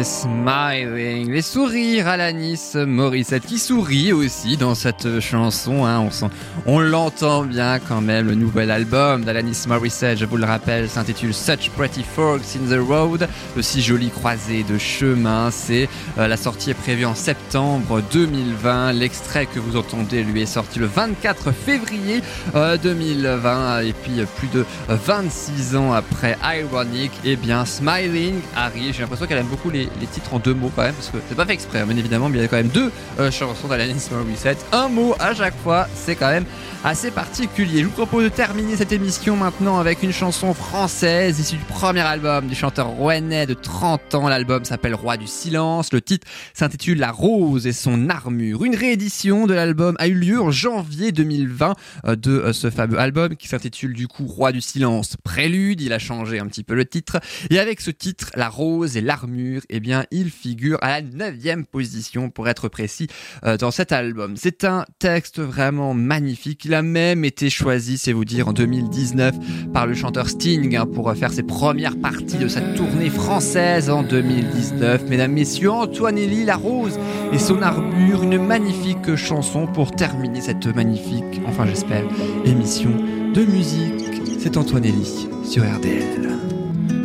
Smiling, 0.04 1.32
les 1.32 1.40
sourires 1.40 2.08
Alanis 2.08 2.72
Morissette 2.74 3.46
qui 3.46 3.58
sourit 3.58 4.12
aussi 4.12 4.58
dans 4.58 4.74
cette 4.74 5.18
chanson. 5.20 5.86
hein. 5.86 6.06
On, 6.22 6.30
on 6.66 6.80
l'entend 6.80 7.42
bien 7.44 7.78
quand 7.78 8.02
même. 8.02 8.26
Le 8.26 8.34
nouvel 8.34 8.70
album 8.70 9.24
d'Alanis 9.24 9.64
Morissette, 9.66 10.18
je 10.18 10.26
vous 10.26 10.36
le 10.36 10.44
rappelle, 10.44 10.90
s'intitule 10.90 11.32
Such 11.32 11.70
Pretty 11.70 12.02
Forks 12.04 12.56
in 12.56 12.68
the 12.70 12.78
Road. 12.78 13.26
Le 13.56 13.62
si 13.62 13.80
joli 13.80 14.10
croisé 14.10 14.62
de 14.62 14.76
chemin. 14.76 15.50
C'est 15.50 15.88
euh, 16.18 16.28
la 16.28 16.36
sortie 16.36 16.70
est 16.70 16.74
prévue 16.74 17.06
en 17.06 17.14
septembre 17.14 18.02
2020. 18.12 18.92
L'extrait 18.92 19.46
que 19.46 19.58
vous 19.58 19.76
entendez 19.76 20.22
lui 20.22 20.42
est 20.42 20.46
sorti 20.46 20.78
le 20.78 20.86
24 20.86 21.50
février 21.52 22.20
euh, 22.54 22.76
2020. 22.76 23.80
Et 23.80 23.94
puis 23.94 24.20
euh, 24.20 24.26
plus 24.36 24.48
de 24.48 24.66
26 24.88 25.76
ans 25.76 25.92
après 25.94 26.36
Ironic, 26.44 27.10
et 27.24 27.36
bien 27.36 27.64
Smiling 27.64 28.34
arrive. 28.54 28.92
J'ai 28.94 29.00
l'impression 29.00 29.26
qu'elle 29.26 29.38
aime 29.38 29.46
beaucoup 29.46 29.70
les, 29.70 29.88
les 30.00 30.06
titres 30.06 30.34
en 30.34 30.38
deux 30.38 30.54
mots 30.54 30.70
quand 30.74 30.82
même, 30.82 30.94
parce 30.94 31.10
que 31.10 31.18
c'est 31.28 31.34
pas 31.34 31.46
fait 31.46 31.54
exprès, 31.54 31.80
hein, 31.80 31.86
bien 31.86 31.96
évidemment, 31.96 32.28
mais 32.28 32.38
il 32.38 32.42
y 32.42 32.44
a 32.44 32.48
quand 32.48 32.56
même 32.56 32.68
deux 32.68 32.90
euh, 33.18 33.30
chansons 33.30 33.68
d'Alanis 33.68 34.08
Morissette. 34.10 34.64
Un 34.72 34.88
mot 34.88 35.14
à 35.18 35.34
chaque 35.34 35.56
fois, 35.62 35.86
c'est 35.94 36.16
quand 36.16 36.30
même 36.30 36.44
assez 36.84 37.10
particulier. 37.10 37.80
Je 37.80 37.86
vous 37.86 37.92
propose 37.92 38.24
de 38.24 38.28
terminer 38.28 38.76
cette 38.76 38.92
émission 38.92 39.36
maintenant 39.36 39.78
avec 39.78 40.02
une 40.02 40.12
chanson 40.12 40.52
française 40.52 41.40
issue 41.40 41.56
du 41.56 41.64
premier 41.64 42.02
album 42.02 42.46
du 42.46 42.54
chanteur 42.54 42.88
rouennais 42.88 43.46
de 43.46 43.54
30 43.54 44.14
ans. 44.14 44.28
L'album 44.28 44.66
s'appelle 44.66 44.94
Roi 44.94 45.16
du 45.16 45.26
silence. 45.26 45.94
Le 45.94 46.02
titre 46.02 46.26
s'intitule 46.52 46.98
La 46.98 47.10
rose 47.10 47.66
et 47.66 47.72
son 47.72 48.10
armure. 48.10 48.64
Une 48.64 48.76
réédition 48.76 49.46
de 49.46 49.54
l'album 49.54 49.96
a 49.98 50.08
eu 50.08 50.14
lieu 50.14 50.38
en 50.38 50.50
janvier 50.50 51.10
2020 51.10 51.74
euh, 52.04 52.16
de 52.16 52.32
euh, 52.32 52.52
ce 52.52 52.68
fameux 52.68 52.98
album 52.98 53.34
qui 53.34 53.48
s'intitule 53.48 53.94
du 53.94 54.06
coup 54.06 54.26
Roi 54.26 54.52
du 54.52 54.60
silence 54.60 55.16
prélude. 55.24 55.80
Il 55.80 55.92
a 55.94 55.98
changé 55.98 56.38
un 56.38 56.46
petit 56.46 56.64
peu 56.64 56.74
le 56.74 56.84
titre. 56.84 57.18
Et 57.48 57.58
avec 57.58 57.80
ce 57.80 57.90
titre, 57.90 58.30
La 58.34 58.50
rose 58.50 58.98
et 58.98 59.00
l'armure, 59.00 59.62
eh 59.70 59.80
il 60.10 60.30
figure 60.30 60.78
à 60.82 61.00
la 61.00 61.02
neuvième 61.02 61.64
position 61.64 62.30
pour 62.30 62.48
être 62.48 62.68
précis 62.68 63.08
euh, 63.44 63.56
dans 63.56 63.70
cet 63.70 63.92
album. 63.92 64.36
C'est 64.36 64.64
un 64.64 64.84
texte 64.98 65.40
vraiment 65.40 65.94
magnifique. 65.94 66.64
Il 66.64 66.74
a 66.74 66.82
même 66.82 67.24
été 67.24 67.50
choisi, 67.50 67.98
c'est 67.98 68.12
vous 68.12 68.24
dire, 68.24 68.48
en 68.48 68.52
2019 68.52 69.34
par 69.72 69.86
le 69.86 69.94
chanteur 69.94 70.28
Sting 70.28 70.76
hein, 70.76 70.86
pour 70.86 71.12
faire 71.14 71.32
ses 71.32 71.42
premières 71.42 71.98
parties 71.98 72.38
de 72.38 72.48
sa 72.48 72.60
tournée 72.60 73.10
française 73.10 73.90
en 73.90 74.02
2019. 74.02 75.08
Mesdames, 75.08 75.32
messieurs, 75.32 75.70
Antoine 75.70 76.18
Elie, 76.18 76.44
La 76.44 76.56
Rose 76.56 76.98
et 77.32 77.38
son 77.38 77.62
armure, 77.62 78.22
une 78.22 78.44
magnifique 78.44 79.16
chanson 79.16 79.66
pour 79.66 79.92
terminer 79.92 80.40
cette 80.40 80.66
magnifique, 80.66 81.40
enfin 81.46 81.66
j'espère, 81.66 82.04
émission 82.44 82.90
de 83.34 83.44
musique. 83.44 84.22
C'est 84.38 84.56
Antoine 84.56 84.84
Elie 84.84 85.28
sur 85.44 85.62
RDL. 85.62 86.38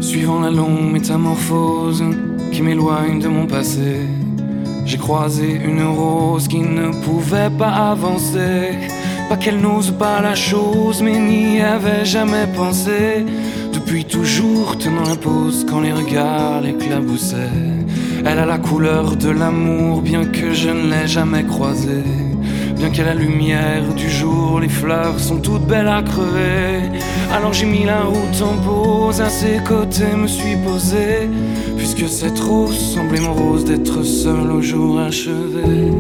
Suivant 0.02 0.42
la 0.42 0.50
longue 0.50 0.92
métamorphose 0.92 2.04
qui 2.60 2.64
m'éloigne 2.64 3.20
de 3.22 3.30
mon 3.30 3.47
passé, 3.47 4.01
j'ai 4.84 4.97
croisé 4.97 5.62
une 5.64 5.82
rose 5.82 6.49
qui 6.49 6.60
ne 6.60 6.91
pouvait 7.05 7.49
pas 7.49 7.91
avancer. 7.91 8.78
Pas 9.30 9.38
qu'elle 9.38 9.62
n'ose 9.62 9.91
pas 9.91 10.20
la 10.20 10.36
chose, 10.36 11.01
mais 11.01 11.18
n'y 11.20 11.62
avait 11.62 12.03
jamais 12.03 12.47
pensé. 12.53 13.26
Depuis 13.72 14.03
toujours 14.03 14.78
tenant 14.78 15.07
la 15.07 15.16
pose 15.16 15.66
quand 15.70 15.80
les 15.80 15.93
regards 15.93 16.60
l'éclaboussaient. 16.60 17.62
Elle 18.26 18.39
a 18.39 18.45
la 18.45 18.57
couleur 18.57 19.16
de 19.16 19.30
l'amour, 19.30 20.01
bien 20.01 20.26
que 20.26 20.51
je 20.53 20.70
ne 20.70 20.89
l'ai 20.91 21.07
jamais 21.07 21.45
croisée. 21.45 22.29
Bien 22.80 22.92
qu'à 22.92 23.04
la 23.04 23.14
lumière 23.14 23.94
du 23.94 24.10
jour, 24.10 24.62
les 24.62 24.70
fleurs 24.70 25.20
sont 25.20 25.36
toutes 25.36 25.68
belles 25.68 25.90
à 25.90 26.02
crever. 26.02 26.98
Alors 27.36 27.52
j'ai 27.52 27.66
mis 27.66 27.84
la 27.84 28.04
route 28.04 28.42
en 28.42 28.56
pause, 28.56 29.20
à 29.20 29.28
ses 29.28 29.58
côtés 29.68 30.16
me 30.16 30.28
suis 30.28 30.56
posé. 30.56 31.30
Puisque 31.76 32.08
cette 32.08 32.40
rose 32.40 32.80
semblait 32.96 33.20
mon 33.20 33.34
rose 33.34 33.66
d'être 33.66 34.02
seul 34.04 34.50
au 34.50 34.62
jour 34.62 34.98
achevé. 34.98 35.92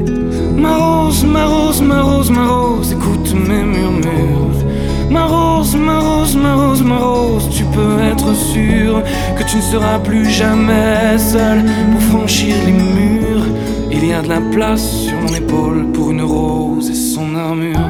Ma 0.55 0.77
rose, 0.77 1.25
ma 1.25 1.47
rose, 1.47 1.81
ma 1.81 2.01
rose, 2.01 2.31
ma 2.31 2.47
rose, 2.47 2.93
écoute 2.93 3.33
mes 3.33 3.63
murmures. 3.63 4.63
Ma 5.09 5.25
rose, 5.25 5.75
ma 5.75 5.99
rose, 5.99 6.37
ma 6.37 6.55
rose, 6.55 6.81
ma 6.81 6.97
rose, 6.97 7.49
tu 7.49 7.65
peux 7.65 7.99
être 8.09 8.33
sûr 8.33 9.03
que 9.37 9.43
tu 9.43 9.57
ne 9.57 9.61
seras 9.61 9.99
plus 9.99 10.29
jamais 10.29 11.17
seul 11.17 11.61
pour 11.91 12.01
franchir 12.03 12.55
les 12.65 12.71
murs. 12.71 13.45
Il 13.91 14.05
y 14.05 14.13
a 14.13 14.21
de 14.21 14.29
la 14.29 14.39
place 14.39 15.08
mon 15.21 15.33
épaule 15.33 15.91
pour 15.93 16.11
une 16.11 16.21
rose 16.21 16.89
et 16.89 16.95
son 16.95 17.35
armure. 17.35 17.89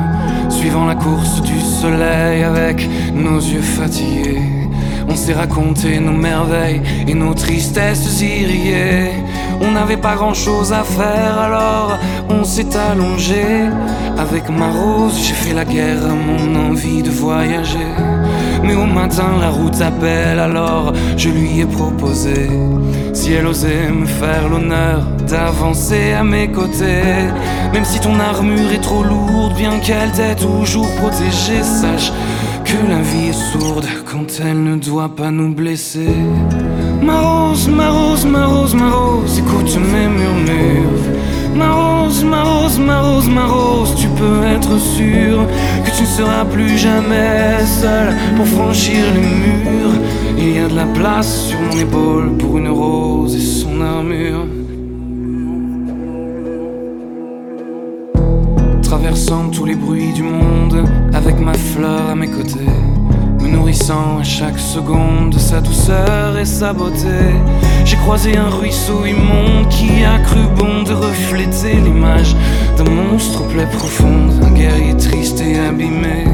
Suivant 0.49 0.85
la 0.85 0.95
course 0.95 1.41
du 1.41 1.59
soleil 1.59 2.43
avec 2.43 2.87
nos 3.13 3.39
yeux 3.39 3.61
fatigués, 3.61 4.41
on 5.07 5.15
s'est 5.15 5.33
raconté 5.33 5.99
nos 5.99 6.11
merveilles 6.11 6.81
et 7.07 7.13
nos 7.13 7.33
tristesses 7.33 8.21
iriées. 8.21 9.11
On 9.61 9.71
n'avait 9.71 9.97
pas 9.97 10.15
grand 10.15 10.33
chose 10.33 10.71
à 10.71 10.83
faire 10.83 11.37
alors 11.37 11.97
on 12.29 12.43
s'est 12.43 12.75
allongé. 12.75 13.43
Avec 14.17 14.49
ma 14.49 14.69
rose, 14.69 15.17
j'ai 15.25 15.33
fait 15.33 15.53
la 15.53 15.65
guerre 15.65 16.05
à 16.05 16.13
mon 16.13 16.69
envie 16.69 17.01
de 17.01 17.09
voyager. 17.09 17.93
Mais 18.63 18.75
au 18.75 18.85
matin, 18.85 19.31
la 19.39 19.49
route 19.49 19.81
appelle, 19.81 20.39
alors 20.39 20.93
je 21.17 21.29
lui 21.29 21.61
ai 21.61 21.65
proposé. 21.65 22.49
Si 23.13 23.33
elle 23.33 23.47
osait 23.47 23.89
me 23.89 24.05
faire 24.05 24.49
l'honneur 24.49 25.01
d'avancer 25.29 26.13
à 26.13 26.23
mes 26.23 26.47
côtés. 26.51 27.29
Même 27.73 27.85
si 27.85 27.99
ton 27.99 28.19
armure 28.19 28.71
est 28.73 28.81
trop 28.81 29.03
lourde, 29.03 29.53
bien 29.55 29.79
qu'elle 29.79 30.11
t'ait 30.11 30.35
toujours 30.35 30.89
protégée, 30.95 31.63
sache 31.63 32.11
que 32.65 32.77
la 32.89 33.01
vie 33.01 33.29
est 33.29 33.51
sourde 33.51 33.85
quand 34.05 34.27
elle 34.43 34.63
ne 34.63 34.75
doit 34.75 35.09
pas 35.09 35.31
nous 35.31 35.53
blesser. 35.53 36.15
Ma 37.01 37.21
rose, 37.21 37.67
ma 37.67 37.89
rose, 37.89 38.25
ma 38.25 38.45
rose, 38.45 38.75
ma 38.75 38.91
rose, 38.91 39.39
écoute 39.39 39.77
mes 39.91 40.07
murmures. 40.07 41.05
Ma 41.55 41.71
rose, 41.73 42.23
ma 42.23 42.43
rose, 42.43 42.79
ma 42.79 43.01
rose, 43.01 43.29
ma 43.29 43.45
rose, 43.45 43.93
tu 43.95 44.07
peux 44.19 44.43
être 44.55 44.77
sûr 44.79 45.45
que 45.85 45.91
tu 45.95 46.03
ne 46.03 46.07
seras 46.07 46.45
plus 46.45 46.77
jamais 46.77 47.63
seul 47.65 48.15
pour 48.35 48.47
franchir 48.47 49.03
les 49.15 49.21
murs. 49.21 49.95
Il 50.37 50.55
y 50.55 50.59
a 50.59 50.67
de 50.67 50.75
la 50.75 50.85
place 50.85 51.47
sur 51.47 51.59
mon 51.59 51.77
épaule 51.79 52.37
pour 52.37 52.57
une 52.57 52.69
rose 52.69 53.35
et 53.35 53.39
son 53.39 53.81
armure. 53.81 54.45
Traversant 59.09 59.49
tous 59.49 59.65
les 59.65 59.73
bruits 59.73 60.13
du 60.13 60.21
monde 60.21 60.87
avec 61.15 61.39
ma 61.39 61.55
fleur 61.55 62.11
à 62.11 62.15
mes 62.15 62.27
côtés, 62.27 62.69
me 63.41 63.47
nourrissant 63.47 64.19
à 64.19 64.23
chaque 64.23 64.59
seconde 64.59 65.31
de 65.31 65.39
sa 65.39 65.61
douceur 65.61 66.37
et 66.37 66.45
sa 66.45 66.73
beauté. 66.73 67.33
J'ai 67.85 67.97
croisé 67.97 68.37
un 68.37 68.49
ruisseau 68.49 69.03
immonde 69.07 69.67
qui 69.69 70.05
a 70.05 70.19
cru 70.19 70.41
bon 70.55 70.83
de 70.83 70.93
refléter 70.93 71.77
l'image 71.83 72.35
d'un 72.77 72.83
monstre 72.83 73.41
aux 73.41 73.45
plaies 73.45 73.67
un 74.43 74.51
guerrier 74.51 74.95
triste 74.95 75.41
et 75.41 75.57
abîmé. 75.57 76.25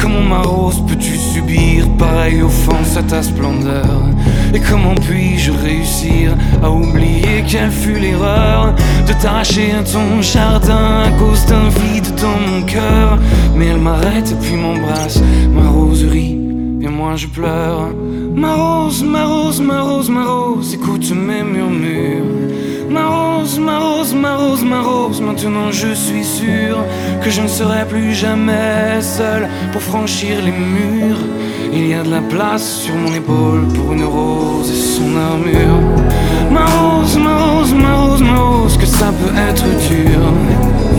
Comment 0.00 0.22
ma 0.22 0.42
rose 0.42 0.84
peux-tu 0.86 1.16
subir 1.16 1.88
pareille 1.98 2.42
offense 2.42 2.96
à 2.96 3.02
ta 3.02 3.24
splendeur? 3.24 4.04
Et 4.54 4.60
comment 4.60 4.94
puis-je 4.94 5.50
réussir 5.50 6.32
à 6.62 6.70
oublier 6.70 7.42
quelle 7.46 7.72
fut 7.72 7.98
l'erreur 7.98 8.72
de 9.06 9.12
t'arracher 9.20 9.72
à 9.72 9.82
ton 9.82 10.22
jardin 10.22 11.02
à 11.06 11.10
cause 11.18 11.44
d'un 11.46 11.68
vide 11.70 12.14
dans 12.22 12.38
mon 12.48 12.62
cœur? 12.62 13.18
Mais 13.56 13.66
elle 13.66 13.80
m'arrête 13.80 14.30
et 14.30 14.34
puis 14.40 14.54
m'embrasse, 14.54 15.20
ma 15.52 15.68
rose 15.68 16.04
rit 16.04 16.38
et 16.80 16.88
moi 16.88 17.16
je 17.16 17.26
pleure. 17.26 17.90
Ma 18.34 18.54
rose, 18.54 19.02
ma 19.02 19.24
rose, 19.24 19.60
ma 19.60 19.80
rose, 19.82 20.10
ma 20.10 20.24
rose, 20.24 20.74
écoute 20.74 21.10
mes 21.10 21.42
murmures. 21.42 22.24
Ma 22.90 23.06
rose, 23.08 23.58
ma 23.58 23.78
rose, 23.78 24.14
ma 24.14 24.36
rose, 24.36 24.64
ma 24.64 24.82
rose, 24.82 25.20
maintenant 25.20 25.72
je 25.72 25.94
suis 25.94 26.24
sûr 26.24 26.78
que 27.22 27.30
je 27.30 27.40
ne 27.40 27.48
serai 27.48 27.84
plus 27.86 28.14
jamais 28.14 29.00
seul 29.00 29.48
pour 29.72 29.82
franchir 29.82 30.36
les 30.44 30.52
murs. 30.52 31.24
Il 31.76 31.88
y 31.88 31.94
a 31.94 32.04
de 32.04 32.10
la 32.10 32.20
place 32.20 32.82
sur 32.82 32.94
mon 32.94 33.12
épaule 33.12 33.66
pour 33.74 33.92
une 33.92 34.04
rose 34.04 34.70
et 34.70 34.80
son 34.80 35.16
armure. 35.16 35.80
Ma 36.48 36.66
rose, 36.66 37.18
ma 37.18 37.36
rose, 37.36 37.74
ma 37.74 37.96
rose, 37.96 38.22
ma 38.22 38.36
rose, 38.36 38.76
que 38.76 38.86
ça 38.86 39.06
peut 39.06 39.36
être 39.36 39.64
dur. 39.88 40.20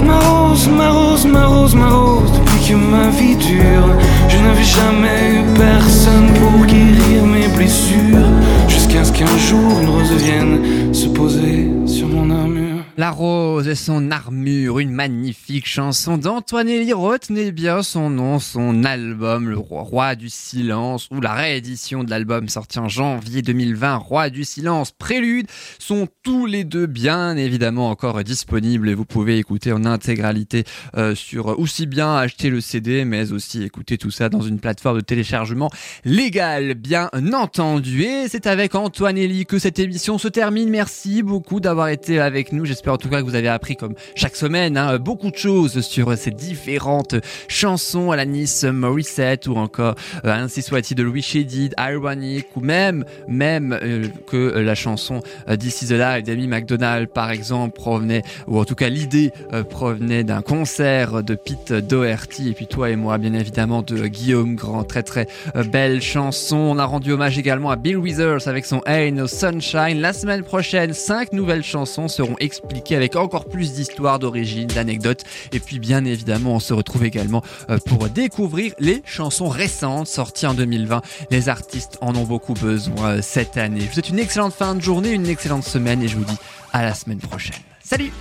Ma 0.06 0.20
rose, 0.20 0.68
ma 0.68 0.90
rose, 0.90 1.26
ma 1.26 1.46
rose, 1.46 1.76
ma 1.76 1.88
rose, 1.88 2.30
depuis 2.34 2.68
que 2.68 2.76
ma 2.76 3.08
vie 3.08 3.38
dure, 3.38 3.90
je 4.28 4.38
n'avais 4.38 4.64
jamais 4.64 5.40
eu 5.40 5.58
personne 5.58 6.28
pour 6.34 6.66
guérir 6.66 7.24
mes 7.26 7.48
blessures. 7.56 8.30
Jusqu'à 8.68 9.06
ce 9.06 9.14
qu'un 9.14 9.38
jour 9.38 9.80
une 9.82 9.90
rose 9.90 10.12
vienne 10.12 10.94
se 10.94 11.08
poser 11.08 11.70
sur 11.86 12.10
mon 12.10 12.30
armure. 12.30 12.65
La 12.98 13.12
rose 13.12 13.68
et 13.68 13.76
son 13.76 14.10
armure, 14.10 14.80
une 14.80 14.92
magnifique 14.92 15.68
chanson 15.68 16.18
d'Antoine 16.18 16.70
Elie, 16.70 16.94
retenez 16.94 17.52
bien 17.52 17.84
son 17.84 18.10
nom, 18.10 18.40
son 18.40 18.86
album, 18.86 19.50
Le 19.50 19.58
Roi 19.58 20.16
du 20.16 20.30
Silence, 20.30 21.10
ou 21.12 21.20
la 21.20 21.34
réédition 21.34 22.06
de 22.06 22.10
l'album 22.10 22.48
sorti 22.48 22.80
en 22.80 22.88
janvier 22.88 23.42
2020, 23.42 23.98
Roi 23.98 24.30
du 24.30 24.46
Silence, 24.46 24.94
Prélude, 24.94 25.48
sont 25.78 26.08
tous 26.24 26.46
les 26.46 26.64
deux 26.64 26.86
bien 26.86 27.36
évidemment 27.36 27.90
encore 27.90 28.24
disponibles 28.24 28.88
et 28.88 28.94
vous 28.94 29.04
pouvez 29.04 29.40
écouter 29.40 29.74
en 29.74 29.84
intégralité 29.84 30.64
euh, 30.96 31.16
sur 31.16 31.60
aussi 31.60 31.88
bien 31.88 32.16
acheter 32.16 32.50
le 32.50 32.62
CD, 32.62 33.04
mais 33.04 33.34
aussi 33.34 33.64
écouter 33.64 33.98
tout 33.98 34.12
ça 34.12 34.30
dans 34.30 34.42
une 34.42 34.62
plateforme 34.62 35.00
de 35.00 35.04
téléchargement 35.04 35.70
légale, 36.06 36.76
bien 36.76 37.10
entendu. 37.34 38.04
Et 38.04 38.30
c'est 38.30 38.48
avec 38.48 38.74
Antoine 38.74 39.18
Elie 39.18 39.46
que 39.46 39.60
cette 39.60 39.80
émission 39.80 40.18
se 40.18 40.30
termine. 40.30 40.70
Merci 40.70 41.24
beaucoup 41.24 41.60
d'avoir 41.60 41.90
été 41.90 42.22
avec 42.22 42.54
nous. 42.54 42.64
En 42.90 42.98
tout 42.98 43.10
cas 43.10 43.20
que 43.22 43.26
vous 43.26 43.36
avez 43.36 43.48
appris 43.48 43.76
comme 43.76 43.96
chaque 44.16 44.36
semaine 44.36 44.78
hein, 44.78 44.98
beaucoup 44.98 45.32
de 45.32 45.38
choses 45.38 45.82
sur 45.82 46.16
ces 46.18 46.32
différentes 46.32 47.16
chansons 47.48 48.12
à 48.12 48.16
la 48.16 48.26
Nice 48.26 48.64
Morissette 48.64 49.48
ou 49.48 49.56
encore 49.56 49.96
euh, 50.26 50.32
ainsi 50.32 50.62
soit-il 50.62 50.96
de 50.96 51.04
Louis 51.04 51.22
Chédid, 51.22 51.74
Ironic 51.80 52.48
ou 52.56 52.62
même 52.62 53.06
même 53.28 53.78
euh, 53.82 54.08
que 54.28 54.60
la 54.60 54.76
chanson 54.76 55.22
euh, 55.50 55.56
This 55.56 55.82
is 55.82 55.88
the 55.88 55.92
Life 55.92 56.24
d'Amy 56.24 56.48
McDonald 56.48 57.10
par 57.10 57.32
exemple 57.32 57.76
provenait 57.76 58.24
ou 58.48 58.60
en 58.60 58.66
tout 58.66 58.76
cas 58.76 58.90
l'idée 58.90 59.32
provenait 59.70 60.24
d'un 60.24 60.42
concert 60.42 61.24
de 61.24 61.36
Pete 61.36 61.74
Doherty. 61.74 62.50
Et 62.50 62.54
puis 62.54 62.68
toi 62.68 62.90
et 62.90 62.96
moi 62.96 63.18
bien 63.18 63.34
évidemment 63.34 63.82
de 63.82 64.08
Guillaume 64.08 64.56
Grand. 64.56 64.84
Très 64.84 65.04
très 65.04 65.28
belle 65.72 66.02
chanson. 66.02 66.58
On 66.58 66.78
a 66.78 66.86
rendu 66.86 67.12
hommage 67.12 67.38
également 67.38 67.72
à 67.72 67.76
Bill 67.76 67.98
Withers 67.98 68.48
avec 68.48 68.66
son 68.66 68.82
Ain't 68.86 69.16
No 69.16 69.28
Sunshine. 69.28 70.00
La 70.02 70.14
semaine 70.14 70.44
prochaine 70.44 70.94
cinq 70.94 71.34
nouvelles 71.34 71.64
chansons 71.64 72.08
seront 72.08 72.36
expliquées 72.40 72.75
avec 72.92 73.16
encore 73.16 73.46
plus 73.46 73.74
d'histoires 73.74 74.20
d'origine 74.20 74.68
d'anecdotes. 74.68 75.24
Et 75.52 75.60
puis 75.60 75.80
bien 75.80 76.06
évidemment 76.06 76.56
on 76.56 76.60
se 76.60 76.74
retrouve 76.74 77.04
également 77.06 77.44
euh, 77.70 77.78
pour 77.86 78.10
découvrir 78.10 78.74
les 78.80 79.02
chansons 79.06 79.50
récentes 79.50 80.08
sorties 80.08 80.48
en 80.48 80.54
2020 80.54 81.02
les 81.32 81.50
artistes 81.50 81.98
en 82.02 82.16
ont 82.16 82.24
beaucoup 82.24 82.54
besoin 82.54 83.18
euh, 83.18 83.22
cette 83.22 83.58
année. 83.58 83.82
Je 83.82 83.86
vous 83.88 83.94
souhaite 83.94 84.10
une 84.10 84.20
excellente 84.20 84.54
fin 84.54 84.76
de 84.76 84.82
journée 84.82 85.12
une 85.12 85.28
excellente 85.28 85.64
semaine 85.64 86.02
et 86.02 86.08
je 86.08 86.18
vous 86.18 86.26
dis 86.26 86.38
à 86.74 86.84
la 86.84 86.94
semaine 86.94 87.20
prochaine. 87.20 87.56
Salut 87.84 88.12